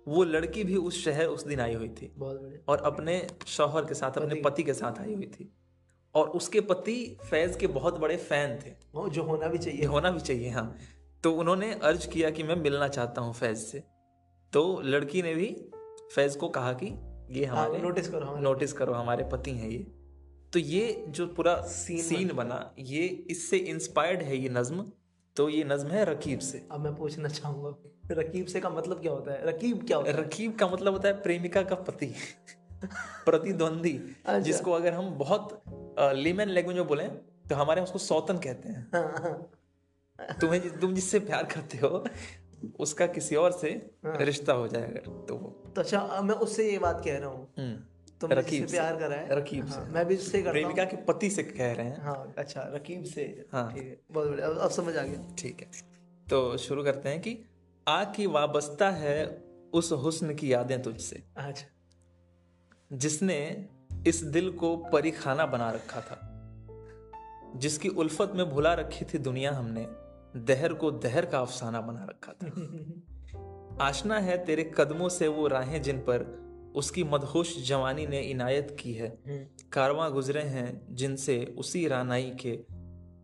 वो 0.09 0.25
लड़की 0.25 0.65
भी 0.65 0.77
उस 0.77 1.05
शहर 1.05 1.27
उस 1.27 1.47
दिन 1.47 1.61
आई 1.61 1.75
हुई 1.75 1.89
थी। 1.89 2.13
बहुत 2.17 2.65
और 2.69 2.79
अपने 2.79 3.27
शौहर 3.47 3.85
के 3.85 3.95
साथ 3.95 4.11
अपने 4.11 4.35
पति। 4.35 4.63
के 4.63 4.75
साथ 4.75 5.01
आई 5.01 5.15
हुई 5.15 5.27
थी। 5.27 5.53
और 6.15 6.29
उसके 6.29 6.61
पति 6.61 7.19
फैज 7.31 7.57
के 7.57 7.67
बहुत 7.67 7.99
बड़े 7.99 8.17
फ़ैन 8.17 8.59
थे। 8.67 8.75
वो 8.95 9.09
जो 9.09 9.23
होना 9.23 9.49
भी 9.49 9.59
चाहिए। 9.59 9.85
होना 9.85 10.11
भी 10.11 10.21
चाहिए 10.21 10.51
हाँ। 10.51 10.77
तो 11.25 11.33
उन्होंने 11.33 11.75
अर्ज़ 11.75 12.09
किया 12.09 12.31
कि 12.31 12.43
मैं 12.43 12.57
मिलना 12.57 12.89
चाहता 12.89 13.21
हूँ 13.21 13.35
फैज 13.35 13.59
से। 13.59 13.85
तो 14.53 14.81
लड़की 14.81 15.23
ने 15.23 15.35
भी 15.35 15.71
फैज 16.15 16.37
को 16.37 16.49
कहा 16.49 16.73
कि 16.73 16.87
ये 17.31 17.45
हाँ 17.45 17.67
हमारे 17.67 17.83
नोटिस 17.83 18.09
करो 18.09 18.39
नोटिस 18.39 18.73
करो 18.73 18.93
हमारे 18.93 19.25
पति 19.25 19.51
हैं 19.51 19.71
ये। 19.71 19.98
तो 20.53 20.59
ये 20.59 21.05
जो 21.09 21.27
पूरा 21.27 21.65
Scene 21.65 22.01
सीन 22.01 22.33
बना 22.33 22.75
ये 22.79 23.07
इससे 23.07 23.57
इंस्पायर्ड 23.57 24.23
है 24.23 24.37
ये 24.37 24.49
नज्म 24.49 24.93
तो 25.37 25.49
ये 25.49 25.65
नज्म 25.65 25.89
है 25.89 26.05
रकीब 26.05 26.39
से। 26.39 26.67
अब 26.71 26.81
मैं 26.81 26.95
पूछना 26.97 27.29
चाहूँगा 27.29 27.77
रकीब 28.11 28.47
से 28.47 28.61
का 28.61 28.71
मतलब 28.71 29.01
क्या 29.01 29.13
होता 29.13 29.33
है? 29.33 29.47
रकीब 29.47 29.87
क्या 29.87 29.97
होता 29.97 30.11
है? 30.11 30.23
रकीब 30.23 30.57
का 30.57 30.69
मतलब 30.69 30.93
होता 30.93 31.09
है 31.09 31.23
प्रेमिका 31.23 31.63
का 31.63 31.75
पति। 31.75 32.07
प्रतिद्वंदी 33.25 33.93
अच्छा। 33.99 34.39
जिसको 34.39 34.73
अगर 34.73 34.93
हम 34.93 35.11
बहुत 35.11 35.63
लीमन 36.01 36.49
लैंग्वेज 36.49 36.77
में 36.77 36.87
बोले 36.87 37.09
तो 37.49 37.55
हमारे 37.55 37.83
उसको 37.83 37.99
सौतन 37.99 38.39
कहते 38.39 38.69
हैं। 38.69 38.91
हाँ, 38.95 39.15
हाँ, 39.19 40.39
तुम्हें 40.41 40.81
तुम 40.81 40.95
जिससे 40.95 41.19
प्यार 41.21 41.45
करते 41.45 41.79
हो 41.79 42.05
उसका 42.81 43.07
किसी 43.07 43.37
और 43.37 43.53
से 43.53 43.69
हाँ। 44.05 44.17
रिश्ता 44.19 44.53
हो 44.53 44.69
जाए 44.69 44.83
अगर 44.83 45.27
तो 45.29 45.37
वो। 45.37 45.73
तो 45.75 45.81
अच्छा 45.81 46.21
मैं 46.23 46.35
उससे 46.35 46.73
ये 46.73 46.79
बात 46.79 47.05
कह 47.05 47.19
रहा 47.19 47.29
हूँ। 47.29 47.49
तुमने 48.21 48.37
रकीब 48.37 48.67
से। 48.67 48.77
प्यार 48.77 48.97
करा 48.97 49.17
है। 49.17 49.37
रकीब 49.37 49.69
हाँ, 49.69 49.87
से 49.87 49.93
मैं 49.93 50.07
भी 50.07 50.17
उससे 50.17 50.39
करता 50.39 50.53
प्रेमिका 50.53 50.85
के 50.85 50.97
पति 50.97 51.31
से 51.31 51.43
कह 51.43 51.73
रहे 51.73 51.87
हैं। 51.87 52.03
हाँ 52.03 52.35
अच्छा 52.39 52.63
रकीब 52.63 53.05
से। 53.05 53.47
हाँ। 53.53 53.73
ठीक 53.75 53.83
है 53.83 54.01
बहुत 54.11 54.29
बढ़िया। 54.29 54.47
अब, 54.49 54.71
समझ 54.71 54.97
आ 54.97 55.03
गया। 55.03 55.35
ठीक 55.39 55.61
है। 55.61 55.71
तो 56.31 56.57
शुरू 56.57 56.85
करते 56.85 57.09
हैं 57.09 57.21
कि 57.21 57.39
आ 57.89 58.05
की 58.05 58.27
वाबस्ता 58.27 58.91
है 58.91 59.45
उस 59.73 59.93
हुस्न 59.93 60.35
की 60.35 60.53
यादें 60.53 60.83
तुझसे। 60.83 61.23
अच्छा। 61.37 61.67
जिसने 62.93 63.69
इस 64.07 64.23
दिल 64.23 64.51
को 64.53 64.77
परिखाना 64.77 65.47
बना 65.47 65.71
रखा 65.71 66.01
था। 66.01 66.35
जिसकी 67.57 67.89
उल्फत 67.89 68.33
में 68.35 68.51
भुला 68.51 68.75
रखी 68.75 69.05
थी 69.05 69.19
दुनिया 69.19 69.53
हमने। 69.53 69.87
दहर 70.41 70.73
को 70.73 70.91
दहर 70.91 71.27
का 71.27 71.41
अफसाना 71.41 71.81
बना 71.81 72.05
रखा 72.05 72.33
था। 72.33 72.47
आशना 73.85 74.19
है 74.19 74.45
तेरे 74.45 74.73
कदमों 74.77 75.09
से 75.09 75.29
वो 75.29 75.47
राहें 75.47 75.83
जिन 75.83 75.99
पर 75.99 76.48
उसकी 76.75 77.05
मदहोश 77.05 77.69
जवानी 77.69 78.07
ने 78.07 78.21
इनायत 78.21 78.77
की 78.81 78.93
है। 78.93 79.19
हम्म, 79.27 79.47
कारवां 79.73 80.13
गुजरे 80.13 80.43
हैं 80.43 80.95
जिनसे 80.95 81.55
उसी 81.59 81.89
रानाई 81.89 82.31
के 82.31 82.59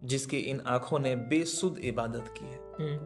जिसकी 0.04 0.38
इन 0.38 0.60
आँखों 0.60 0.98
ने 0.98 1.16
बेसुद 1.16 1.78
इबादत 1.78 2.34
की 2.38 2.44
है। 2.44 2.58
हम्म, 2.80 3.04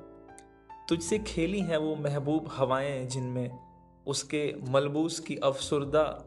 तुझसे 0.89 1.19
खेली 1.19 1.61
हैं 1.61 1.77
वो 1.77 1.97
महबूब 1.97 2.49
हवाएँ 2.49 3.07
जिनमें 3.07 3.59
उसके 4.07 4.55
मलबूस 4.69 5.21
की 5.21 5.37
अफसरदा 5.37 6.27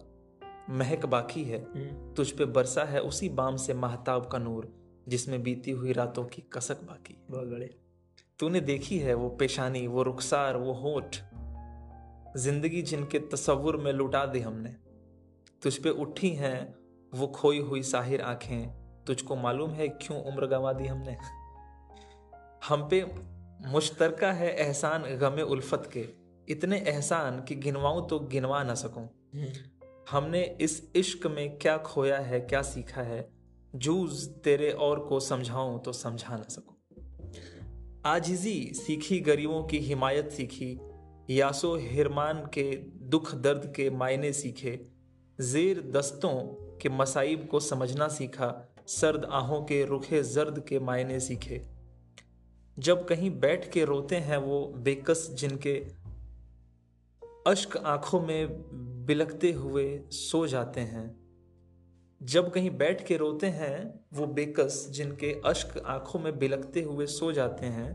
महक 0.70 1.06
बाकी 1.06 1.44
है। 1.44 1.64
हम्म, 1.76 2.14
तुझ 2.14 2.32
पे 2.32 2.46
बरसा 2.46 2.84
है 2.84 3.02
उसी 3.02 3.30
बाम 3.30 3.56
से 3.56 3.74
महताब 3.74 4.28
का 4.28 4.38
नूर 4.38 4.82
जिसमें 5.08 5.44
बीती 5.44 5.72
हुई 5.72 5.94
रातों 5.94 6.26
की 6.26 6.44
कसक 6.54 6.84
बाकी 6.84 7.18
बहुत 7.30 7.48
बढ़िया। 7.48 7.78
तूने 8.40 8.62
देखी 8.62 9.00
है 9.00 9.14
वो 9.14 9.30
पेशानी 9.30 9.88
वो 9.88 10.04
रुखसार 10.04 10.58
वो 10.58 10.74
होठ 10.74 11.18
ज़िंदगी 12.38 12.82
जिनके 12.82 13.20
तस्वुर 13.20 13.78
में 13.78 13.92
लुटा 13.94 14.26
दी 14.26 14.40
हमने, 14.40 14.70
तुझ 15.62 15.78
पे 15.78 15.90
उठी 15.90 16.30
हैं 16.30 16.76
वो 17.14 17.28
खोई 17.28 17.60
हुई 17.60 17.82
साहिर 17.84 18.22
आँखें, 18.22 19.04
तुझको 19.08 19.36
मालूम 19.36 19.72
है 19.72 19.88
क्यों 19.88 20.22
उम्र 20.24 20.48
गंवा 20.48 20.74
दी 20.74 20.88
हमने? 20.88 21.18
हम 22.68 22.88
पे 22.90 23.04
मुश्तरका 23.68 24.32
है 24.32 24.54
एहसान 24.56 25.04
गमे 25.18 25.42
उल्फत 25.42 25.90
के, 25.94 26.08
इतने 26.48 26.78
एहसान 26.80 27.44
कि 27.44 27.56
गिनवाऊं 27.56 28.08
तो 28.08 28.20
गिनवा 28.20 28.64
ना 28.64 28.76
सकूँ। 28.76 29.08
हमने 30.12 30.44
इस 30.62 30.92
इश्क 30.96 31.28
में 31.28 31.58
क्या 31.58 31.78
खोया 31.78 32.20
है, 32.20 32.40
क्या 32.40 32.62
सीखा 32.62 33.02
है 33.02 33.28
जूज 33.76 34.28
तेरे 34.44 34.72
और 34.72 35.00
को 35.00 35.20
समझाऊं 35.20 35.80
तो 35.80 35.94
समझा 35.94 36.38
ना 36.38 36.48
सकूँ। 36.50 36.76
आजिजी 38.06 38.72
सीखी 38.76 39.20
गरीबों 39.20 39.64
की 39.64 39.80
हिमायत 39.80 40.32
सीखी 40.32 40.74
यासो 41.32 41.76
हिरमान 41.76 42.40
के 42.54 42.64
दुख 43.10 43.34
दर्द 43.36 43.74
के 43.76 43.90
मायने 43.90 44.32
सीखे, 44.34 44.80
जेर 45.40 45.82
दस्तों 45.92 46.34
के 46.78 46.90
मसाइब 46.90 47.48
को 47.52 47.60
समझना 47.60 48.08
सीखा, 48.08 48.50
सर्द 48.88 49.26
आहों 49.32 49.62
के 49.62 49.84
रुखे 49.86 50.22
जर्द 50.24 50.60
के 50.60 50.80
मायने 50.80 51.20
सीखे। 51.20 51.62
जब 52.78 53.06
कहीं 53.08 53.30
बैठ 53.40 53.70
के 53.72 53.86
रोते 53.86 54.16
हैं 54.16 54.38
वो 54.38 54.66
बेकस 54.78 55.28
जिनके 55.32 55.76
अश्क 57.48 57.78
आँखों 57.78 58.22
में 58.22 58.48
बिलकते 59.06 59.52
हुए 59.52 59.86
सो 60.12 60.46
जाते 60.48 60.82
हैं। 60.82 61.10
जब 62.22 62.52
कहीं 62.52 62.70
बैठ 62.78 63.06
के 63.08 63.18
रोते 63.18 63.48
हैं 63.48 64.00
वो 64.14 64.28
बेकस 64.28 64.86
जिनके 64.90 65.34
अश्क 65.46 65.78
आँखों 65.86 66.20
में 66.20 66.38
बिलकते 66.40 66.82
हुए 66.82 67.06
सो 67.06 67.32
जाते 67.32 67.66
हैं, 67.66 67.92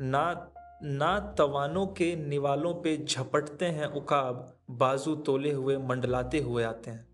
ना 0.00 0.54
ना 0.80 1.18
तवानों 1.38 1.86
के 1.86 2.14
निवालों 2.16 2.74
पे 2.74 2.96
झपटते 2.98 3.66
हैं 3.66 3.86
उकाब 3.86 4.58
बाजू 4.70 5.14
तोले 5.16 5.52
हुए 5.52 5.76
मंडलाते 5.78 6.38
हुए 6.38 6.64
आते 6.64 6.90
हैं। 6.90 7.06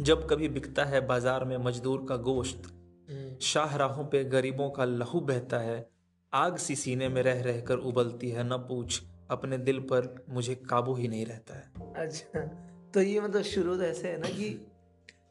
जब 0.00 0.26
कभी 0.28 0.48
बिकता 0.48 0.84
है 0.84 1.06
बाज़ार 1.06 1.44
में 1.44 1.56
मजदूर 1.58 2.06
का 2.08 2.16
गोश्त 2.16 2.62
हम्म, 3.10 3.38
शाहराहों 3.38 4.04
पे 4.04 4.24
गरीबों 4.24 4.70
का 4.70 4.84
लहू 4.84 5.20
बहता 5.20 5.58
है 5.58 5.90
आग 6.32 6.56
सी 6.56 6.76
सीने 6.76 7.08
में 7.08 7.22
रह 7.22 7.42
रह 7.42 7.60
कर 7.60 7.76
उबलती 7.76 8.30
है 8.30 8.44
न 8.44 8.56
पूछ 8.68 9.02
अपने 9.30 9.58
दिल 9.58 9.80
पर 9.80 10.24
मुझे 10.28 10.54
काबू 10.54 10.94
ही 10.94 11.08
नहीं 11.08 11.26
रहता 11.26 11.54
है। 11.54 11.94
अच्छा 12.04 12.40
तो 12.94 13.00
ये 13.00 13.20
मतलब 13.20 13.42
शुरू 13.42 13.76
तो 13.76 13.82
ऐसे 13.82 14.08
है 14.08 14.18
ना 14.20 14.28
कि 14.28 14.68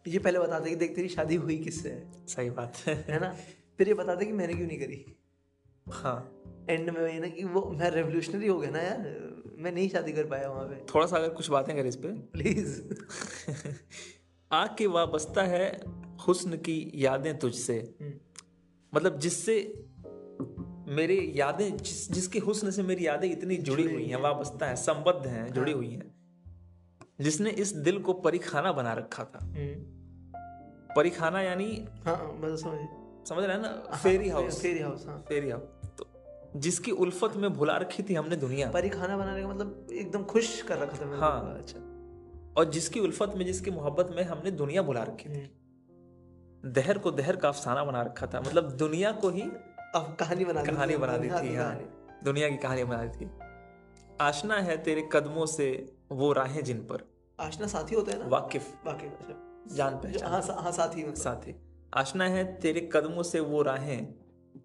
ये 0.07 0.19
पहले 0.19 0.39
बताते 0.39 0.69
कि 0.69 0.75
देख 0.75 0.95
तेरी 0.95 1.09
शादी 1.09 1.35
हुई 1.35 1.57
किससे? 1.57 1.89
है 1.89 2.25
सही 2.27 2.49
बात। 2.49 2.77
है 2.87 2.95
है 3.09 3.19
ना? 3.19 3.35
फिर 3.77 3.87
ये 3.87 3.93
बताते 3.93 4.25
कि 4.25 4.31
मैंने 4.31 4.53
क्यों 4.53 4.67
नहीं 4.67 4.79
करी? 4.79 5.05
हाँ। 5.91 6.35
एंड 6.69 6.89
में 6.89 7.01
वही 7.01 7.19
ना 7.19 7.27
कि 7.27 7.43
वो 7.43 7.61
मैं 7.79 7.91
रेवोल्यूशनरी 7.91 8.47
हो 8.47 8.59
गया 8.59 8.69
ना 8.71 8.79
यार। 8.79 9.29
मैं 9.57 9.71
नहीं 9.71 9.89
शादी 9.89 10.11
कर 10.11 10.23
पाया 10.23 10.49
वहाँ 10.49 10.65
पे। 10.65 10.85
थोड़ा 10.95 11.05
सा 11.05 11.17
अगर 11.17 11.29
कुछ 11.29 11.49
बातें 11.49 11.75
करें 11.75 11.89
इस 11.89 11.95
पे। 11.95 12.07
प्लीज़ 12.07 12.81
आग 14.51 14.75
के 14.77 14.87
वाबस्ता 14.87 15.43
है 15.43 15.81
हुस्न 16.27 16.57
की 16.57 16.91
यादें 16.95 17.39
तुझसे। 17.39 17.95
मतलब 18.93 19.19
जिससे 19.19 19.85
मेरे 20.87 21.33
यादें 21.35 21.77
जिस 21.77 22.11
जिसके 22.11 22.39
हुस्न 22.39 22.71
से 22.71 22.83
मेरी 22.83 23.07
यादें 23.07 23.31
इतनी 23.31 23.55
जुड़ी 23.55 23.83
हुई 23.83 24.05
हैं 24.05 24.21
वाबस्ता 24.21 24.65
है 24.65 24.75
संबद्ध 24.75 25.27
हैं 25.27 25.53
जुड़ी 25.53 25.71
हुई 25.71 25.89
हैं। 25.89 26.19
जिसने 27.21 27.49
इस 27.49 27.73
दिल 27.73 27.99
को 27.99 28.13
परिखाना 28.13 28.71
बना 28.71 28.93
रखा 28.93 29.23
था। 29.23 29.53
परिखाना 30.95 31.41
यानी 31.41 31.85
हाँ 32.05 32.37
मतलब 32.39 32.55
समझ 32.55 32.79
समझ 33.29 33.43
रहे 33.43 33.55
हैं 33.55 33.61
ना? 33.61 33.97
फेरी 34.03 34.29
हाउस 34.29 34.61
फेरी 34.61 34.79
हाउस 34.79 35.07
हाँ। 35.07 35.25
फेरी 35.29 35.49
हाउस 35.49 35.78
जिसकी 36.55 36.91
उल्फत 36.91 37.33
में 37.35 37.53
भुला 37.53 37.77
रखी 37.77 38.03
थी 38.03 38.13
हमने 38.13 38.35
दुनिया। 38.35 38.71
परी 38.71 38.89
खाना 38.89 39.17
बनाने 39.17 39.41
का 39.41 39.47
मतलब 39.47 39.87
एकदम 39.91 40.23
खुश 40.23 40.61
कर 40.61 40.77
रखा 40.77 40.97
था 40.97 41.17
हाँ। 41.17 41.57
अच्छा। 41.57 41.79
और 42.57 42.69
जिसकी 42.69 42.99
उल्फत 42.99 43.33
में 43.35 43.45
जिसकी 43.45 43.71
मोहब्बत 43.71 44.13
में 44.15 44.23
हमने 44.23 44.51
दुनिया 44.51 44.81
भुला 44.81 45.03
रखी 45.03 45.29
थी। 45.29 45.33
हम्म। 45.33 46.71
दहर 46.73 46.97
को 46.97 47.11
दहर 47.11 47.35
का 47.35 47.47
अफसाना 47.47 47.83
बना 47.83 48.01
रखा 48.01 48.27
था। 48.27 48.41
मतलब 48.41 48.71
दुनिया 48.71 49.11
को 49.11 49.29
ही 49.29 49.41
अब 49.95 50.17
कहानी 50.19 50.45
बना 50.45 50.63
कहानी 50.63 50.97
बना 50.97 51.17
दी 51.17 51.27
थी 51.27 51.49
की 51.49 51.55
हाँ। 51.55 51.75
कहानी। 51.75 51.85
दुनिया 52.23 52.49
की 52.49 52.57
कहानी 52.57 52.83
बना 52.83 53.03
दी 53.03 53.25
थी। 53.25 53.29
आशना 54.21 54.55
है 54.55 54.83
तेरे 54.83 55.09
कदमों 55.13 55.45
से 55.45 55.97
वो 56.11 56.33
राहें 56.33 56.63
जिन 56.63 56.77
पर। 56.77 57.11
आशना 57.39 57.67
साथी 57.67 57.95
होता 57.95 58.11
है 58.11 58.19
ना? 58.19 58.27
वाकिफ। 58.27 58.75
वाकई 58.87 59.07
अच्छा। 59.07 59.65
जान 59.75 59.95
पहचान। 59.95 60.31
हाँ 60.31 60.41
सा- 60.41 60.61
हाँ 60.61 60.71
साथी 60.71 61.15
साथी। 61.15 61.55
आशना 61.93 62.27
है 62.27 62.59
तेरे 62.59 62.89
कदमों 62.93 63.23
से 63.23 63.39
वो 63.39 63.61
राहें 63.61 64.13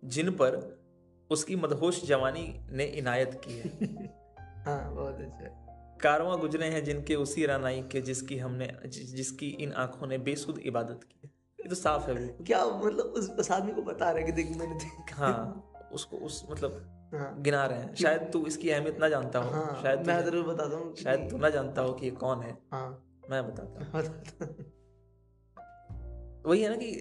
जिन 0.05 0.31
पर 0.31 0.84
उसकी 1.31 1.57
मदहोश 1.57 2.05
जवानी 2.05 2.61
ने 2.71 2.85
इनायत 2.85 3.41
की 3.45 3.53
है। 3.53 3.65
हाँ 4.65 4.95
बहुत 4.95 5.21
अच्छा। 5.21 5.61
कारवां 6.01 6.39
गुजरे 6.39 6.67
हैं 6.67 6.85
जिनके 6.85 7.15
उसी 7.15 7.47
रानाई 7.47 7.83
के 7.83 8.01
जिसकी 8.01 8.39
हमने 8.39 8.77
जिसकी 8.87 9.49
इन 9.49 9.73
आँखों 9.73 10.07
ने 10.07 10.19
बेसुध 10.19 10.59
इबादत 10.59 11.01
की 11.05 11.31
ये 11.61 11.69
तो 11.69 11.75
साफ़ 11.75 12.11
है 12.11 12.29
क्या 12.29 12.67
मतलब 12.67 13.05
उस, 13.05 13.31
उस 13.31 13.51
आदमी 13.51 13.73
को 13.73 13.83
बता 13.83 14.11
रहा 14.11 14.19
है 14.19 14.25
कि 14.25 14.33
देख 14.33 14.57
मैंने 14.57 14.75
देख 14.75 15.15
हाँ। 15.15 15.71
उसको 15.93 16.17
उस 16.17 16.47
मतलब 16.51 16.91
हाँ। 17.15 17.43
गिना 17.43 17.67
रहे 17.67 17.79
हैं। 17.79 17.95
शायद 17.95 18.31
तू 18.33 18.47
इसकी 18.47 18.71
अहमियत 18.71 19.01
ना 19.01 19.09
जानता 19.09 19.39
हो। 19.39 19.51
हाँ 19.51 19.83
शायद 19.83 20.07
मैं 20.07 20.25
ज़रूर 20.25 20.45
बताता 20.45 20.77
हूँ 20.77 20.97
शायद 20.97 21.31
तू 21.31 21.39
ना 21.39 21.49
जानता 21.49 21.83
हो 21.83 21.93
कि 21.93 22.07
ये 22.07 22.11
कौन 22.11 22.43
है। 22.43 22.59
हाँ। 22.73 23.21
मैं 23.31 23.47
बताता 23.47 23.85
हूँ। 23.85 23.93
वही 26.47 26.63
है 26.63 26.69
ना 26.69 26.77
कि 26.77 26.93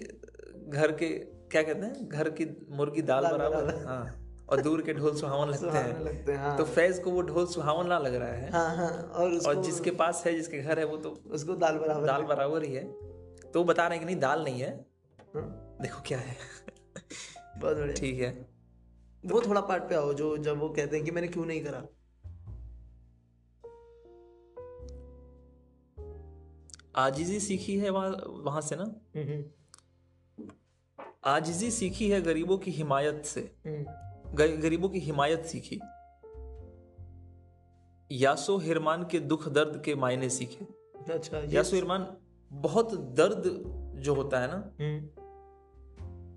घर 0.68 0.92
के 0.92 1.33
क्या 1.54 1.62
कहते 1.62 1.86
हैं? 1.86 2.08
घर 2.08 2.28
की 2.30 2.44
मुर्गी 2.68 3.02
दाल 3.02 3.26
बराबर। 3.26 3.84
हाँ। 3.86 4.20
और 4.48 4.60
दूर 4.60 4.82
के 4.82 4.94
ढोल 4.94 5.14
सुहावन 5.16 5.48
लगते 5.48 5.78
हैं। 5.78 6.00
लगते 6.00 6.32
हैं 6.32 6.38
हाँ। 6.38 6.56
तो 6.58 6.64
फैज 6.64 6.98
को 6.98 7.10
वो 7.10 7.22
ढोल 7.22 7.46
सुहावन 7.46 7.86
ना 7.86 7.98
लग 7.98 8.14
रहा 8.14 8.28
है। 8.28 8.50
हाँ 8.50 8.76
हाँ। 8.76 8.88
और 8.88 9.30
उसको 9.30 9.48
और 9.48 9.62
जिसके 9.62 9.90
पास 9.90 10.22
है 10.26 10.34
जिसके 10.34 10.62
घर 10.62 10.78
है 10.78 10.84
वो 10.84 10.96
तो 10.96 11.10
उसको 11.30 11.54
दाल 11.56 11.78
बराबर 11.78 12.06
दाल 12.06 12.22
बराबर 12.22 12.64
ही 12.64 12.74
है। 12.74 12.84
तो 13.44 13.58
वो 13.58 13.64
बता 13.64 13.86
रहे 13.86 13.98
हैं 13.98 14.06
कि 14.06 14.12
नहीं 14.12 14.20
दाल 14.20 14.44
नहीं 14.44 14.60
है। 14.60 14.70
हाँ, 15.34 15.78
देखो 15.82 16.02
क्या 16.06 16.18
है। 16.18 16.36
बहुत 17.56 17.76
बढ़िया। 17.76 17.94
ठीक 17.94 18.20
है। 18.20 18.30
वो 19.26 19.40
थोड़ा 19.40 19.60
पार्ट 19.60 19.82
पे 19.82 19.94
आओ 19.94 20.12
जो 20.12 20.36
जब 20.38 20.58
वो 20.58 20.68
कहते 20.68 20.96
हैं 20.96 21.04
कि 21.04 21.10
मैंने 21.10 21.28
क्यों 21.28 21.46
नहीं 21.46 21.64
करा। 21.64 21.82
आजीजी 26.96 27.40
सीखी 27.40 27.78
है 27.78 27.90
वहाँ 27.90 28.10
वहाँ 28.44 28.60
से 28.60 28.76
ना? 28.76 28.84
हम्म, 29.16 29.42
आजिजी 31.26 31.70
सीखी 31.70 32.10
है 32.10 32.20
गरीबों 32.22 32.58
की 32.58 32.70
हिमायत 32.70 33.24
से। 33.24 33.40
हम्म, 33.66 33.84
गरीबों 34.34 34.88
की 34.88 34.98
हिमायत 34.98 35.44
सीखी। 35.44 35.80
यासो 38.10 38.58
हिरमान 38.58 39.04
के 39.04 39.20
दुख 39.20 39.48
दर्द 39.48 39.82
के 39.84 39.94
मायने 39.94 40.28
सीखे। 40.28 40.66
अच्छा 41.12 41.42
यासो 41.48 41.76
हिरमान 41.76 42.06
बहुत 42.52 42.94
दर्द 42.94 43.42
जो 43.96 44.14
होता 44.14 44.40
है 44.40 44.48
ना 44.48 44.74
हम्म, 44.80 45.08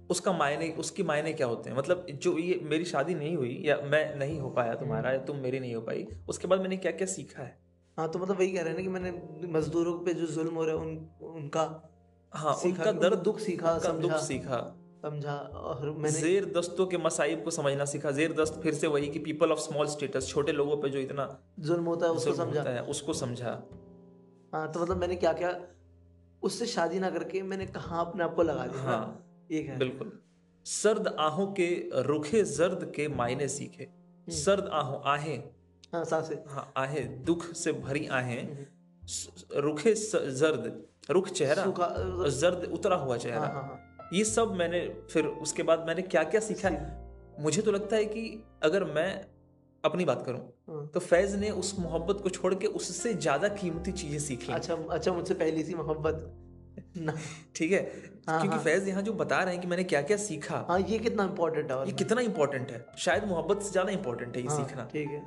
उसका 0.10 0.34
मायने 0.34 0.70
उसकी 0.70 1.04
मायने 1.04 1.34
क्या 1.34 1.48
होते 1.48 1.70
हैं? 1.70 1.78
मतलब 1.78 2.06
जो 2.12 2.38
ये 2.38 2.60
मेरी 2.64 2.86
शादी 2.86 3.16
नहीं 3.16 3.36
हुई 3.36 3.62
या 3.66 3.78
मैं 3.78 4.16
नहीं 4.16 4.40
हो 4.40 4.50
पाया 4.50 4.76
तुम्हारा 4.76 5.12
या 5.12 5.18
तुम 5.18 5.38
मेरी 5.38 5.60
नहीं 5.60 5.76
हो 5.76 5.82
पाई 5.82 6.08
उसके 6.30 6.48
बाद 6.48 6.62
मैंने 6.62 6.78
क्या 6.78 6.92
क्या 6.92 7.08
सीखा 7.08 7.44
है? 7.44 7.60
हाँ 7.98 8.10
तो 8.12 8.20
मतलब 8.20 8.38
वही 8.38 8.52
कह 8.52 8.62
रहे 8.62 8.70
हैं 8.70 8.76
ना 8.76 8.82
कि 8.82 8.90
मैंने 8.90 9.12
मजदूरों 9.60 10.00
पे 10.06 10.14
जो 10.14 10.28
जुल्म 10.28 10.56
हो 10.56 10.66
रहा 10.66 10.76
है 10.76 10.82
उन 10.82 11.10
उनका 11.22 11.94
हाँ 12.34 12.54
उनका 12.66 12.92
दर्द 12.92 13.20
दुख 13.20 13.40
सीखा, 13.40 13.80
समझा। 13.80 14.18
सीखा। 14.18 14.76
समझा 15.02 15.36
और 15.36 15.90
मैंने 15.90 16.20
जेर 16.20 16.46
दस्तों 16.46 16.88
के 16.88 16.98
मसाइब 16.98 17.44
को 17.44 17.52
समझना 17.52 17.86
सीखा। 17.86 18.12
जेर 18.12 18.34
दस्त 18.34 18.60
फिर 18.64 18.74
से 18.74 18.88
वही 18.88 19.08
कि 19.08 19.20
पीपल 19.20 19.52
ऑफ़ 19.52 19.60
स्मॉल 19.60 19.88
स्टेटस 19.88 20.28
छोटे 20.28 20.52
लोगों 20.52 20.78
पे 20.78 20.90
जो 20.90 21.00
इतना 21.00 21.40
जुल्म 21.60 21.84
होता 21.84 22.06
है 22.06 22.12
उसको 22.12 22.34
समझा। 22.34 22.62
है 22.62 22.84
उसको 22.84 23.14
समझा। 23.14 23.64
हाँ 24.54 24.72
तो 24.72 24.82
मतलब 24.82 24.98
मैंने 24.98 25.16
क्या 25.16 25.34
क्या 25.34 25.62
उससे 26.44 26.66
शादी 26.66 27.00
ना 27.00 27.10
करके 27.10 27.42
मैंने 27.42 27.66
कहा 27.66 28.00
अपने 28.00 28.24
आप 28.24 28.36
को 28.36 28.44
लगा 28.44 28.68
दिया? 28.68 28.84
हाँ 28.84 29.26
है। 29.52 29.78
बिल्कुल। 29.78 30.20
सर्द 30.66 31.16
आहों 31.20 31.48
के 31.48 31.90
रुखे 31.96 32.44
जर्द 32.44 32.92
के 32.96 33.08
मायने 33.08 33.48
सीखे। 33.48 33.90
सर्द 34.32 34.70
आहों 34.74 35.02
आहें 35.06 35.44
हाँ 35.94 36.06
सांसे। 36.06 36.44
हाँ 36.48 36.74
आहें 36.78 37.24
दुख 37.24 37.54
से 37.54 37.72
भरी 37.72 38.08
आहें 38.08 38.56
स- 38.56 38.68
रुखे 39.58 39.94
जर्द 39.94 40.72
रुख 41.12 41.30
चेहरा 41.30 41.66
जर्द 42.32 42.70
उतरा 42.74 42.96
हुआ 42.96 43.10
हाँ 43.10 43.18
चेहरा। 43.18 43.40
हाँ 43.40 43.64
हाँ 43.64 44.10
ये 44.14 44.24
सब 44.26 44.54
मैंने 44.58 44.80
फिर 45.12 45.26
उसके 45.26 45.64
बाद 45.64 45.84
मैंने 45.88 46.02
क्या 46.04 46.24
क्या 46.26 46.42
सीखा। 46.42 46.70
है 46.70 47.42
मुझे 47.42 47.62
तो 47.62 47.72
लगता 47.72 47.96
है 47.96 48.06
कि 48.06 48.22
अगर 48.64 48.84
मैं 48.94 49.10
अपनी 49.84 50.06
बात 50.06 50.24
करूँ 50.26 50.40
हाँ। 50.70 50.86
तो 50.94 51.00
फैज 51.00 51.36
ने 51.36 51.50
उस 51.52 51.74
मोहब्बत 51.80 52.20
को 52.24 52.30
छोड़ 52.30 52.54
के 52.56 52.68
उससे 52.80 53.14
ज़्यादा 53.14 53.48
कीमती 53.56 53.92
चीज़ें 53.94 54.20
सीखी 54.20 54.54
अच्छा 54.54 54.76
अच्छा 54.92 55.12
मुझसे 55.14 55.34
पहली 55.34 55.64
सी 55.64 55.76
मोहब्बत। 55.76 56.34
ठीक 57.56 57.72
है? 57.72 57.80
हाँ, 58.30 58.40
क्योंकि 58.40 58.56
हाँ। 58.56 58.64
फैज 58.64 58.88
यहाँ 58.88 59.02
जो 59.02 59.14
बता 59.14 59.40
रहे 59.40 59.54
हैं 59.54 59.62
कि 59.62 59.68
मैंने 59.68 59.84
क्या 59.84 60.02
क्या 60.02 60.18
सीखा। 60.18 60.66
हाँ 60.70 60.80
ये 60.80 60.98
कितना 61.00 61.24
इम्पोर्टेंट 61.24 61.72
है 61.72 61.86
ये 61.88 61.92
कितना 61.94 62.22
इंपॉर्टेंट 62.22 62.72
है? 62.72 62.86
शायद 62.98 63.24
मोहब्बत 63.28 63.62
से 63.64 63.72
ज़्यादा 63.72 63.92
इंपॉर्टेंट 63.92 64.36
है 64.36 64.42
ये 64.42 64.48
हाँ, 64.48 64.58
सीखना। 64.58 64.86
ठीक 64.94 65.10
है। 65.10 65.22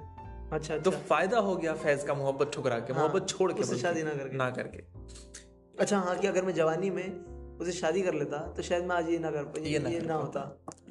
अच्छा 0.53 0.77
तो 0.79 0.91
अच्छा। 0.91 1.03
फ़ायदा 1.05 1.39
हो 1.39 1.57
गया 1.57 1.75
फैज 1.75 2.03
का 2.03 2.15
मोहब्बत 2.15 2.51
ठुकरा 2.55 2.79
के 2.79 2.93
हाँ, 2.93 3.03
मोहब्बत 3.03 3.29
छोड़ 3.29 3.53
के 3.53 3.65
शादी 3.79 4.03
ना 4.03 4.15
करके। 4.15 4.37
ना 4.37 4.51
करके। 4.51 4.83
अच्छा 5.75 5.99
हाँ 5.99 6.17
कि 6.19 6.27
अगर 6.27 6.45
मैं 6.45 6.55
जवानी 6.55 6.91
में 6.91 7.57
उसे 7.61 7.73
शादी 7.73 8.03
कर 8.03 8.15
लेता 8.15 8.39
तो 8.57 8.63
शायद 8.63 8.85
मैं 8.85 8.97
आज 8.97 9.09
ये 9.09 9.19
ना 9.19 9.31
कर 9.31 9.45
पा 9.45 9.61
ये 9.61 9.79
ना 9.79 9.89
ये 9.89 10.01
ना 10.01 10.15
होता। 10.15 10.43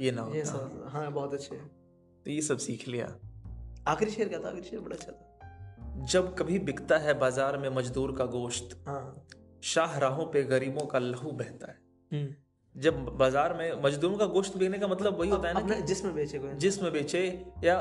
ये 0.02 0.12
ना 0.12 0.30
ये 0.34 0.42
होता। 0.42 0.52
सब 0.52 0.86
हाँ 0.88 1.12
बहुत 1.12 1.34
अच्छे 1.34 1.56
तो 1.56 2.32
ये 2.32 2.42
सब 2.42 2.58
सीख 2.58 2.88
लिया। 2.88 3.16
आखिरी 3.88 4.12
शेर 4.12 4.30
क्या 4.30 4.40
था? 4.40 4.50
आखिरी 4.50 4.70
शेर 4.70 4.80
बड़ा 4.80 4.96
अच्छा 4.96 5.12
था। 5.12 6.06
जब 6.06 6.36
कभी 6.36 6.60
बिकता 6.60 6.98
है 6.98 7.18
बाज़ार 7.20 7.58
में 7.58 7.70
मजदूर 7.70 8.16
का 8.18 8.26
गोश्त 8.34 8.78
हाँ। 8.88 9.26
शाहराहों 9.64 10.26
पे 10.26 10.44
गरीबों 10.44 10.86
का 10.86 11.00
लहू 11.00 11.32
बहता 11.32 11.72
है। 11.72 11.78
हम्म। 12.12 12.34
जब 12.76 13.06
बाज़ार 13.18 13.54
में 13.54 13.82
मजदूरों 13.84 14.18
का 14.18 14.26
गोश्त 14.34 14.58
बिकने 14.58 14.80
का 14.80 14.88
मतलब 14.88 15.20
वही 15.20 15.30
होता 15.30 15.48
है 15.48 15.68
ना 15.68 15.80
जिसमें 15.86 16.14
बेचे 16.16 16.42
जिसमें 16.56 16.92
बेचे 16.94 17.22
या 17.64 17.78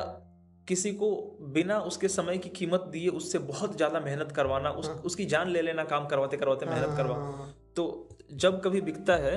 किसी 0.69 0.93
को 0.93 1.11
बिना 1.55 1.79
उसके 1.83 2.09
समय 2.09 2.39
की 2.39 2.49
कीमत 2.49 2.81
दिए 2.93 3.09
उससे 3.11 3.39
बहुत 3.47 3.77
ज़्यादा 3.77 4.01
मेहनत 4.01 4.33
करवाना 4.33 4.71
उस, 4.71 4.89
उसकी 4.89 5.25
जान 5.25 5.49
ले 5.49 5.63
लेना 5.63 5.85
काम 5.85 6.07
करवाते 6.07 6.37
करवाते 6.37 6.67
मेहनत 6.67 6.97
करवा। 6.97 7.17
हाँ, 7.17 7.55
तो 7.77 8.09
जब 8.33 8.61
कभी 8.63 8.81
बिकता 8.81 9.17
है 9.17 9.37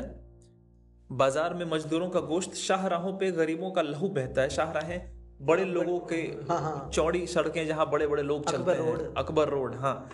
बाज़ार 1.10 1.54
में 1.54 1.66
मजदूरों 1.66 2.10
का 2.10 2.20
गोश्त 2.20 2.54
शाहराहों 2.54 3.14
पे 3.18 3.32
गरीबों 3.32 3.72
का 3.72 3.82
लहू 3.82 4.10
बहता 4.10 4.42
है। 4.42 4.50
शाहराहें 4.50 5.12
बड़े 5.42 5.66
लोगों 5.66 6.00
के 6.00 6.22
हाँ, 6.50 6.60
हाँ। 6.60 6.90
चौड़ी 6.94 7.26
सड़कें 7.28 7.66
जहाँ 7.68 7.90
बड़े 7.90 8.08
बड़े 8.08 8.24
लोग 8.24 8.50
चलते 8.52 8.72
हैं। 8.72 9.14
अकबर 9.18 9.50
रोड 9.50 9.76
हाँ। 9.76 10.10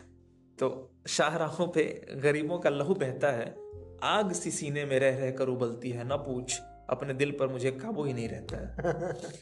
तो 0.57 0.70
शाहराहों 1.07 1.68
पे 1.68 1.84
गरीबों 2.22 2.59
का 2.59 2.70
लहू 2.70 2.93
बहता 2.95 3.32
है। 3.32 3.55
आग 4.03 4.32
सी 4.32 4.51
सीने 4.51 4.86
में 4.86 4.99
रह 4.99 5.18
रह 5.20 5.32
कर 5.32 5.47
उबलती 5.47 5.89
है। 5.89 6.07
न 6.07 6.18
पूछ 6.18 6.59
अपने 6.89 7.13
दिल 7.13 7.32
पर 7.32 7.47
मुझे 7.47 7.72
काबू 7.72 8.03
ही 8.03 8.13
नहीं 8.13 8.30
रहता 8.30 8.57
है। 8.57 8.76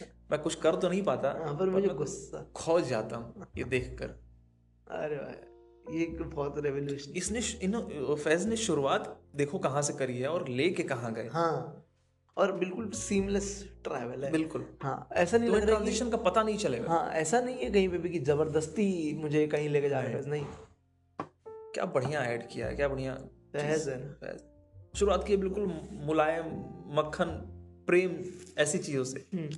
मैं 0.30 0.39
कुछ 0.41 0.55
कर 0.55 0.76
तो 0.76 0.89
नहीं 0.89 1.01
पाता 1.03 1.32
हाँ, 1.39 1.53
पर 1.57 1.69
मुझे 1.69 1.88
गुस्सा। 1.93 2.45
खौज 2.55 2.88
जाता 2.89 3.17
हूँ 3.17 3.45
ये 3.57 3.63
देखकर। 3.63 4.15
अरे 4.93 5.15
भाई 5.15 5.97
ये 5.97 6.03
एक 6.03 6.21
बहुत 6.23 6.57
रेवोल्यूशन 6.57 7.11
इसने 7.11 7.39
इन 7.63 8.15
फैज 8.23 8.45
ने 8.47 8.55
शुरुआत 8.57 9.15
देखो 9.36 9.59
कहाँ 9.59 9.82
से 9.82 9.93
करी 9.93 10.17
है 10.19 10.28
और 10.28 10.47
लेके 10.49 10.84
कहाँ 10.84 11.13
गए। 11.13 11.28
हाँ 11.34 11.82
और 12.38 12.51
बिल्कुल 12.51 12.89
सीमलेस 12.91 13.47
ट्रैवल 13.84 14.23
है। 14.23 14.32
बिल्कुल। 14.32 14.65
हाँ 14.84 15.07
ऐसा 15.13 15.38
नहीं 15.38 15.49
तो 15.49 15.55
लग 15.55 15.61
रहा 15.61 15.69
ट्रांजिशन 15.69 16.09
का 16.09 16.17
पता 16.17 16.43
नहीं 16.43 16.57
चलेगा। 16.57 16.91
हाँ 16.91 17.11
ऐसा 17.13 17.39
नहीं 17.41 17.57
है 17.57 17.69
कहीं 17.71 17.89
पे 17.89 17.97
भी 17.97 18.09
कि 18.09 18.19
ज़बरदस्ती 18.19 18.88
मुझे 19.17 19.45
कहीं 19.47 19.69
लेके 19.69 19.89
जा 19.89 19.99
रहा 19.99 20.11
है। 20.11 20.30
नहीं। 20.30 20.45
क्या 21.73 21.86
बढ़िया 21.86 22.23
ऐड 22.23 22.47
किया 22.47 22.67
है 22.67 22.76
क्या 22.76 22.88
बढ़िया 22.88 23.15
सहज 23.53 23.88
है। 23.89 23.97
ना 24.03 24.36
शुरुआत 24.95 25.23
की 25.28 25.38
बिल्कुल 25.38 25.63
मुलायम 26.05 26.45
मक्खन 26.97 27.30
प्रेम 27.88 28.11
ऐसी 28.57 28.78
चीज़ों 28.78 29.03
से। 29.03 29.26
हम्म, 29.34 29.49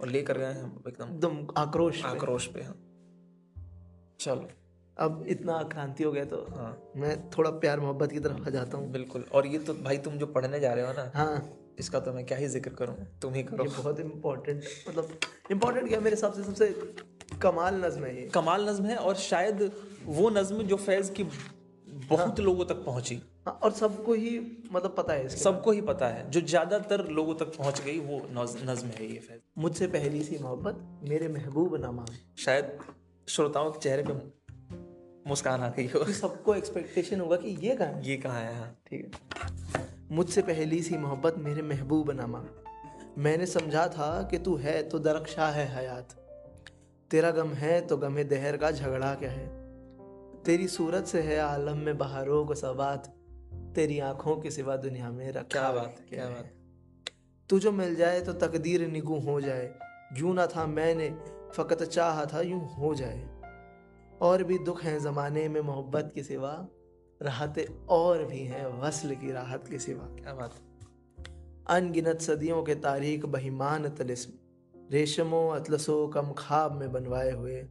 और 0.00 0.08
लेकर 0.08 0.38
गए 0.38 0.52
हम 0.52 0.82
एकदम 0.88 1.08
एकदम 1.08 1.46
आक्रोश 1.56 2.04
आक्रोश 2.04 2.46
पे 2.46 2.62
हम 2.62 2.74
चलो। 4.20 4.48
अब 4.96 5.24
इतना 5.28 5.62
क्रांति 5.62 6.04
हो 6.04 6.10
गया 6.12 6.24
तो 6.24 6.36
हाँ। 6.56 6.76
मैं 6.96 7.16
थोड़ा 7.30 7.50
प्यार 7.50 7.80
मोहब्बत 7.80 8.12
की 8.12 8.20
तरफ़ 8.20 8.46
आ 8.46 8.50
जाता 8.50 8.78
हूँ। 8.78 8.90
बिल्कुल। 8.92 9.24
और 9.32 9.46
ये 9.46 9.58
तो 9.58 9.74
भाई 9.74 9.98
तुम 9.98 10.18
जो 10.18 10.26
पढ़ने 10.26 10.60
जा 10.60 10.72
रहे 10.74 10.86
हो 10.86 10.92
ना 10.92 11.10
हाँ। 11.14 11.42
इसका 11.78 12.00
तो 12.00 12.12
मैं 12.12 12.24
क्या 12.26 12.38
ही 12.38 12.46
ज़िक्र 12.48 12.70
करूँ? 12.70 12.94
तुम 13.22 13.34
ही 13.34 13.42
करो। 13.42 13.64
ये 13.64 13.70
बहुत 13.70 14.00
इम्पोर्टेंट 14.00 14.64
मतलब 14.88 15.18
इम्पोर्टेंट 15.50 15.88
क्या? 15.88 16.00
मेरे 16.00 16.16
हिसाब 16.16 16.32
से 16.32 16.42
सबसे 16.42 16.74
कमाल 17.42 17.84
नज्म 17.84 18.04
है 18.04 18.14
ये। 18.16 18.28
कमाल 18.34 18.68
नज्म 18.68 18.84
है 18.84 18.96
और 18.96 19.14
शायद 19.16 19.70
वो 20.04 20.30
नज्म 20.30 20.62
जो 20.64 20.76
फैज 20.76 21.10
की 21.10 21.24
बहुत 22.08 22.38
हाँ। 22.38 22.44
लोगों 22.46 22.64
तक 22.64 22.84
पहुँची। 22.84 23.14
हाँ, 23.46 23.52
और 23.54 23.72
सबको 23.72 24.12
ही 24.14 24.38
मतलब 24.72 24.94
पता 24.98 25.12
है 25.12 25.28
सबको 25.28 25.72
ही 25.72 25.80
पता 25.80 26.08
है। 26.08 26.30
जो 26.30 26.40
ज़्यादातर 26.40 27.06
लोगों 27.10 27.34
तक 27.34 27.56
पहुँच 27.56 27.80
गई 27.80 27.98
वो 28.00 28.20
नज्म 28.32 28.88
है 28.88 29.12
ये 29.12 29.18
फैज। 29.18 29.40
मुझसे 29.58 29.86
पहली 29.86 30.22
सी 30.22 30.38
मोहब्बत 30.38 31.00
मेरे 31.08 31.28
महबूब 31.28 31.76
ना 31.76 31.90
मांग 31.92 32.14
शायद 32.38 32.78
श्रोताओं 33.28 33.70
के 33.70 33.80
चेहरे 33.80 34.02
पे 34.02 34.12
मुस्कान 35.26 35.62
आ 35.62 35.68
गई 35.68 35.86
हो। 35.86 36.04
सबको 36.12 36.54
एक्सपेक्टेशन 36.54 37.20
होगा 37.20 37.36
कि 37.36 37.56
ये 37.60 37.74
कहाँ 37.76 37.92
है। 37.92 38.08
ये 38.08 38.16
कहाँ 38.16 38.40
है 38.40 38.58
हाँ। 38.58 38.74
ठीक 38.86 39.04
है। 39.04 39.86
मुझसे 40.12 40.42
पहली 40.42 40.82
सी 40.82 40.98
मोहब्बत 40.98 41.34
मेरे 41.38 41.62
महबूब 41.62 42.10
नामा। 42.10 42.44
मैंने 43.18 43.46
समझा 43.46 43.86
था 43.88 44.10
कि 44.30 44.38
तू 44.38 44.56
है 44.56 44.82
तो 44.82 44.98
दरख्शा 44.98 45.48
है 45.48 45.66
हयात। 45.74 46.16
तेरा 47.10 47.30
गम 47.30 47.52
है 47.54 47.80
तो 47.80 47.96
गमे 47.96 48.24
दहर 48.24 48.56
का 48.56 48.70
झगड़ा 48.70 49.14
क्या 49.14 49.30
है? 49.30 49.46
तेरी 50.46 50.68
सूरत 50.68 51.06
से 51.06 51.20
है 51.22 51.38
आलम 51.38 51.76
में 51.76 51.98
बहारों 51.98 52.46
को 52.46 52.54
सबात 52.54 53.06
तेरी 53.74 53.98
आँखों 53.98 54.36
के 54.36 54.50
सिवा 54.50 54.76
दुनिया 54.76 55.10
में 55.10 55.32
रखा 55.32 55.42
क्या 55.42 55.72
बात 55.72 55.96
है 56.00 56.06
क्या 56.06 56.24
क्या 56.24 56.28
बात 56.30 56.50
तू 57.50 57.58
जो 57.58 57.72
मिल 57.72 57.94
जाए 57.94 58.20
तो 58.20 58.32
तकदीर 58.32 58.86
निगू 58.88 59.18
हो 59.18 59.40
जाए। 59.40 59.74
यूँ 60.16 60.34
ना 60.34 60.46
था 60.46 60.66
मैंने 60.66 61.08
फकत 61.54 61.82
चाह 61.82 62.24
था 62.24 62.40
यूँ 62.40 62.60
हो 62.74 62.94
जाए। 62.94 63.28
और 64.22 64.44
भी 64.44 64.58
दुख 64.58 64.82
हैं 64.84 64.98
ज़माने 64.98 65.48
में 65.48 65.60
मोहब्बत 65.60 66.12
के 66.14 66.22
सिवा। 66.22 66.68
राहतें 67.22 67.86
और 67.86 68.24
भी 68.24 68.38
हैं 68.38 68.66
वसल 68.82 69.14
की 69.14 69.32
राहत 69.32 69.68
के 69.68 69.78
सिवा। 69.78 70.04
क्या 70.04 70.34
बात 70.34 70.54
अनगिनत 71.70 72.20
सदियों 72.20 72.62
के 72.62 72.74
तारीख 72.74 73.26
बहिमान 73.26 73.88
तलिस्म 73.88 74.32
रेशमो 74.92 75.48
अतलसो 75.48 76.08
कम 76.08 76.32
खाब 76.38 76.72
में 76.72 76.92
बनवाए 76.92 77.30
हुए। 77.30 77.64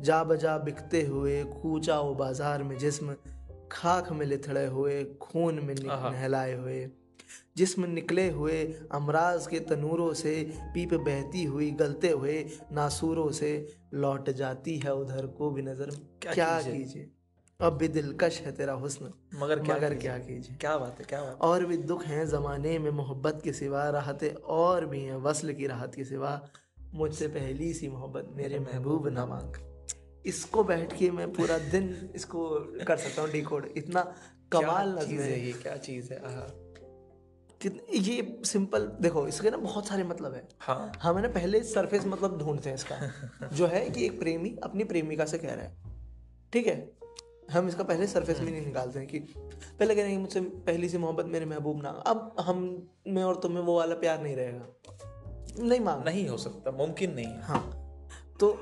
जा 0.00 0.22
बजा 0.24 0.58
बिकते 0.58 1.02
हुए 1.02 1.42
कूचा 1.44 2.00
वो 2.00 2.14
बाज़ार 2.14 2.62
में 2.62 2.76
जिस्म 2.78 3.14
खाक 3.72 4.12
में 4.12 4.26
लिथड़े 4.26 4.66
हुए 4.66 5.02
खून 5.22 5.54
में 5.54 5.74
नहलाए 5.74 6.54
हुए। 6.54 6.86
जिस्म 7.56 7.84
निकले 7.84 8.28
हुए 8.30 8.62
अमराज 8.92 9.46
के 9.46 9.60
तनूरों 9.60 10.12
से 10.14 10.34
पीप 10.74 10.94
बहती 10.94 11.44
हुई 11.44 11.70
गलते 11.70 12.10
हुए 12.10 12.44
नासूरों 12.72 13.30
से 13.30 13.50
लौट 13.94 14.30
जाती 14.30 14.78
है 14.78 14.94
उधर 14.94 15.26
को 15.26 15.50
भी 15.50 15.62
नज़र। 15.62 15.90
क्या 16.22 16.32
क्या 16.32 16.56
कीजिए? 16.58 16.74
कीजिए? 16.74 17.10
अब 17.60 17.72
भी 17.72 17.88
दिलकश 17.88 18.40
है 18.40 18.52
तेरा 18.52 18.72
हुस्न। 18.72 19.12
मगर 19.34 19.60
क्या 19.60 19.76
मगर 19.76 19.94
क्या 19.94 20.18
कीजिए? 20.18 20.56
क्या 20.56 20.76
बात 20.78 20.98
है 20.98 21.04
क्या 21.04 21.22
बात 21.22 21.38
और 21.40 21.66
भी 21.66 21.76
दुख 21.76 22.04
हैं 22.04 22.26
ज़माने 22.26 22.78
में 22.78 22.90
मोहब्बत 22.90 23.40
के 23.44 23.52
सिवा 23.52 23.88
राहतें 23.90 24.32
और 24.34 24.86
भी 24.86 25.00
हैं 25.00 25.16
वसल 25.22 25.52
की 25.52 25.66
राहत 25.66 25.94
के 25.94 26.04
सिवा। 26.04 26.40
मुझसे 26.94 27.28
पहली 27.28 27.72
सी 27.74 27.88
मोहब्बत 27.88 28.28
मेरे 28.36 28.58
महबूब 28.58 29.08
ना 29.08 29.26
मांग 29.26 29.54
इसको 30.26 30.64
बैठ 30.64 30.98
के 30.98 31.10
मैं 31.10 31.32
पूरा 31.32 31.58
दिन 31.58 32.12
इसको 32.14 32.50
कर 32.86 32.96
सकता 32.96 33.22
हूँ 33.22 33.30
डिकोड 33.30 33.74
इतना 33.76 34.14
कमाल 34.52 34.94
क्या 34.94 35.04
चीज़ 35.04 35.20
है 35.20 35.30
है 35.30 35.46
ये? 35.46 35.52
क्या 35.52 35.76
चीज़ 35.76 36.12
है। 36.12 36.20
ये 37.94 38.42
सिंपल 38.44 38.92
देखो 39.00 39.28
इसके 39.28 39.50
ना 39.50 39.56
बहुत 39.56 39.86
सारे 39.86 40.04
मतलब 40.04 40.34
है। 40.34 40.48
हाँ। 40.60 40.92
हमें 41.02 41.22
ना 41.22 41.28
पहले 41.28 41.62
सरफेस 41.62 42.06
मतलब 42.06 42.38
ढूंढते 42.38 42.68
हैं 42.68 42.76
इसका। 42.76 43.12
जो 43.52 43.66
है 43.66 43.90
कि 43.90 44.06
एक 44.06 44.20
प्रेमी 44.20 44.56
अपनी 44.62 44.84
प्रेमिका 44.84 45.24
से 45.24 45.38
कह 45.38 45.54
रहा 45.54 45.64
है। 45.64 45.76
ठीक 46.52 46.66
है? 46.66 46.92
हम 47.50 47.68
इसका 47.68 47.84
पहले 47.84 48.06
सरफेस 48.06 48.40
में 48.40 48.52
नहीं 48.52 48.66
निकालते 48.66 48.98
हैं 48.98 49.08
कि 49.08 49.18
पहले 49.78 49.94
कह 49.94 50.02
रहे 50.02 50.12
हैं 50.12 50.18
मुझसे 50.18 50.40
पहली 50.40 50.88
सी 50.88 50.98
मोहब्बत 50.98 51.24
मेरे 51.24 51.44
महबूब 51.44 51.82
ना। 51.82 51.88
अब 51.88 52.36
हम 52.40 52.88
में 53.08 53.24
और 53.24 53.36
तुम्हें 53.36 53.64
वो 53.64 53.76
वाला 53.76 53.94
प्यार 53.94 54.22
नहीं 54.22 54.36
रहेगा। 54.36 54.66
नहीं 55.58 55.80
मांग 55.80 56.04
नहीं 56.04 56.28
हो 56.28 56.36
सकता 56.36 56.70
मुमकिन 56.70 57.14
नहीं 57.14 57.26
है। 57.26 57.42
हाँ। 57.42 57.80
तो 58.40 58.58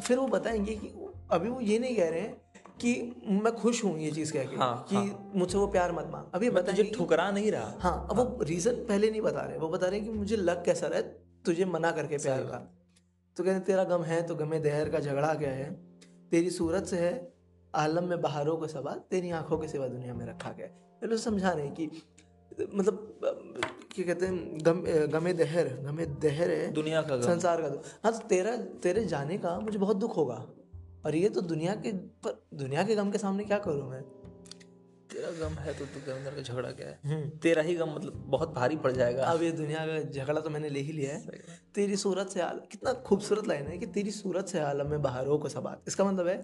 फिर 0.00 0.18
वो 0.18 0.26
बताएँगे 0.26 0.74
कि 0.74 0.88
अभी 1.32 1.48
वो 1.48 1.60
ये 1.60 1.78
नहीं 1.78 1.96
कह 1.96 2.08
रहे 2.10 2.20
हैं 2.20 2.40
कि 2.80 2.92
मैं 3.26 3.54
खुश 3.56 3.82
हूँ 3.84 3.98
ये 3.98 4.10
चीज़ 4.10 4.32
कह 4.32 4.44
के 4.44 4.56
हाँ, 4.56 4.86
कि 4.88 4.96
हाँ, 4.96 5.32
मुझसे 5.34 5.58
वो 5.58 5.66
प्यार 5.66 5.92
मत 5.92 6.08
मांग। 6.12 6.24
अभी 6.34 6.46
मैं 6.46 6.54
बताएँगे 6.54 6.82
तुझे 6.82 6.94
ठुकरा 6.94 7.30
नहीं 7.30 7.50
रहा। 7.52 7.74
हाँ 7.80 8.06
अब 8.10 8.18
वो 8.18 8.38
रीजन 8.42 8.84
पहले 8.86 9.10
नहीं 9.10 9.20
बता 9.20 9.40
रहे 9.40 9.58
वो 9.58 9.68
बता 9.68 9.86
रहे 9.86 9.98
हैं 10.00 10.08
कि 10.08 10.14
मुझे 10.18 10.36
लग 10.36 10.64
कैसा 10.64 10.86
रहा 10.86 10.98
है 10.98 11.16
तुझे 11.44 11.64
मना 11.64 11.90
करके 11.90 12.18
प्यार 12.18 12.42
का। 12.42 12.58
तो 13.36 13.44
कहते 13.44 13.60
तेरा 13.60 13.84
गम 13.84 14.02
है 14.02 14.22
तो 14.22 14.34
गमे 14.34 14.58
दहर 14.60 14.88
का 14.88 15.00
झगड़ा 15.00 15.34
क्या 15.34 15.50
है? 15.50 15.70
तेरी 16.30 16.50
सूरत 16.50 16.86
से 16.86 16.98
है 16.98 17.12
आलम 17.74 18.08
में 18.08 18.20
बहारों 18.20 18.56
को 18.56 18.66
सवाल 18.66 19.00
तेरी 19.10 19.30
आँखों 19.30 19.58
के 19.58 19.68
सिवा 19.68 19.86
दुनिया 19.88 20.14
में 20.14 20.24
रखा 20.26 20.50
गया 20.52 20.66
है। 20.66 20.72
पहले 21.00 21.16
तो 21.16 21.22
समझा 21.22 21.50
रहे 21.50 21.66
हैं 21.66 21.74
कि 21.74 21.90
मतलब 22.74 23.81
क्या 23.92 24.04
कहते 24.06 24.26
हैं 24.26 24.58
गम 24.64 24.80
गमे 25.12 25.32
दहर 25.32 25.68
गमे 25.82 26.06
दहर 26.06 26.50
है 26.50 26.70
दुनिया 26.72 27.02
का 27.02 27.20
संसार 27.20 27.62
का। 27.62 27.68
हाँ 28.04 28.12
तो 28.12 28.18
तेरा 28.28 28.56
तेरे 28.82 29.04
जाने 29.04 29.38
का 29.38 29.58
मुझे 29.60 29.78
बहुत 29.78 29.96
दुख 29.96 30.16
होगा। 30.16 30.46
और 31.06 31.14
ये 31.14 31.28
तो 31.28 31.40
दुनिया 31.40 31.74
के 31.74 31.92
पर 31.92 32.42
दुनिया 32.54 32.82
के 32.82 32.94
गम 32.94 33.10
के 33.10 33.18
सामने 33.18 33.44
क्या 33.44 33.58
करूँ 33.58 33.90
मैं? 33.90 34.02
तेरा 35.12 35.30
गम 35.30 35.54
है 35.54 35.74
तो 35.74 35.84
तू 35.84 36.12
अंदर 36.12 36.34
का 36.34 36.42
झगड़ा 36.42 36.70
क्या 36.70 36.88
है? 36.88 36.98
हम्म। 37.04 37.28
तेरा 37.38 37.62
ही 37.62 37.74
गम 37.74 37.94
मतलब 37.94 38.22
बहुत 38.26 38.54
भारी 38.54 38.76
पड़ 38.76 38.92
जाएगा। 38.92 39.24
अब 39.24 39.42
ये 39.42 39.50
दुनिया 39.52 39.86
का 39.86 40.00
झगड़ा 40.10 40.40
तो 40.40 40.50
मैंने 40.50 40.68
ले 40.68 40.80
ही 40.80 40.92
लिया 40.92 41.14
है। 41.14 41.40
तेरी 41.74 41.96
सूरत 41.96 42.28
से 42.28 42.40
आलम 42.40 42.66
कितना 42.70 42.92
खूबसूरत 43.02 43.48
लाइन 43.48 43.66
है 43.66 43.78
कि 43.78 43.86
तेरी 43.86 44.10
सूरत 44.10 44.46
से 44.46 44.60
आलम 44.60 44.90
में 44.90 45.02
बहारों 45.02 45.38
को 45.38 45.48
सबात 45.48 45.82
इसका 45.88 46.04
मतलब 46.04 46.28
है 46.28 46.36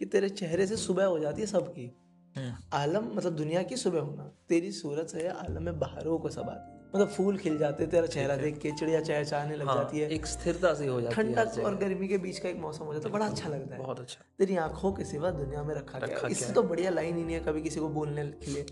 कि 0.00 0.06
तेरे 0.06 0.28
चेहरे 0.28 0.66
से 0.66 0.76
सुबह 0.76 1.04
हो 1.04 1.18
जाती 1.18 1.40
है 1.40 1.46
सबकी। 1.46 1.90
हम्म, 2.36 2.52
आलम 2.72 3.10
मतलब 3.14 3.36
दुनिया 3.36 3.62
की 3.62 3.76
सुबह 3.76 4.00
होना। 4.00 4.30
तेरी 4.48 4.72
सूरत 4.72 5.08
से 5.08 5.28
आलम 5.28 5.62
में 5.62 5.78
बहारों 5.78 6.18
को 6.18 6.28
सबात 6.28 6.76
मतलब 6.94 7.08
फूल 7.08 7.36
खिल 7.38 7.58
जाते 7.58 7.86
तेरा 7.86 8.06
चेहरा 8.06 8.36
देख 8.36 8.58
के 8.58 8.70
चिड़िया 8.70 9.00
चहचहाने 9.00 9.56
लग 9.56 9.66
हाँ, 9.68 9.74
जाती 9.76 9.98
है। 9.98 10.08
एक 10.10 10.26
स्थिरता 10.26 10.72
सी 10.74 10.86
हो 10.86 11.00
जाती 11.00 11.14
है 11.16 11.22
ठंडक 11.22 11.64
और 11.64 11.76
गर्मी 11.76 12.08
के 12.08 12.18
बीच 12.18 12.38
का 12.38 12.48
एक 12.48 12.58
मौसम 12.60 12.84
हो 12.84 12.94
जाता 12.94 13.08
है 13.08 13.12
बड़ा 13.12 13.26
अच्छा 13.26 13.48
लगता 13.48 13.74
है। 13.74 13.80
बहुत 13.82 14.00
अच्छा। 14.00 14.24
तेरी 14.38 14.56
आँखों 14.56 14.92
के 14.92 15.04
सिवा 15.04 15.30
दुनिया 15.30 15.62
में 15.62 15.74
रखा 15.74 15.98
गया 15.98 16.16
रखा 16.16 16.26
है। 16.26 16.32
इससे 16.32 16.52
तो 16.52 16.62
बढ़िया 16.62 16.90
लाइन 16.90 17.16
ही 17.16 17.24
नहीं 17.24 17.34
है 17.34 17.40
कभी 17.40 17.62
किसी 17.62 17.80
को 17.80 17.88
बोलने 17.88 18.24
के 18.36 18.50
लिए। 18.50 18.66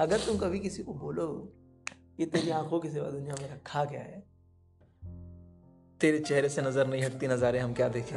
अगर 0.00 0.18
तुम 0.18 0.38
कभी 0.38 0.58
किसी 0.58 0.82
को 0.82 0.94
बोलो 0.94 1.26
कि 2.16 2.26
तेरी 2.26 2.50
आँखों 2.50 2.80
के 2.80 2.88
सिवा 2.88 3.10
दुनिया 3.10 3.34
में 3.42 3.50
रखा 3.50 3.84
गया 3.84 4.00
है। 4.00 4.24
तेरे 6.00 6.18
चेहरे 6.18 6.48
से 6.48 6.62
नज़र 6.62 6.86
नहीं 6.86 7.02
हटती 7.02 7.28
नजारे 7.28 7.58
हम 7.58 7.74
क्या 7.74 7.88
देखें? 7.88 8.16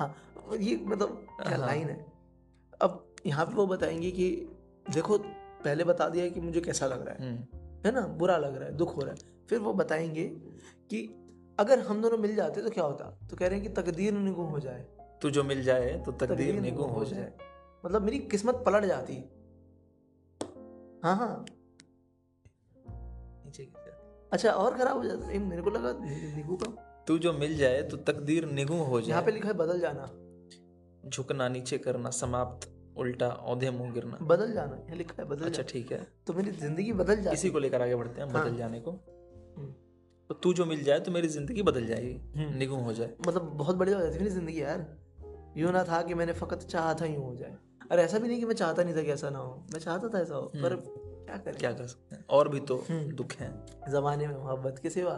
हाँ 0.00 0.14
ये 0.60 0.76
मतलब 0.84 1.26
क्या 1.42 1.56
हाँ। 1.56 1.66
लाइन 1.66 1.88
है? 1.88 2.06
अब 2.80 3.04
यहाँ 3.26 3.46
पे 3.46 3.54
वो 3.54 3.66
बताएँगे 3.66 4.10
कि 4.10 4.30
देखो 4.90 5.18
पहले 5.64 5.84
बता 5.84 6.08
दिया 6.08 6.28
कि 6.28 6.40
मुझे 6.40 6.60
कैसा 6.60 6.86
लग 6.86 7.06
रहा 7.06 7.14
है। 7.14 7.30
हम्म, 7.30 7.42
है 7.86 7.94
ना? 7.94 8.06
बुरा 8.06 8.36
लग 8.36 8.56
रहा 8.56 8.64
है 8.64 8.76
दुख 8.76 8.96
हो 8.96 9.00
रहा 9.00 9.14
है। 9.14 9.46
फिर 9.48 9.58
वो 9.58 9.72
बताएँगे 9.72 10.28
कि 10.90 11.16
अगर 11.60 11.78
हम 11.78 12.02
दोनों 12.02 12.18
मिल 12.18 12.36
जाते 12.36 12.62
तो 12.62 12.70
क्या 12.70 12.84
होता? 12.84 13.18
तो 13.30 13.36
कह 13.36 13.48
रहे 13.48 13.58
हैं 13.58 13.68
कि 13.68 13.82
तकदीर 13.82 14.12
निगू 14.12 14.42
हो 14.42 14.58
जाए। 14.58 14.86
तू 15.22 15.30
जो 15.30 15.44
मिल 15.44 15.62
जाए 15.62 16.02
तो 16.06 16.12
तकदीर 16.12 16.60
निगू 16.60 16.82
हो 16.82 17.04
जाए। 17.04 17.32
मतलब 17.86 18.02
मेरी 18.02 18.18
किस्मत 18.18 18.54
पलट 18.54 18.84
जाती। 18.84 19.24
हाँ 21.04 21.16
हाँ। 21.16 21.44
अच्छा 24.32 24.50
और 24.50 24.78
खराब 24.78 24.96
हो 24.96 25.04
जाता। 25.04 25.26
मेरे 25.26 25.62
को 25.62 25.70
लगा 25.70 25.92
नि- 25.92 26.36
निगू 26.36 26.56
का। 26.56 27.04
तू 27.06 27.18
जो 27.18 27.32
मिल 27.32 27.56
जाए 27.56 27.82
तो 27.82 27.96
तकदीर 27.96 28.44
निगू 28.44 28.74
हो 28.74 29.00
जाए। 29.00 29.10
यहाँ 29.10 29.22
पे 29.22 29.30
लिखा 29.30 29.48
है 29.48 29.54
बदल 29.54 29.80
जाना। 29.80 30.10
झुकना 31.10 31.48
नीचे 31.48 31.78
करना 31.78 32.10
समाप्त। 32.10 32.79
उल्टा 33.00 33.28
औधे 33.28 33.70
मुँह 33.70 33.92
गिरना। 33.92 34.18
बदल 34.26 34.52
जाना 34.52 34.76
यहाँ 34.76 34.96
लिखा 34.96 35.22
है 35.22 35.28
बदल 35.28 35.46
अच्छा 35.46 35.62
ठीक 35.68 35.92
है। 35.92 36.06
तो 36.26 36.32
मेरी 36.32 36.50
ज़िंदगी 36.52 36.92
बदल 36.92 37.22
जाती 37.22 37.36
इसी 37.36 37.50
को 37.50 37.58
लेकर 37.58 37.82
आगे 37.82 37.94
बढ़ते 37.96 38.20
हैं 38.20 38.28
हाँ। 38.28 38.42
बदल 38.42 38.56
जाने 38.56 38.80
को। 38.80 38.90
हम्म। 38.90 39.72
तो 40.30 40.34
तू 40.34 40.52
जो 40.54 40.64
मिल 40.64 40.82
जाए 40.84 41.00
तो 41.00 41.12
मेरी 41.12 41.28
ज़िंदगी 41.28 41.62
बदल 41.62 41.86
जाएगी 41.86 42.14
हम्म। 42.36 42.56
निगू 42.58 42.76
हो 42.76 42.92
जाए। 42.92 43.14
मतलब 43.26 43.50
बहुत 43.54 43.76
बढ़िया 43.76 43.96
हो 43.98 44.02
जाती 44.02 44.18
मेरी 44.18 44.30
ज़िंदगी 44.30 44.60
यार। 44.62 44.86
यूँ 45.56 45.72
ना 45.72 45.84
था 45.84 46.02
कि 46.02 46.14
मैंने 46.14 46.32
फकत 46.32 46.66
चाहा 46.70 46.94
था 46.94 47.06
यूँ 47.06 47.24
हो 47.24 47.34
जाए। 47.36 47.56
और 47.92 48.00
ऐसा 48.00 48.18
भी 48.18 48.28
नहीं 48.28 48.38
कि 48.40 48.46
मैं 48.46 48.54
चाहता 48.54 48.82
नहीं 48.82 48.94
था 48.96 49.02
कि 49.02 49.10
ऐसा 49.10 49.30
ना 49.30 49.38
हो। 49.38 49.54
मैं 49.72 49.80
चाहता 49.80 50.08
था 50.08 50.20
ऐसा 50.20 50.34
हो 50.34 50.52
पर 50.56 50.74
क्या 51.26 51.36
करें? 51.36 51.56
क्या 51.58 51.72
कर 51.72 51.86
सकते 51.86 52.16
हैं? 52.16 52.24
और 52.30 52.48
भी 52.48 52.60
तो 52.60 52.76
हम्म। 52.90 53.10
दुख 53.12 53.32
हैं। 53.32 53.50
जमाने 53.92 54.26
में 54.26 54.36
मोहब्बत 54.36 54.78
के 54.82 54.90
सिवा 54.90 55.12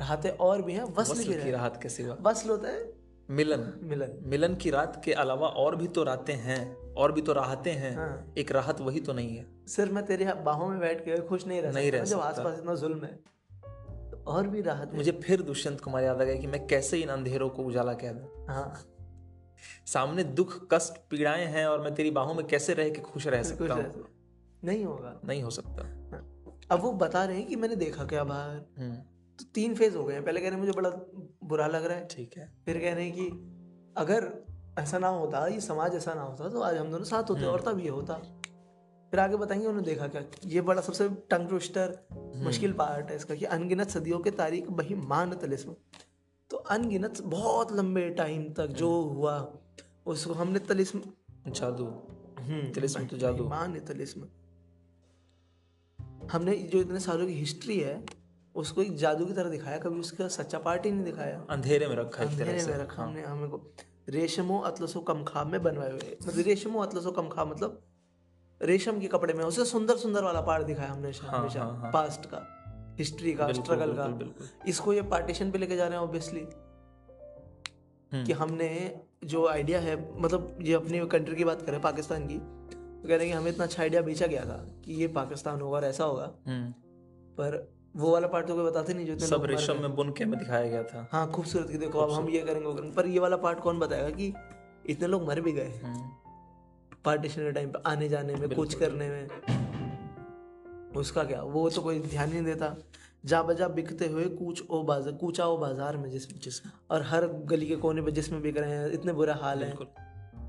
राहतें 0.00 0.30
और 0.30 0.62
भी 0.62 0.72
हैं 0.72 0.82
वसल 0.82 1.12
वस्ल 1.12 1.42
की 1.42 1.50
राहत 1.50 1.78
के 1.82 1.88
सिवा। 1.88 2.16
वसल 2.20 2.50
होता 2.50 2.68
है 2.68 2.84
मिलन। 3.28 3.72
मिलन। 3.82 4.18
मिलन 4.22 4.54
की 4.54 4.70
रात 4.70 5.00
के 5.04 5.12
अलावा 5.12 5.48
और 5.48 5.76
भी 5.76 5.86
तो 5.88 6.02
रातें 6.04 6.34
हैं 6.34 6.76
और 6.94 7.12
भी 7.12 7.22
तो 7.22 7.32
राहतें 7.32 7.72
हैं। 7.72 7.94
हाँ। 7.96 8.34
एक 8.38 8.52
राहत 8.52 8.80
वही 8.80 9.00
तो 9.00 9.12
नहीं 9.12 9.36
है। 9.36 9.46
सिर्फ़ 9.66 9.92
मैं 9.92 10.04
तेरे 10.06 10.32
बाहों 10.44 10.68
में 10.68 10.78
बैठ 10.80 11.00
के 11.00 11.20
खुश 11.20 11.46
नहीं 11.46 11.62
रह 11.62 11.72
नहीं 11.72 11.90
रह 11.92 12.04
जब। 12.04 12.20
आसपास 12.20 12.58
इतना 12.58 12.74
जुल्म 12.74 13.04
है 13.04 13.12
तो 14.10 14.22
और 14.26 14.48
भी 14.48 14.60
राहत 14.60 14.90
है। 14.90 14.96
मुझे 14.96 15.12
फिर 15.24 15.42
दुष्यंत 15.42 15.80
कुमार 15.80 16.02
याद 16.04 16.20
आ 16.20 16.24
गया 16.24 16.34
कि 16.34 16.46
मैं 16.46 16.66
कैसे 16.66 16.98
इन 16.98 17.08
अंधेरों 17.08 17.48
को 17.48 17.62
उजाला 17.62 17.92
कह 17.94 18.12
दूँ। 18.12 18.46
हाँ। 18.48 18.74
सामने 19.86 20.24
दुख 20.24 20.58
कष्ट 20.72 21.00
पीड़ाएँ 21.10 21.46
हैं 21.46 21.66
और 21.66 21.80
मैं 21.80 21.94
तेरी 21.94 22.10
बाहों 22.10 22.34
में 22.34 22.46
कैसे 22.46 22.74
रह 22.74 22.90
के 22.90 23.00
खुश 23.02 23.26
रह 23.26 23.42
सकता 23.42 23.74
हूँ? 23.74 24.04
नहीं 24.64 24.84
होगा। 24.84 25.20
नहीं 25.24 25.42
हो 25.42 25.50
सकता। 25.50 25.82
अब 26.70 26.80
वो 26.80 26.92
बता 26.92 27.24
रहे 27.24 27.36
हैं 27.36 27.46
कि 27.46 27.56
मैंने 27.56 27.76
देखा 27.76 28.04
क्या 28.04 28.24
बाहर। 28.24 28.56
हम्म, 28.78 28.96
तो 29.38 29.44
तीन 29.54 29.74
फ़ेज़ 29.74 29.96
हो 29.96 30.04
गए 30.04 30.14
हैं। 30.14 30.24
पहले 30.24 30.40
कह 30.40 30.48
रहे 30.48 30.54
हैं 30.54 30.60
मुझे 30.60 30.72
बड़ा 30.72 30.90
बुरा 31.44 31.66
लग 31.66 31.84
रहा 31.84 31.96
है। 31.96 32.06
ठीक 32.06 32.36
है। 32.36 32.52
फिर 32.64 32.78
कह 32.78 32.94
रहे 32.94 33.04
हैं 33.04 33.12
कि 33.12 33.26
अगर 33.96 34.32
ऐसा 34.78 34.98
ना 34.98 35.08
होता 35.08 35.46
ये 35.46 35.60
समाज 35.60 35.94
ऐसा 35.94 36.14
ना 36.14 36.22
होता 36.22 36.48
तो 36.48 36.60
आज 36.60 36.76
हम 36.76 36.90
दोनों 36.90 37.04
साथ 37.04 37.30
होते 37.30 37.44
और 37.44 37.60
तब 37.60 37.80
ये 37.80 37.88
होता। 37.88 38.14
फिर 39.12 39.20
आगे 39.20 39.36
बताएँगे 39.36 39.66
उन्होंने 39.66 39.86
देखा 39.86 40.06
क्या 40.08 40.22
ये 40.46 40.60
बड़ा 40.60 40.82
सबसे 40.82 41.08
टंग 41.30 41.48
ट्विस्टर 41.48 41.98
मुश्किल 42.36 42.72
पार्ट 42.72 43.10
है 43.10 43.16
इसका 43.16 43.34
कि 43.34 43.44
अनगिनत 43.44 43.90
सदियों 43.90 44.18
के 44.18 44.30
तारीख 44.30 44.68
बही 44.70 44.94
मान 44.94 45.34
तलिस्म 45.34 45.74
तो 46.50 46.56
अनगिनत 46.56 47.20
बहुत 47.22 47.72
लंबे 47.72 48.08
टाइम 48.10 48.52
तक 48.52 48.66
जो 48.66 48.90
हुआ 49.02 49.36
उसको 50.06 50.32
हमने 50.32 50.58
तलिस्म 50.58 51.02
जादू। 51.48 51.84
हम्म, 51.84 52.72
तिलिस्म 52.72 53.06
तो 53.06 53.16
जादू। 53.16 53.44
मान 53.44 53.78
तलिस्म 53.80 54.28
हमने 56.32 56.56
जो 56.64 56.80
इतने 56.80 57.00
सालों 57.00 57.26
की 57.26 57.32
हिस्ट्री 57.32 57.78
है 57.80 57.94
उसको 58.58 58.82
एक 58.82 58.96
जादू 58.96 59.24
की 59.26 59.32
तरह 59.32 59.50
दिखाया 59.50 59.78
कभी 59.78 60.00
उसका 60.00 60.28
सच्चा 60.28 60.58
पार्ट 60.58 60.84
ही 60.86 60.90
नहीं 60.90 61.04
दिखाया। 61.04 61.44
अंधेरे 61.50 61.88
में 61.88 61.94
रखा 61.96 62.24
अंधेरे 62.24 62.52
में 62.66 62.76
रखा 62.78 63.02
हमने 63.02 63.22
हमें 63.22 63.48
को 63.50 63.62
रेशमो 64.08 64.58
अतलसो 64.60 65.00
कमखाब 65.00 65.46
में 65.46 65.62
बनवाए 65.62 65.90
हुए। 65.90 66.16
मतलब 66.22 66.44
रेशमो 66.46 66.80
अतलसो 66.80 67.10
कमखाब 67.12 67.50
मतलब 67.50 67.82
रेशम 68.60 69.00
के 69.00 69.08
कपड़े 69.08 69.34
में 69.34 69.44
उसे 69.44 69.64
सुंदर 69.64 69.96
सुंदर 69.96 70.24
वाला 70.24 70.40
पार्ट 70.40 70.66
दिखाया 70.66 70.90
हमने 70.92 71.10
हाँ, 71.10 71.38
हमेशा 71.38 71.62
हाँ, 71.62 71.76
हाँ। 71.80 71.90
पास्ट 71.92 72.26
का 72.26 72.44
हिस्ट्री 72.98 73.32
का 73.34 73.52
स्ट्रगल 73.52 73.92
का। 73.96 74.06
बिल्कुल। 74.06 74.48
इसको 74.68 74.92
ये 74.92 75.02
पार्टीशन 75.10 75.50
पे 75.50 75.58
लेके 75.58 75.76
जा 75.76 75.86
रहे 75.88 75.98
हैं 75.98 76.04
ऑब्वियसली 76.04 76.40
हम्म, 78.12 78.24
कि 78.24 78.32
हमने 78.32 78.70
जो 79.24 79.46
आइडिया 79.48 79.80
है 79.80 79.96
मतलब 80.20 80.58
ये 80.62 80.74
अपनी 80.74 81.06
कंट्री 81.06 81.36
की 81.36 81.44
बात 81.44 81.62
करें 81.62 81.80
पाकिस्तान 81.80 82.26
की 82.26 82.38
तो 82.38 83.08
कह 83.08 83.16
रहे 83.16 83.18
हैं 83.18 83.28
कि 83.28 83.32
हमें 83.32 83.50
इतना 83.50 83.64
अच्छा 83.64 83.82
आइडिया 83.82 84.02
बेचा 84.02 84.26
गया 84.26 84.44
था 84.44 84.56
कि 84.84 84.92
ये 84.92 85.08
पाकिस्तान 85.16 85.60
होगा 85.60 85.76
और 85.76 85.84
ऐसा 85.84 86.04
होगा। 86.04 86.30
हम्म, 86.46 86.70
पर 87.40 87.56
वो 87.94 88.12
वाला 88.12 88.26
पार्ट 88.28 88.46
तो 88.46 88.54
कोई 88.54 88.64
बताते 88.64 88.94
नहीं 88.94 89.06
जो 89.06 89.26
सब 89.26 89.44
रेशम 89.44 89.80
में 89.82 89.94
बुन 89.96 90.10
के 90.12 90.24
में 90.24 90.38
दिखाया 90.38 90.66
गया 90.66 90.82
था। 90.82 91.08
हाँ 91.12 91.30
खूबसूरत 91.30 91.70
की 91.70 91.78
देखो 91.78 91.98
अब 91.98 92.10
हम 92.12 92.28
ये 92.28 92.40
करेंगे 92.40 92.66
वो 92.66 92.74
करेंगे। 92.74 92.94
पर 92.96 93.06
ये 93.06 93.18
वाला 93.18 93.36
पार्ट 93.36 93.60
कौन 93.60 93.78
बताएगा 93.78 94.10
कि 94.10 94.32
इतने 94.86 95.08
लोग 95.08 95.26
मर 95.28 95.40
भी 95.40 95.52
गए? 95.52 95.80
हम्म, 95.84 96.10
पार्टीशन 97.04 97.42
के 97.42 97.52
टाइम 97.52 97.70
पे 97.70 97.78
आने 97.86 98.08
जाने 98.08 98.34
में 98.34 98.48
कुछ 98.50 98.74
करने 98.74 99.08
में। 99.08 99.28
उसका 100.96 101.24
क्या? 101.24 101.42
वो 101.42 101.68
तो 101.70 101.82
कोई 101.82 101.98
ध्यान 102.00 102.28
ही 102.28 102.34
नहीं 102.34 102.44
देता। 102.44 102.76
जा 103.24 103.42
बजा 103.42 103.68
बिकते 103.70 104.06
हुए 104.06 104.24
कूच 104.28 104.62
ओ 104.70 104.82
बाज़ार 104.82 105.12
कूचा 105.12 105.46
ओ 105.46 105.56
बाज़ार 105.56 105.96
में 105.96 106.08
जिसमें 106.10 106.38
जिसमें। 106.40 106.72
और 106.90 107.02
हर 107.02 107.26
गली 107.46 107.66
के 107.66 107.76
कोने 107.76 108.02
पे 108.02 108.10
जिसमें 108.10 108.40
बिक 108.42 108.58
रहे 108.58 108.70
हैं 108.70 108.90
इतने 108.90 109.12
बुरा 109.12 109.34
हाल 109.34 109.62
है। 109.62 109.72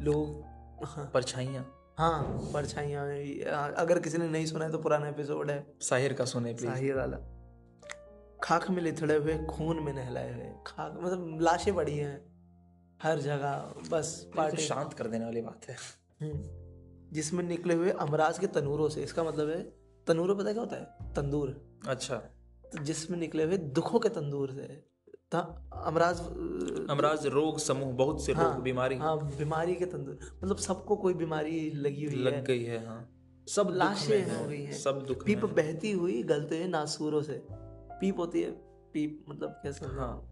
लोग 0.02 0.86
हाँ। 0.86 1.10
परछाइयाँ। 1.14 1.66
हाँ 2.00 2.50
परछाइयाँ 2.54 3.74
अगर 3.74 4.00
किसी 4.00 4.18
ने 4.18 4.28
नहीं 4.28 4.46
सुना 4.46 4.66
है 4.66 4.72
तो 4.72 4.78
पुराना 4.78 5.10
एपिसोड 5.10 5.52
है। 5.52 5.74
साहिर 5.82 6.14
का 6.14 6.26
सुने 6.26 6.54
प्लीज़ 6.54 6.72
साहिर 6.72 6.96
वाला। 6.96 7.18
खाक 8.44 8.70
में 8.70 8.82
लिथड़े 8.84 9.16
हुए 9.16 9.38
खून 9.38 9.80
में 9.80 9.94
नहलाए 9.94 10.34
हुए। 10.34 10.54
खाक 10.68 11.00
मतलब 11.02 11.40
लाशें 11.42 11.76
पड़ी 11.76 11.98
हैं। 11.98 12.30
हर 13.04 13.20
जगह 13.20 13.74
बस 13.92 14.22
तो 14.24 14.38
पार्टी। 14.38 14.58
शांत 14.58 14.94
कर 14.94 15.08
देने 15.08 15.26
वाली 15.26 15.42
बात 15.42 15.62
है। 15.70 15.76
हम्म। 16.22 16.42
जिसमें 17.14 17.44
निकले 17.44 17.74
हुए 17.74 17.90
अमराज 17.90 18.40
के 18.40 18.48
तनूरों 18.48 18.90
से 18.90 19.04
इसका 19.04 19.24
मतलब 19.24 19.50
है 19.50 19.62
तनूर 20.08 20.36
पता 20.36 20.52
क्या 20.52 20.62
होता 20.62 20.76
है? 20.76 21.14
तंदूर। 21.14 21.80
अच्छा। 21.88 22.16
तो 22.72 22.84
जिसमें 22.84 23.18
निकले 23.18 23.44
हुए 23.44 23.58
दुखों 23.58 24.00
के 24.00 24.10
तंदूर 24.10 24.52
से। 24.52 24.84
त- 25.36 25.70
अमराज 25.74 26.20
अमराज 26.90 27.28
रोग 27.28 27.60
समूह 27.60 27.92
बहुत 27.92 28.26
से 28.26 28.34
हाँ, 28.34 28.54
रोग 28.54 28.64
बीमारी। 28.64 28.96
हाँ 28.96 29.28
बीमारी 29.38 29.76
के 29.76 29.86
तंदूर 29.86 30.20
मतलब 30.44 30.58
सबको 30.58 30.96
कोई 30.96 31.14
बीमारी 31.14 31.72
लगी 31.72 32.06
हुई 32.06 32.16
लग 32.16 32.34
है। 32.34 32.44
गई 32.44 32.64
है 32.64 32.86
हाँ। 32.88 33.10
सब 33.50 33.68
लाशें 33.72 34.32
हो। 34.32 34.48
गई 34.48 34.64
हैं। 34.64 34.74
सब 34.74 35.06
दुख 35.06 35.26
पीप 35.26 35.46
बहती 35.46 35.92
हुई 35.92 36.24
गलते 36.24 36.58
हुए 36.58 36.68
नासूरों 36.68 37.22
से। 37.22 37.46
पीप 37.52 38.20
होती 38.20 38.42
है 38.42 38.52
पीप 38.94 39.26
मतलब 39.30 39.50
कैसे 39.64 39.86
हाँ 39.86 40.26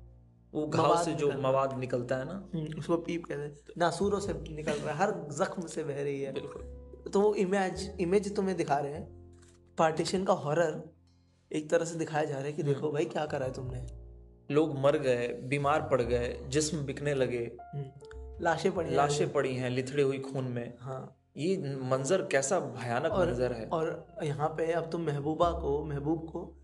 वो 0.54 0.68
घाव 0.68 1.04
से 1.04 1.14
जो 1.14 1.32
मवाद 1.32 1.80
निकलता 1.80 2.18
है 2.18 2.26
ना? 2.26 2.50
हम्म, 2.56 2.80
उसको 2.80 2.98
पीप 2.98 3.26
कहते 3.26 3.41
हैं। 3.41 3.58
नासूरों 3.78 4.20
से 4.20 4.34
निकल 4.34 4.72
रहा 4.72 4.91
है 4.91 4.98
हर 4.98 5.28
जख्म 5.32 5.68
से 5.68 5.84
बह 5.84 6.04
रही 6.04 6.22
है। 6.22 6.34
बिल्कुल। 6.34 6.62
तो 7.14 7.22
वो 7.22 7.36
इमेज 7.36 7.98
इमेज 8.00 8.36
तुम्हें 8.36 8.58
दिखा 8.58 8.80
रहे 8.80 8.93
हैं। 8.93 9.18
पार्टीशन 9.78 10.24
का 10.24 10.34
हॉरर 10.34 10.89
एक 11.54 11.70
तरह 11.70 11.86
से 11.86 11.95
दिखाया 11.95 12.26
जा 12.26 12.36
रहा 12.36 12.43
है 12.43 12.54
कि 12.54 12.64
देखो 12.64 12.91
भाई 12.91 13.06
क्या 13.06 13.26
करा 13.26 13.45
है 13.45 13.54
तुमने? 13.54 14.07
लोग 14.52 14.80
मर 14.80 14.98
गए 14.98 15.28
बीमार 15.28 15.82
पड़ 15.82 16.02
गए 16.02 16.39
जिस्म 16.48 16.86
बिकने 16.86 17.14
लगे। 17.14 17.52
हम्म, 17.76 17.86
लाशें 18.41 18.76
पड़ी 18.76 18.89
हैं। 18.89 18.95
लाशें 18.95 19.34
पड़ी 19.34 19.56
हैं 19.56 19.70
लिथड़े 19.70 20.04
हुई 20.04 20.20
खून 20.20 20.45
में। 20.45 20.74
हाँ। 20.80 21.14
ये 21.38 21.58
मंजर 21.82 22.22
कैसा 22.22 22.60
भयानक 22.60 23.12
मंजर 23.12 23.54
है? 23.54 23.66
और 23.66 24.08
यहाँ 24.24 24.50
पे 24.50 24.72
अब 24.72 24.89
तुम 24.89 25.02
महबूबा 25.02 25.52
को 25.52 25.86
महबूब 25.86 26.30
को 26.30 26.58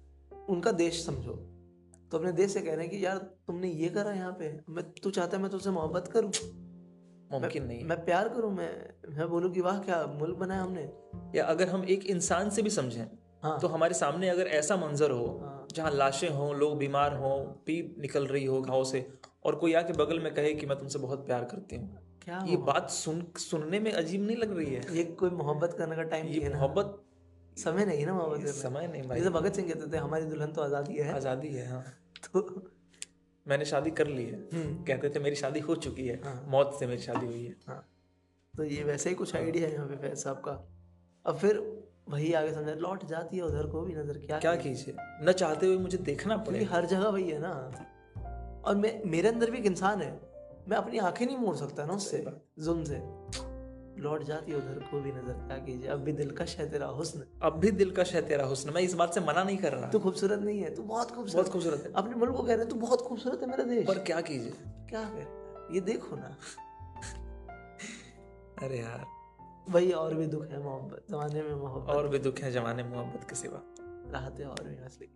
उनका 0.50 0.72
देश 0.72 1.06
समझो। 1.06 1.34
तो 2.12 2.18
अपने 2.18 2.32
देश 2.32 2.52
से 2.52 2.62
कह 2.62 2.76
रहे 2.76 2.88
हैं 2.88 3.00
कि 3.00 3.06
यार 3.06 3.18
तुमने 3.18 3.68
ये 3.68 3.90
करा 3.90 4.12
यहाँ 4.12 4.32
पे। 4.32 4.60
मैं 4.70 4.92
तू 4.92 5.12
चाहता 5.12 5.38
है 5.38 5.44
मैं 5.44 5.52
तुझसे 5.52 5.70
मोहब्बत 5.70 6.08
करूँ? 6.08 6.32
मुमकिन 7.32 7.66
नहीं 7.66 7.84
मैं 7.84 8.06
प्यार 8.06 8.30
करूँ? 8.30 8.52
मैं 8.52 8.90
मैं 9.18 9.30
बोलूँ 9.30 9.52
कि 9.52 9.62
वाह 9.62 9.80
क्या 9.80 10.08
मुल्क 10.08 10.38
बनाया 10.38 10.62
हमने? 10.62 10.94
या 11.36 11.46
अगर 11.46 11.70
हम 11.70 11.86
एक 11.86 12.06
इंसान 12.06 12.50
से 12.50 12.62
भी 12.62 12.70
समझें 12.70 13.06
हाँ। 13.44 13.60
तो 13.60 13.68
हमारे 13.68 13.94
सामने 13.94 14.30
अगर 14.30 14.48
ऐसा 14.48 14.76
मंजर 14.78 15.12
हो 15.12 15.26
हाँ। 15.44 15.68
जहाँ 15.76 15.92
लाशें 15.92 16.30
हों 16.30 16.56
लोग 16.56 16.78
बीमार 16.78 17.16
हों 17.18 17.38
पीप 17.66 17.96
निकल 18.00 18.28
रही 18.28 18.46
हो 18.46 18.62
घाव 18.62 18.84
से 18.84 19.06
और 19.46 19.56
कोई 19.56 19.74
आके 19.74 19.94
बगल 19.94 20.20
में 20.20 20.34
कहे 20.34 20.54
कि 20.54 20.66
मैं 20.66 20.78
तुमसे 20.80 21.00
बहुत 21.00 21.26
प्यार 21.26 21.44
करती 21.44 21.76
हूँ। 21.76 21.98
क्या 22.22 22.44
ये 22.48 22.58
बात 22.58 22.90
सुन 22.90 23.26
सुनने 23.38 23.80
में 23.80 23.92
अजीब 23.92 24.22
नहीं 24.28 24.38
लग 24.38 24.58
रही 24.58 24.74
है? 24.74 24.82
ये 24.98 25.04
कोई 25.04 25.30
मोहब्बत 25.30 25.76
करने 25.78 25.96
का 25.96 26.04
टाइम 26.04 26.26
नहीं 26.26 26.36
ये 26.36 26.44
है 26.44 26.54
मोहब्बत 26.54 27.00
समय 27.58 27.86
नहीं 27.86 28.06
ना 28.06 28.14
मोहब्बत 28.14 28.48
समय 28.48 28.88
नहीं। 28.88 29.02
भाई। 29.04 29.18
जैसे 29.18 29.30
भगत 29.30 29.56
सिंह 29.56 29.68
कहते 29.68 29.92
थे 29.94 29.98
हमारी 29.98 30.26
दुल्हन 30.26 30.52
तो 30.52 30.62
आज़ादी 30.62 30.94
है। 30.94 31.14
आज़ादी 31.16 31.48
है 31.48 31.68
हाँ। 31.72 31.84
तो 32.34 32.72
मैंने 33.48 33.66
शादी 33.66 33.92
कर 33.92 34.08
ली 34.08 34.26
है। 34.26 34.40
हम्म, 34.54 34.84
कहते 34.84 35.10
थे 35.10 35.20
मेरी 35.20 35.36
शादी 35.36 35.60
हो 35.60 35.76
चुकी 35.76 36.08
है। 36.08 36.22
हाँ। 36.24 36.44
मौत 36.48 36.76
से 36.80 36.88
मेरी 36.88 37.02
शादी 37.02 37.26
हुई 37.26 37.44
है। 37.46 37.56
हाँ। 37.68 37.84
तो 38.54 38.64
ये 38.64 38.84
वैसे 38.84 39.10
ही 39.10 39.16
कुछ 39.16 39.36
आइडिया 39.36 39.68
है 39.68 39.74
यहाँ 39.74 39.88
पे 39.88 39.96
फैज 39.98 40.18
साहब 40.18 40.38
का 40.38 40.52
अब 41.26 41.38
फिर 41.38 41.73
वही 42.08 42.34
आगे 42.34 42.52
समझा 42.54 42.74
लौट 42.78 43.06
जाती 43.06 43.38
है 43.38 43.44
उधर 43.44 43.68
को 43.68 43.82
भी 43.82 43.94
नज़र 43.96 44.18
क्या 44.18 44.40
क्या 44.40 44.56
कीजिए? 44.56 44.96
न 45.24 45.32
चाहते 45.32 45.66
हुए 45.66 45.78
मुझे 45.78 45.98
देखना 46.00 46.38
पड़ेगा। 46.40 46.76
हर 46.76 46.86
जगह 46.86 47.08
वही 47.08 47.30
है 47.30 47.40
ना। 47.40 47.52
और 48.66 48.76
मैं 48.76 49.02
मेरे 49.06 49.28
अंदर 49.30 49.52
भी 49.52 49.58
एक 49.58 49.66
इंसान 49.66 50.02
है 50.02 50.12
मैं 50.70 50.78
अपनी 50.78 50.98
आँखें 51.00 51.26
नहीं 51.26 51.38
मोड़ 51.38 51.56
सकता 51.56 51.86
ना 51.86 51.94
उससे 51.94 52.26
जुल्म 52.60 52.84
से। 52.84 53.02
लौट 54.02 54.24
जाती 54.24 54.52
है 54.52 54.58
उधर 54.58 54.80
को 54.92 55.00
भी 55.02 55.12
नज़र 55.12 55.34
क्या 55.40 55.58
कीजिए? 55.58 55.88
अब 55.88 56.00
भी 56.00 56.12
दिलकश 56.12 56.56
है 56.60 56.70
तेरा 56.72 56.88
हुस्न। 56.92 57.24
अब 57.42 57.58
भी 57.60 57.72
दिल 57.72 57.92
का 57.92 58.04
है 58.08 58.22
तेरा 58.28 58.46
हुस्न। 58.46 58.74
मैं 58.74 58.82
इस 58.82 58.94
बात 58.94 59.14
से 59.14 59.22
मना 59.22 59.44
नहीं 59.44 59.58
कर 59.58 59.74
रहा। 59.74 59.90
तू 59.90 60.00
खूबसूरत 60.00 60.40
नहीं 60.40 60.60
है 60.60 60.74
तू 60.76 60.84
बहुत 60.84 61.12
खूबसूरत 61.12 61.36
बहुत 61.36 61.52
खूबसूरत 61.54 61.84
है। 61.86 61.92
अपने 61.96 62.16
मुल्क 62.16 62.36
को 62.36 62.44
कह 62.44 62.50
रहे 62.50 62.58
हैं 62.58 62.70
तू 62.70 62.76
बहुत 62.76 63.02
खूबसूरत 63.02 63.42
है 63.42 63.50
मेरा 63.50 63.64
देश। 63.64 63.88
पर 63.88 64.00
क्या 64.04 64.22
कीजिए? 64.22 64.54
क्या 64.90 65.04
करे 65.04 65.76
ये 65.76 65.82
देखो 65.82 66.16
ना। 66.16 66.36
अरे 68.64 68.80
यार। 68.80 69.06
वही 69.70 69.92
और 69.92 70.14
भी 70.14 70.26
दुख 70.28 70.48
है 70.48 70.64
मोहब्बत 70.64 71.06
जमाने 71.10 71.42
में 71.42 71.56
मोहब्बत। 71.56 71.90
और 71.90 72.08
भी 72.08 72.20
दुख 72.20 72.40
है 72.40 72.52
जमाने 72.52 72.84
में 72.84 72.90
मोहब्बत 72.90 73.30
के 73.30 73.36
सिवा। 73.36 73.62
राहतें 74.12 74.46
और 74.46 74.64
भी 74.64 74.76
असली। 74.86 75.08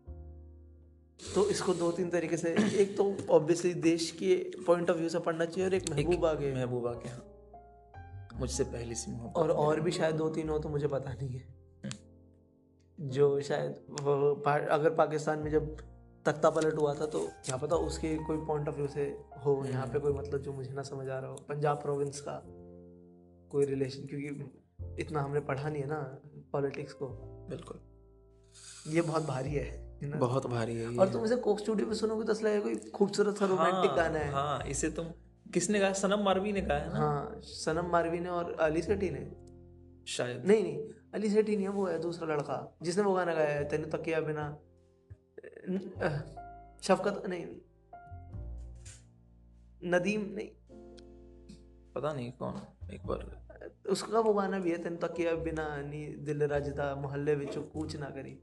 तो 1.35 1.49
इसको 1.49 1.73
दो 1.73 1.91
तीन 1.91 2.09
तरीके 2.09 2.37
से 2.37 2.49
एक 2.81 2.95
तो 2.97 3.05
ऑब्वियसली 3.29 3.73
देश 3.73 4.11
के 4.11 4.35
पॉइंट 4.67 4.89
ऑफ़ 4.89 4.97
व्यू 4.97 5.09
से 5.09 5.19
पढ़ना 5.19 5.45
चाहिए 5.45 5.69
और 5.69 5.73
एक 5.73 5.89
महबूबा 5.89 6.33
के। 6.33 6.53
महबूबा 6.55 6.91
के 6.93 7.09
यहाँ 7.09 8.39
मुझसे 8.39 8.63
पहले 8.63 8.95
सी 8.95 9.11
मोहब्बत 9.11 9.37
और 9.37 9.51
और 9.51 9.79
भी 9.79 9.91
शायद 9.91 10.15
दो 10.15 10.29
तीन 10.29 10.49
हो 10.49 10.59
तो 10.59 10.69
मुझे 10.69 10.87
पता 10.87 11.13
नहीं 11.13 11.29
है। 11.29 11.55
जो 12.99 13.41
शायद 13.41 13.75
वो 14.01 14.33
अगर 14.71 14.89
पाकिस्तान 14.89 15.39
में 15.39 15.51
जब 15.51 15.75
तख्ता 16.25 16.49
पलट 16.49 16.77
हुआ 16.77 16.93
था 16.93 17.05
तो 17.05 17.19
क्या 17.45 17.57
पता 17.57 17.75
उसके 17.75 18.15
कोई 18.17 18.37
पॉइंट 18.37 18.69
ऑफ़ 18.69 18.75
व्यू 18.75 18.87
से 18.87 19.03
हो 19.45 19.63
यहाँ 19.65 19.87
पे 19.87 19.99
कोई 19.99 20.13
मतलब 20.13 20.41
जो 20.41 20.53
मुझे 20.53 20.73
ना 20.73 20.81
समझ 20.81 21.07
आ 21.09 21.19
रहा 21.19 21.29
हो। 21.29 21.35
पंजाब 21.49 21.77
प्रोविंस 21.77 22.21
का। 22.21 22.41
कोई 23.51 23.65
रिलेशन 23.65 24.05
क्योंकि 24.05 24.27
इतना 25.01 25.21
हमने 25.21 25.39
पढ़ा 25.39 25.69
नहीं 25.69 25.81
है 25.81 25.87
ना 25.87 26.21
पॉलिटिक्स 26.51 26.93
को। 26.93 27.07
बिल्कुल। 27.49 27.79
ये 28.93 29.01
बहुत 29.01 29.25
भारी 29.25 29.53
है 29.53 29.65
है 30.03 30.09
ना? 30.09 30.17
बहुत 30.17 30.47
भारी 30.47 30.75
है 30.75 30.97
और 30.97 31.09
तुम 31.09 31.25
इसे 31.25 31.35
कोक 31.35 31.59
स्टूडियो 31.59 31.87
पे 31.87 31.95
सुनोगे 31.95 32.25
तो 32.25 32.31
असला 32.33 32.59
कोई 32.59 32.75
खूबसूरत 32.75 33.37
सा 33.37 33.45
रोमांटिक 33.45 33.91
गाना 33.91 34.19
है। 34.19 34.31
हाँ 34.31 34.63
इसे 34.63 34.89
तुम 34.89 35.05
किसने 35.53 35.79
गाया 35.79 35.93
सनम 35.93 36.19
मारवी 36.19 36.51
ने 36.51 36.61
गाया 36.61 36.85
ना? 36.85 36.97
हाँ 36.97 37.39
सनम 37.43 37.85
मारवी 37.85 38.19
ने 38.19 38.29
और 38.29 38.53
अली 38.53 38.81
सेठी 38.81 39.09
ने। 39.09 39.47
शायद। 40.07 40.45
नहीं 40.45 40.63
नहीं 40.63 40.89
अली 41.13 41.29
सेठी 41.29 41.55
नहीं 41.55 41.65
है 41.65 41.71
वो 41.71 41.85
है 41.85 41.99
दूसरा 41.99 42.27
लड़का 42.35 42.77
जिसने 42.81 43.03
वो 43.03 43.13
गाना 43.13 43.33
गाया 43.33 43.49
है 43.49 43.69
तेने 43.69 43.85
तकिया 43.85 44.21
बिना 44.21 44.57
न- 45.69 46.77
शफकत 46.83 47.23
नहीं 47.27 47.45
नदीम 49.83 50.21
नहीं 50.35 50.66
पता 51.97 52.13
नहीं 52.13 52.31
कौन 52.31 52.61
एक 52.93 53.05
बार। 53.05 53.25
उसका 53.89 54.19
वो 54.19 54.33
गाना 54.33 54.59
भी 54.59 54.71
है 54.71 54.77
तेन 54.83 54.95
तकिया 54.97 55.35
बिना 55.35 55.65
नी 55.81 56.05
दिल 56.19 56.43
रजदा 56.43 56.95
मोहल्ले 56.95 57.35
विचों 57.35 57.63
कूच 57.63 57.95
ना 57.95 58.09
करी। 58.09 58.39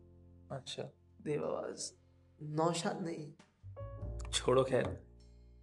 अच्छा। 0.52 0.82
देव 1.22 1.44
आवाज़ 1.44 1.90
नौशाद 2.42 3.02
नहीं। 3.02 3.32
छोड़ो 4.32 4.64
खैर। 4.64 4.88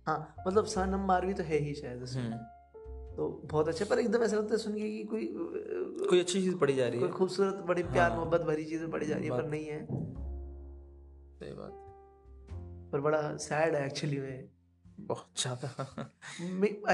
हाँ 0.08 0.36
मतलब 0.48 0.66
सनम 0.66 1.06
मारवी 1.06 1.34
तो 1.34 1.44
है 1.44 1.58
ही 1.58 1.74
शायद 1.76 2.04
उसमें। 2.04 2.24
हम्म। 2.24 3.16
तो 3.16 3.28
बहुत 3.46 3.68
अच्छे 3.68 3.86
पर 3.86 4.00
एकदम 4.00 4.24
ऐसा 4.24 4.38
लगता 4.38 4.54
है 4.54 4.58
सुन 4.58 4.76
के 4.76 4.90
कि 4.90 5.04
कोई 5.04 5.28
कोई 6.10 6.20
अच्छी 6.20 6.42
चीज़ 6.42 6.56
पढ़ी 6.58 6.76
जा 6.76 6.88
रही 6.88 7.00
कोई 7.00 7.10
है 7.10 7.16
खूबसूरत 7.16 7.56
बड़ी 7.56 7.84
प्यार 7.84 8.10
हाँ। 8.12 8.18
मोहब्बत 8.18 8.42
भरी 8.42 8.66
चीज़ें 8.66 8.90
पढ़ी 8.92 9.08
जा 9.08 9.16
रही 9.16 9.26
है 9.26 9.38
पर 9.38 9.48
नहीं 9.48 9.66
है। 9.66 9.86
सही 11.40 11.54
बात। 11.54 11.78
पर 12.92 13.02
बड़ा 13.02 13.22
सैड 13.38 13.76
है 13.76 13.86
एक्चुअली 13.86 14.20
में 14.20 14.50
बहुत 15.08 15.42
ज़्यादा। 15.42 15.70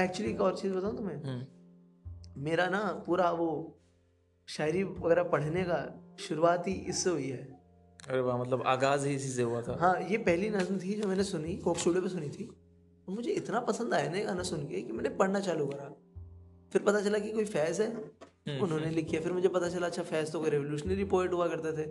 एक्चुअली 0.02 0.30
एक 0.32 0.40
और 0.40 0.56
चीज़ 0.56 0.72
बताऊँ 0.74 0.96
तुम्हें? 0.96 1.16
हम्म, 1.16 2.42
मेरा 2.42 2.66
ना 2.68 2.80
पूरा 3.06 3.30
वो 3.32 3.48
शायरी 4.48 4.82
वगैरह 4.84 5.22
पढ़ने 5.28 5.64
का 5.64 5.78
शुरुआत 6.20 6.68
ही 6.68 6.72
इससे 6.72 7.10
हुई 7.10 7.28
है। 7.28 7.42
अरे 8.08 8.20
वाह 8.20 8.36
मतलब 8.38 8.62
आगाज़ 8.66 9.06
ही 9.06 9.14
इसी 9.14 9.28
से 9.28 9.42
हुआ 9.42 9.60
था। 9.62 9.76
हाँ 9.80 10.00
ये 10.02 10.18
पहली 10.18 10.50
नज्म 10.50 10.78
थी 10.78 10.94
जो 10.94 11.08
मैंने 11.08 11.24
सुनी 11.24 11.56
कोक 11.58 11.78
स्टूडियो 11.78 12.02
पे 12.02 12.08
सुनी 12.08 12.28
थी। 12.28 12.44
और 13.08 13.14
मुझे 13.14 13.30
इतना 13.32 13.60
पसंद 13.62 13.94
आया 13.94 14.10
ना 14.10 14.22
गाना 14.24 14.42
सुन 14.42 14.66
के 14.68 14.80
कि 14.82 14.92
मैंने 14.92 15.08
पढ़ना 15.16 15.40
चालू 15.40 15.66
करा। 15.66 15.88
फिर 16.72 16.82
पता 16.82 17.00
चला 17.00 17.18
कि 17.18 17.32
कोई 17.32 17.44
फैज 17.46 17.80
है 17.80 17.88
हम्म, 17.88 18.62
उन्होंने 18.62 18.90
लिखी 18.90 19.16
है। 19.16 19.22
फिर 19.22 19.32
मुझे 19.32 19.48
पता 19.48 19.68
चला 19.68 19.86
अच्छा 19.86 20.02
फैज 20.02 20.32
तो 20.32 20.40
कोई 20.40 20.50
रेवोल्यूशनरी 20.50 21.04
पोइट 21.06 21.32
हुआ 21.32 21.48
करते 21.48 21.72
थे। 21.76 21.90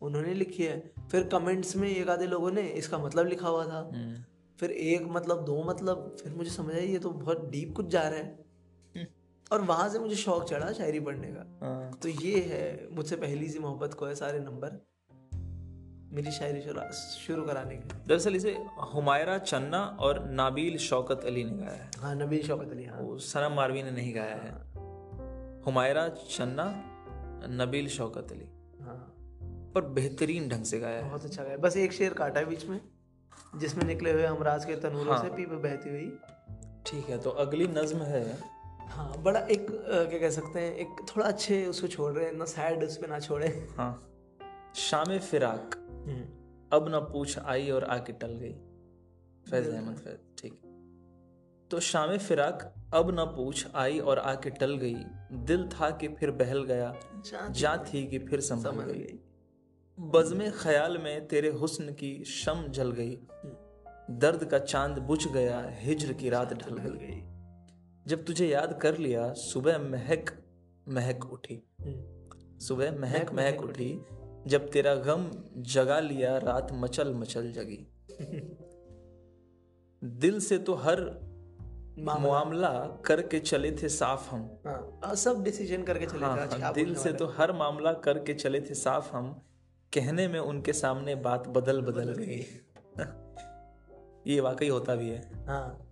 उन्होंने 0.00 0.34
लिखी 0.34 0.62
है। 0.62 0.78
फिर 1.10 1.28
कमेंट्स 1.28 1.76
में 1.76 1.88
एक 1.88 2.08
आधे 2.08 2.26
लोगों 2.26 2.50
ने 2.50 2.62
इसका 2.74 2.98
मतलब 2.98 3.26
लिखा 3.26 3.48
हुआ 3.48 3.64
था। 3.66 3.78
हम्म, 3.94 4.24
फिर 4.60 4.70
एक 4.70 5.02
मतलब 5.02 5.44
दो 5.44 5.64
मतलब 5.64 6.16
फिर 6.22 6.34
मुझे 6.34 6.50
समझ 6.50 6.74
आई 6.74 6.86
ये 6.86 6.98
तो 6.98 7.10
बहुत 7.10 7.50
डीप 7.50 7.74
कुछ 7.76 7.86
जा 7.86 8.02
रहा 8.02 8.18
है। 8.18 8.48
और 9.52 9.62
वहाँ 9.62 9.88
से 9.88 9.98
मुझे 9.98 10.14
शौक 10.14 10.44
चढ़ा 10.44 10.72
शायरी 10.72 11.00
पढ़ने 11.00 11.28
का। 11.30 11.58
हाँ, 11.62 11.92
तो 11.92 12.08
ये 12.08 12.40
है 12.40 12.88
मुझसे 12.92 13.16
पहली 13.16 13.48
सी 13.48 13.58
मोहब्बत 13.58 13.94
को 13.94 14.06
है 14.06 14.14
सारे 14.14 14.38
नंबर 14.38 14.86
मेरी 16.12 16.30
शायरी 16.30 16.60
शुरा- 16.60 17.46
कराने 17.46 17.76
के 17.76 18.06
दरअसल 18.06 18.36
इसे 18.36 18.56
हुमायरा 18.94 19.38
चन्ना 19.38 19.96
और 20.00 20.24
नाबील 20.24 20.78
शौकत 20.78 21.20
अली 21.24 21.44
ने 21.44 21.52
गाया 21.52 21.84
है। 21.84 21.90
हाँ 21.98 22.14
नबील 22.14 22.42
शौकत 22.42 22.70
अली 22.70 22.84
हाँ। 22.84 23.00
वो 23.00 23.18
सना 23.18 23.48
मारवी 23.48 23.82
ने 23.82 23.90
नहीं 23.90 24.14
गाया 24.14 24.36
है। 24.36 24.52
हुमायरा 25.62 26.08
चन्ना 26.08 26.84
नबील 27.48 27.88
शौकत 27.88 28.32
अली। 28.32 28.46
हाँ। 28.80 29.14
पर 29.74 29.80
बेहतरीन 29.80 30.48
ढंग 30.48 30.64
से 30.64 30.80
गाया 30.80 30.98
है। 30.98 31.08
बहुत 31.08 31.24
अच्छा 31.24 31.44
गाया 31.44 31.56
बस 31.56 31.76
एक 31.76 31.92
शेर 31.92 32.14
काटा 32.14 32.40
है 32.40 32.46
बीच 32.46 32.66
में। 32.66 32.80
जिसमें 33.56 33.84
निकले 33.84 34.12
हुए 34.12 34.26
हमराज 34.26 34.64
के 34.64 34.76
तनूरों 34.76 35.14
हाँ। 35.14 35.22
से 35.22 35.30
पीप 35.30 35.48
बहती 35.52 35.90
हुई। 35.90 36.18
ठीक 36.86 37.08
है 37.08 37.18
तो 37.18 37.30
अगली 37.30 37.66
नज्म 37.66 38.02
है। 38.04 38.22
हाँ 38.88 39.22
बड़ा 39.22 39.40
एक 39.40 39.66
क्या 39.70 40.18
कह 40.18 40.30
सकते 40.30 40.60
हैं 40.60 40.74
एक 40.74 41.04
थोड़ा 41.08 41.26
अच्छे 41.26 41.64
उसको 41.66 41.86
छोड़ 41.86 42.12
रहे 42.12 42.24
हैं 42.26 42.32
ना 42.32 42.44
सैड 42.44 42.84
उस 42.84 42.96
पर 42.96 43.08
ना 43.08 43.18
छोड़े। 43.18 43.48
हाँ। 43.76 43.92
शाम 44.76 45.18
फिराक। 45.20 45.74
अब 46.72 46.88
ना 46.88 47.00
पूछ 47.02 47.38
आई 47.38 47.70
और 47.70 47.84
आके 47.84 48.12
टल 48.12 48.32
गई। 48.34 48.52
फैज 49.50 49.68
अहमद 49.68 49.96
फैज 49.96 50.18
ठीक। 50.38 50.60
तो 51.70 51.80
शाम 51.80 52.16
फिराक 52.18 52.62
अब 52.94 53.10
ना 53.10 53.24
पूछ 53.24 53.66
आई 53.74 53.98
और 54.00 54.18
आके 54.18 54.50
टल 54.50 54.76
गई। 54.76 54.94
दिल 55.46 55.68
था 55.68 55.90
कि 55.90 56.08
फिर 56.10 56.30
बहल 56.30 56.62
गया। 56.64 56.94
जा 57.50 57.76
थी 57.84 58.06
कि 58.06 58.18
फिर 58.18 58.40
संभल 58.40 58.80
गई। 58.82 59.18
बज़्म 60.00 60.50
ख्याल 60.50 60.98
में 60.98 61.28
तेरे 61.28 61.48
हुस्न 61.48 61.92
की 61.92 62.24
शम 62.24 62.66
जल 62.68 62.90
गई। 62.90 63.18
दर्द 64.10 64.44
का 64.44 64.58
चाँद 64.58 64.98
बुझ 64.98 65.28
गया 65.28 65.70
हिजर 65.70 66.12
की 66.12 66.28
रात 66.28 66.52
ढल 66.52 66.76
गई। 66.76 67.22
जब 68.06 68.24
तुझे 68.24 68.48
याद 68.48 68.78
कर 68.82 68.98
लिया 68.98 69.32
सुबह 69.32 69.78
महक 69.78 70.30
महक 70.88 71.32
उठी। 71.32 71.62
सुबह 72.60 72.90
महक 72.90 73.00
महक 73.00 73.32
महक 73.32 73.32
महक 73.32 73.62
उठी 73.62 74.04
जब 74.46 74.70
तेरा 74.70 74.94
गम 74.94 75.30
जगा 75.56 76.00
लिया 76.00 76.38
रात 76.38 76.68
मचल 76.72 77.14
मचल 77.14 77.52
जगी। 77.52 77.86
दिल 80.02 80.40
से 80.40 80.58
तो 80.58 80.74
हर 80.74 81.00
मामला। 81.98 83.02
करके 83.06 83.38
चले 83.38 83.72
थे 83.72 83.88
साफ़ 83.88 84.30
हम। 84.30 84.58
हाँ 84.66 85.14
सब 85.14 85.44
डिसीज़न 85.44 85.82
करके 85.82 86.06
चले 86.06 86.26
हाँ, 86.26 86.46
थे 86.46 86.62
हाँ, 86.62 86.72
दिल 86.72 86.94
से 86.94 87.12
तो 87.12 87.26
हर 87.26 87.52
मामला 87.52 87.92
करके 87.92 88.34
चले 88.34 88.60
थे 88.60 88.74
साफ़ 88.74 89.16
हम। 89.16 89.47
कहने 89.92 90.28
में 90.28 90.38
उनके 90.40 90.72
सामने 90.72 91.14
बात 91.14 91.48
बदल 91.48 91.80
बदल 91.80 92.12
गई। 92.18 92.44
ये 94.26 94.40
वाकई 94.40 94.68
होता 94.68 94.94
भी 94.94 95.08
है। 95.10 95.44
हाँ। 95.46 95.84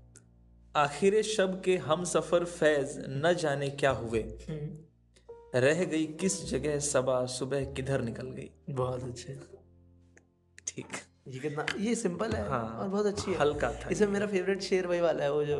आखिर 0.76 1.22
शब 1.22 1.60
के 1.64 1.76
हम 1.76 2.04
सफ़र 2.04 2.44
फैज 2.44 2.96
न 3.08 3.34
जाने 3.34 3.68
क्या 3.70 3.90
हुए। 3.90 4.20
हम्म। 4.22 5.58
रह 5.60 5.84
गई 5.84 6.06
किस 6.20 6.44
जगह 6.50 6.78
सबा 6.78 7.24
सुबह 7.26 7.64
किधर 7.64 8.00
निकल 8.00 8.30
गई। 8.30 8.50
बहुत 8.70 9.04
अच्छे। 9.04 9.38
ठीक। 10.66 10.86
ये 11.28 11.38
कितना 11.38 11.66
ये 11.78 11.94
सिंपल 11.94 12.32
है 12.32 12.48
हाँ, 12.48 12.62
और 12.62 12.88
बहुत 12.88 13.06
अच्छी 13.06 13.30
है। 13.30 13.38
हल्का 13.38 13.70
था। 13.72 13.88
इसमें 13.88 14.08
मेरा 14.08 14.26
फेवरेट 14.26 14.60
शेर 14.62 14.86
वही 14.86 15.00
वाला 15.00 15.24
है 15.24 15.32
वो 15.32 15.44
जो 15.44 15.58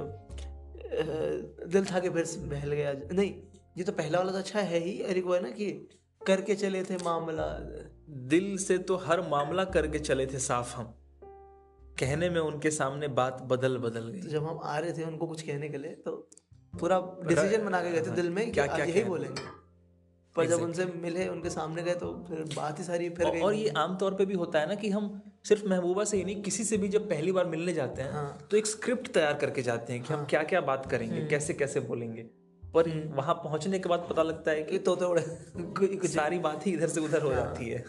दिल 1.67 1.85
था 1.85 2.01
कि 2.01 2.11
फिर 2.11 2.27
बहल 2.39 2.73
गया। 2.73 2.93
नहीं 3.13 3.35
ये 3.79 3.85
तो 3.85 3.93
पहला 3.93 4.19
वाला 4.19 4.33
तो 4.33 4.39
अच्छा 4.39 4.61
है 4.61 4.79
ही 4.79 4.99
और 5.03 5.17
एक 5.19 5.25
वो 5.25 5.35
है 5.35 5.43
ना 5.43 5.51
कि 5.51 5.89
करके 6.27 6.55
चले 6.55 6.83
थे 6.83 6.97
मामला। 6.97 7.59
दिल 8.11 8.59
से 8.59 8.79
तो 8.79 8.97
हर 8.97 9.21
मामला 9.21 9.65
करके 9.65 9.99
चले 9.99 10.27
थे 10.27 10.39
साफ़ 10.39 10.77
हम। 10.77 10.95
कहने 11.99 12.31
में 12.31 12.41
उनके 12.41 12.71
सामने 12.71 13.09
बात 13.09 13.43
बदल 13.43 13.79
बदल 13.79 14.09
गई। 14.09 14.23
तो 14.23 14.29
जब 14.29 14.45
हम 14.45 14.61
आ 14.63 14.79
रहे 14.79 14.93
थे 14.93 15.03
उनको 15.05 15.27
कुछ 15.27 15.43
कहने 15.43 15.69
के 15.69 15.79
लिए 15.79 15.91
तो 15.91 16.31
पूरा 16.81 17.17
डिसीज़न 17.29 17.65
बना 17.65 17.83
के 17.83 17.91
गए 17.91 18.03
थे 18.03 18.11
दिल 18.11 18.31
में 18.31 18.53
क्या- 18.53 18.67
क्या 18.67 18.77
क्या 18.77 18.87
क्या 18.87 18.95
यही 18.95 19.05
बोलेंगे। 19.05 19.43
पर 20.37 20.47
जब 20.47 20.61
उनसे 20.63 20.85
मिले 20.85 21.29
उनके 21.29 21.51
सामने 21.51 21.83
गए 21.83 21.95
तो 21.95 22.25
फिर 22.29 22.55
बात 22.57 22.79
ही 22.79 22.85
सारी 22.85 23.11
फिर 23.11 23.31
गई। 23.31 23.41
और 23.41 23.55
ये 23.55 23.69
आमतौर 23.69 24.15
पे 24.15 24.27
भी 24.27 24.35
होता 24.35 24.61
है 24.61 24.69
ना 24.69 24.75
कि 24.75 24.91
हम 24.91 25.23
सिर्फ़ 25.45 25.67
महबूबा 25.69 26.05
से 26.05 26.17
ही 26.17 26.25
नहीं 26.25 26.43
किसी 26.43 26.65
से 26.65 26.77
भी 26.77 26.89
जब 26.89 27.09
पहली 27.09 27.33
बार 27.33 27.47
मिलने 27.47 27.73
जाते 27.73 28.03
हैं 28.03 28.13
हाँ। 28.13 28.49
तो 28.51 28.57
एक 28.57 28.67
स्क्रिप्ट 28.67 29.09
तैयार 29.13 29.35
करके 29.35 29.63
जाते 29.63 29.93
हैं 29.93 30.03
कि 30.03 30.09
हाँ। 30.09 30.19
हम 30.19 30.27
क्या 30.27 30.43
क्या 30.43 30.61
बात 30.61 30.91
करेंगे 30.91 31.27
कैसे 31.27 31.55
कैसे 31.55 31.81
बोलेंगे। 31.81 32.46
पर 32.77 32.89
वहाँ 33.15 33.35
पहुँचने 33.35 33.79
के 33.79 33.89
बाद 33.89 34.07
पता 34.11 34.23
लगता 34.23 34.51
है 34.51 34.63
कि 34.63 34.79
कुछ 34.79 35.99
कुछ 36.01 36.11
सारी 36.11 36.39
बात 36.39 36.67
ही 36.67 36.73
इधर 36.73 36.89
से 36.89 37.01
उधर 37.01 37.23
हो 37.23 37.33
जाती 37.35 37.69
है। 37.71 37.85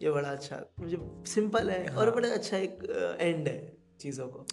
ये 0.00 0.10
बड़ा 0.10 0.28
अच्छा 0.28 0.56
मुझे 0.80 0.98
सिंपल 1.26 1.70
है 1.70 1.94
और 1.94 2.10
बड़ा 2.14 2.28
अच्छा 2.28 2.56
एक 2.56 3.16
एंड 3.20 3.48
है 3.48 3.58
चीज़ों 4.00 4.28
को। 4.28 4.46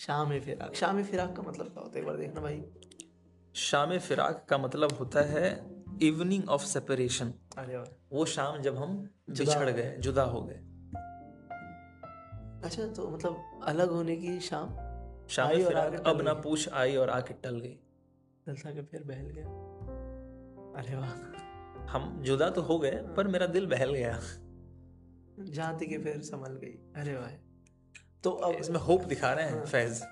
शाम 0.00 0.38
फिराक 0.40 0.74
शाम 0.74 1.02
फिराक 1.02 1.34
का 1.36 1.42
मतलब 1.42 1.66
क्या 1.66 1.82
होता 1.82 1.98
है 1.98 2.02
एक 2.02 2.06
बार 2.06 2.16
देखना 2.16 2.40
भाई? 2.40 2.62
शाम 3.54 3.98
फिराक 3.98 4.44
का 4.48 4.58
मतलब 4.58 4.92
होता 4.92 5.22
है 5.22 5.50
इवनिंग 6.02 6.48
ऑफ़ 6.48 6.64
सेपरेशन 6.64 7.32
वो 8.12 8.24
शाम 8.24 8.60
जब 8.62 8.76
हम 8.76 8.96
बिछड़ 9.30 9.70
गए। 9.70 9.96
जुदा 9.98 10.22
हो 10.24 10.42
गए। 10.42 10.60
अच्छा 12.64 12.86
तो 12.86 13.08
मतलब 13.10 13.60
अलग 13.64 13.90
होने 13.90 14.16
की 14.16 14.38
शाम 14.40 14.68
शाम 15.28 15.48
फिराक 15.48 16.02
अब 16.06 16.22
ना 16.22 16.34
पूछ 16.34 16.68
आई 16.68 16.96
और 16.96 17.10
आके 17.10 17.34
टल 17.34 17.60
गई। 17.60 17.76
जलसा 18.48 18.70
के 18.70 18.82
फिर 18.82 19.02
बहल 19.02 19.30
गया। 19.30 19.46
अरे 20.80 20.96
वाह। 20.96 21.10
हम 21.82 22.22
जुदा 22.22 22.50
तो 22.50 22.62
हो 22.62 22.78
गए 22.78 22.90
पर 22.90 23.28
मेरा 23.28 23.46
दिल 23.46 23.66
बहल 23.66 23.94
गया। 23.94 24.20
जाती 25.44 25.86
के 25.86 25.98
फिर 25.98 26.20
संभल 26.20 26.52
गई। 26.52 27.02
अरे 27.02 27.16
वाह। 27.16 27.30
तो 28.24 28.30
अब 28.30 28.54
इसमें 28.54 28.80
होप 28.80 29.02
दिखा 29.04 29.32
रहे 29.32 29.46
हैं 29.46 29.64
फैज। 29.64 30.02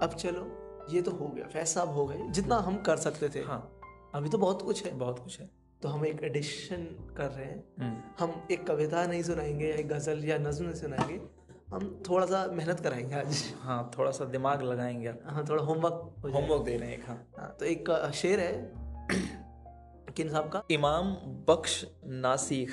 अब 0.00 0.14
चलो 0.18 0.70
ये 0.90 1.02
तो 1.02 1.10
हो 1.10 1.28
गया। 1.28 1.46
फैज 1.46 1.66
साहब 1.66 1.88
हो 1.88 2.06
गए 2.06 2.28
जितना 2.30 2.56
हम 2.56 2.82
कर 2.82 2.96
सकते 2.96 3.28
थे। 3.28 3.40
हाँ। 3.40 3.80
अभी 4.14 4.28
तो 4.28 4.38
बहुत 4.38 4.62
कुछ 4.62 4.86
है। 4.86 4.92
बहुत 4.92 5.18
कुछ 5.18 5.40
है। 5.40 5.50
तो 5.82 5.88
हम 5.88 6.06
एक 6.06 6.22
एडिशन 6.22 6.84
कर 7.16 7.30
रहे 7.30 7.46
हैं। 7.46 7.64
हम्म, 7.80 8.02
हम 8.18 8.48
एक 8.50 8.66
कविता 8.66 9.06
नहीं 9.06 9.22
सुनाएँगे 9.22 9.68
या 9.68 9.76
एक 9.76 9.88
गज़ल 9.88 10.24
या 10.24 10.38
नज्म 10.38 10.64
नहीं 10.64 10.74
सुनाएँगे। 10.74 11.39
हम 11.72 12.02
थोड़ा 12.08 12.26
सा 12.26 12.46
मेहनत 12.52 12.80
कराएँगे 12.80 13.14
आज। 13.14 13.42
हाँ 13.62 13.90
थोड़ा 13.98 14.10
सा 14.10 14.24
दिमाग 14.24 14.62
लगाएँगे। 14.62 15.08
हाँ 15.26 15.44
थोड़ा 15.48 15.62
होमवर्क 15.62 16.22
होमवर्क 16.34 16.62
दे 16.64 16.76
रहे 16.76 16.88
हैं 16.90 16.96
एक 16.98 17.04
हाँ। 17.08 17.16
हाँ 17.38 17.56
तो 17.60 17.64
एक 17.64 17.90
शेर 18.14 18.40
है 18.40 18.52
किन 20.16 20.30
साहब 20.30 20.48
का? 20.48 20.62
इमाम 20.70 21.12
बख्श 21.48 21.84
नासिक। 22.04 22.70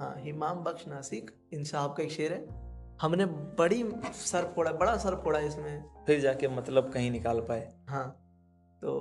हाँ 0.00 0.14
इमाम 0.26 0.62
बख्श 0.64 0.86
नासिक 0.88 1.30
इन 1.54 1.64
साहब 1.64 1.94
का 1.96 2.02
एक 2.02 2.10
शेर 2.12 2.32
है। 2.32 2.44
हमने 3.02 3.26
बड़ी 3.58 3.82
सर 4.14 4.52
फोड़ा 4.56 4.72
बड़ा 4.72 4.96
सर 4.98 5.14
फोड़ा 5.24 5.38
इसमें। 5.38 5.84
फिर 6.06 6.20
जाके 6.20 6.48
मतलब 6.48 6.90
कहीं 6.92 7.10
निकाल 7.10 7.40
पाए। 7.40 7.68
हाँ 7.88 8.08
तो 8.82 8.92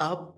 आप 0.00 0.34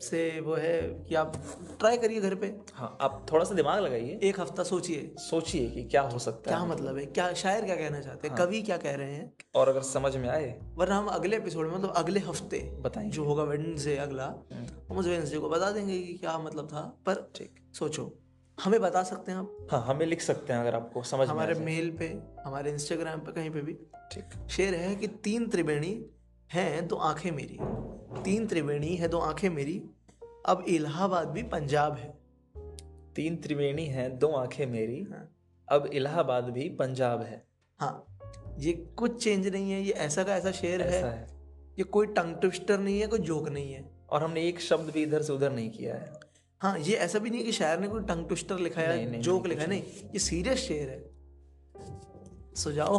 से 0.00 0.40
वो 0.40 0.54
है 0.54 0.80
कि 1.08 1.14
आप 1.14 1.32
ट्राई 1.78 1.98
करिए 1.98 2.20
घर 2.20 2.34
पे। 2.34 2.46
हाँ 2.74 2.96
आप 3.00 3.26
थोड़ा 3.32 3.44
सा 3.44 3.54
दिमाग 3.54 3.80
लगाइए। 3.80 4.18
एक 4.22 4.40
हफ़्ता 4.40 4.62
सोचिए। 4.62 5.14
सोचिए 5.18 5.70
कि 5.70 5.84
क्या 5.84 6.02
हो 6.02 6.18
सकता 6.18 6.50
क्या 6.50 6.58
है। 6.58 6.66
क्या 6.66 6.74
मतलब 6.74 6.96
है? 6.96 7.04
क्या 7.06 7.32
शायर 7.32 7.64
क्या 7.64 7.76
कहना 7.76 8.00
चाहते 8.00 8.28
हैं? 8.28 8.36
हाँ। 8.36 8.46
कवि 8.46 8.62
क्या 8.62 8.76
कह 8.76 8.94
रहे 8.94 9.12
हैं? 9.12 9.32
और 9.54 9.68
अगर 9.68 9.82
समझ 9.82 10.16
में 10.16 10.28
आए। 10.28 10.58
वरना 10.74 10.96
हम 10.96 11.06
अगले 11.06 11.36
एपिसोड 11.36 11.66
में 11.66 11.74
मतलब 11.74 11.92
अगले 11.96 12.20
हफ़्ते 12.20 12.58
बताएँगे 12.80 13.10
जो 13.10 13.24
होगा 13.24 13.42
वेडनेसडे 13.42 13.96
अगला 13.96 14.24
हम 14.90 14.98
उस 14.98 15.06
वेडनेसडे 15.06 15.38
को 15.38 15.48
बता 15.48 15.70
देंगे 15.70 16.00
कि 16.00 16.14
क्या 16.14 16.38
मतलब 16.38 16.66
था। 16.66 16.80
पर 17.06 17.30
ठीक। 17.34 17.54
सोचो 17.74 18.12
हमें 18.58 18.80
बता 18.80 19.02
सकते 19.02 19.32
हैं 19.32 19.38
आप? 19.38 19.68
हाँ 19.72 19.84
हमें 19.86 20.06
लिख 20.06 20.20
सकते 20.20 20.52
हैं 20.52 20.60
अगर 20.60 20.74
आपको 20.74 21.02
समझ 21.02 21.28
हमारे 21.28 21.54
मेल 21.54 21.90
पे 21.90 22.06
हमारे 22.44 22.70
इंस्टाग्राम 22.70 23.20
पे 23.20 23.32
कहीं 23.32 23.50
पे 23.50 23.60
भी। 23.60 23.72
ठीक। 24.12 24.48
शेर 24.50 24.74
है 24.74 24.94
कि 24.96 25.06
तीन 25.24 25.48
त्रिवेणी 25.48 25.92
हैं 26.50 26.88
तो 26.88 26.96
आँखें 26.96 27.30
मेरी। 27.32 27.58
तीन 28.22 28.46
त्रिवेणी 28.46 28.94
है 28.96 29.08
तो 29.08 29.18
आँखें 29.18 29.48
मेरी। 29.50 29.82
अब 30.46 30.64
इलाहाबाद 30.68 31.28
भी 31.28 31.42
पंजाब 31.42 31.96
है। 31.96 32.18
तीन 33.14 33.36
त्रिवेणी 33.36 33.84
हैं 33.86 34.18
दो 34.18 34.28
आँखें 34.28 34.66
मेरी। 34.66 35.02
हाँ। 35.02 35.36
अब 35.68 35.86
इलाहाबाद 35.86 36.44
भी 36.44 36.68
पंजाब 36.68 37.22
है। 37.22 37.42
हाँ 37.78 38.06
ये 38.58 38.72
कुछ 38.72 39.24
चेंज 39.24 39.46
नहीं 39.48 39.70
है 39.72 39.82
ये 39.82 39.92
ऐसा 39.92 40.24
का 40.24 40.36
ऐसा 40.36 40.50
शेर 40.52 40.80
ऐसा 40.80 41.06
है। 41.06 41.12
है 41.12 41.26
ये 41.78 41.84
कोई 41.84 42.06
टंग 42.06 42.34
ट्विस्टर 42.36 42.80
नहीं 42.80 43.00
है 43.00 43.06
कोई 43.06 43.18
जोक 43.18 43.48
नहीं 43.48 43.72
है। 43.72 43.84
और 44.10 44.22
हमने 44.22 44.48
एक 44.48 44.60
शब्द 44.60 44.90
भी 44.90 45.02
इधर 45.02 45.22
से 45.22 45.32
उधर 45.32 45.52
नहीं 45.52 45.70
किया 45.70 45.94
है। 45.94 46.12
हाँ 46.60 46.78
ये 46.78 46.94
ऐसा 46.94 47.18
भी 47.18 47.30
नहीं 47.30 47.40
है 47.40 47.46
कि 47.46 47.52
शायर 47.52 47.80
ने 47.80 47.88
कोई 47.88 48.02
टंग 48.02 48.26
ट्विस्टर 48.26 48.58
लिखा 48.58 48.80
है 48.80 49.20
जोक 49.20 49.46
लिखा 49.46 49.62
है 49.62 49.68
नहीं 49.68 49.82
ये 49.82 50.18
सीरियस 50.18 50.58
शेर 50.58 50.88
है। 50.88 52.54
सुझाओ 52.54 52.98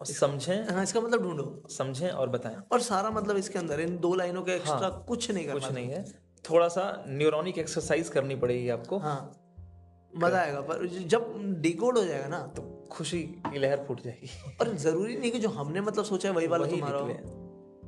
और 0.00 0.06
समझें? 0.06 0.68
हाँ 0.68 0.82
इसका 0.82 1.00
मतलब 1.00 1.22
ढूंढो। 1.22 1.68
समझें 1.70 2.08
और 2.10 2.28
बताएँ। 2.28 2.56
और 2.72 2.80
सारा 2.80 3.10
मतलब 3.10 3.36
इसके 3.36 3.58
अंदर 3.58 3.80
इन 3.80 3.96
दो 3.98 4.14
लाइनों 4.14 4.42
के 4.42 4.52
एक्स्ट्रा 4.52 4.76
हाँ, 4.78 5.04
कुछ 5.08 5.30
नहीं 5.30 5.48
कुछ 5.48 5.70
नहीं 5.72 5.88
है। 5.88 6.04
थोड़ा 6.44 6.68
सा 6.68 7.04
न्यूरोनिक 7.08 7.58
एक्सरसाइज 7.58 8.08
करनी 8.08 8.36
पड़ेगी 8.36 8.68
आपको। 8.68 8.98
हाँ 8.98 9.18
मज़ा 10.12 10.40
आएगा 10.40 10.60
पर 10.60 10.86
जब 10.86 11.32
डिकोड 11.62 11.98
हो 11.98 12.04
जाएगा 12.04 12.28
ना 12.28 12.38
तो 12.56 12.62
खुशी 12.92 13.22
की 13.22 13.58
लहर 13.58 13.84
फूट 13.88 14.00
जाएगी। 14.02 14.28
और 14.60 14.74
ज़रूरी 14.76 15.16
नहीं 15.16 15.30
कि 15.32 15.38
जो 15.38 15.48
हमने 15.48 15.80
मतलब 15.80 16.04
सोचा 16.04 16.28
है 16.28 16.34
वही 16.34 16.46
वाला 16.46 16.66
तुम्हारा 16.66 16.98
हो। 16.98 17.16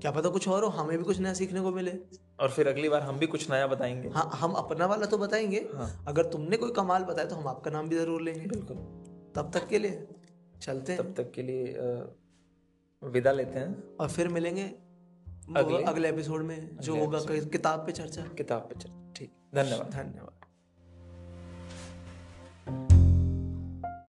क्या 0.00 0.11
पता 0.11 0.28
कुछ 0.28 0.48
और 0.48 0.64
हो 0.64 0.68
हमें 0.70 0.96
भी 0.98 1.04
कुछ 1.04 1.18
नया 1.20 1.32
सीखने 1.34 1.61
को 1.61 1.70
मिले। 1.70 1.92
और 2.40 2.50
फिर 2.50 2.68
अगली 2.68 2.88
बार 2.88 3.02
हम 3.02 3.18
भी 3.18 3.26
कुछ 3.26 3.48
नया 3.50 3.66
बताएँगे। 3.66 4.09
हाँ 4.09 4.28
हम 4.34 4.52
अपना 4.54 4.86
वाला 4.86 5.06
तो 5.06 5.18
बताएँगे 5.18 5.66
हाँ। 5.74 5.90
अगर 6.09 6.26
तुमने 6.26 6.56
कोई 6.56 6.70
कमाल 6.70 7.04
बताया 7.04 7.28
तो 7.28 7.36
हम 7.36 7.48
आपका 7.48 7.70
नाम 7.70 7.88
भी 7.88 7.96
ज़रूर 7.96 8.22
लेंगे। 8.22 8.46
बिल्कुल। 8.46 8.76
तब 9.36 9.50
तक 9.54 9.68
के 9.68 9.78
लिए। 9.78 10.06
चलते 10.62 10.92
हैं। 10.92 11.02
तब 11.02 11.22
तक 11.22 11.30
के 11.30 11.42
लिए 11.42 11.64
विदा 13.04 13.32
लेते 13.32 13.59
हैं। 13.59 13.96
और 13.96 14.11
फिर 14.11 14.28
मिलेंगे 14.28 14.64
अगले- 15.56 15.88
अगले 15.88 16.09
एपिसोड 16.09 16.42
में 16.42 16.76
जो 16.76 16.96
होगा 16.96 17.18
किताब 17.28 17.86
पे 17.86 17.92
चर्चा। 17.92 18.26
किताब 18.26 18.62
पे 18.62 18.74
चर्चा 18.80 19.12
ठीक। 19.16 19.32
धन्यवाद। 19.54 19.90
धन्यवाद। 19.90 20.38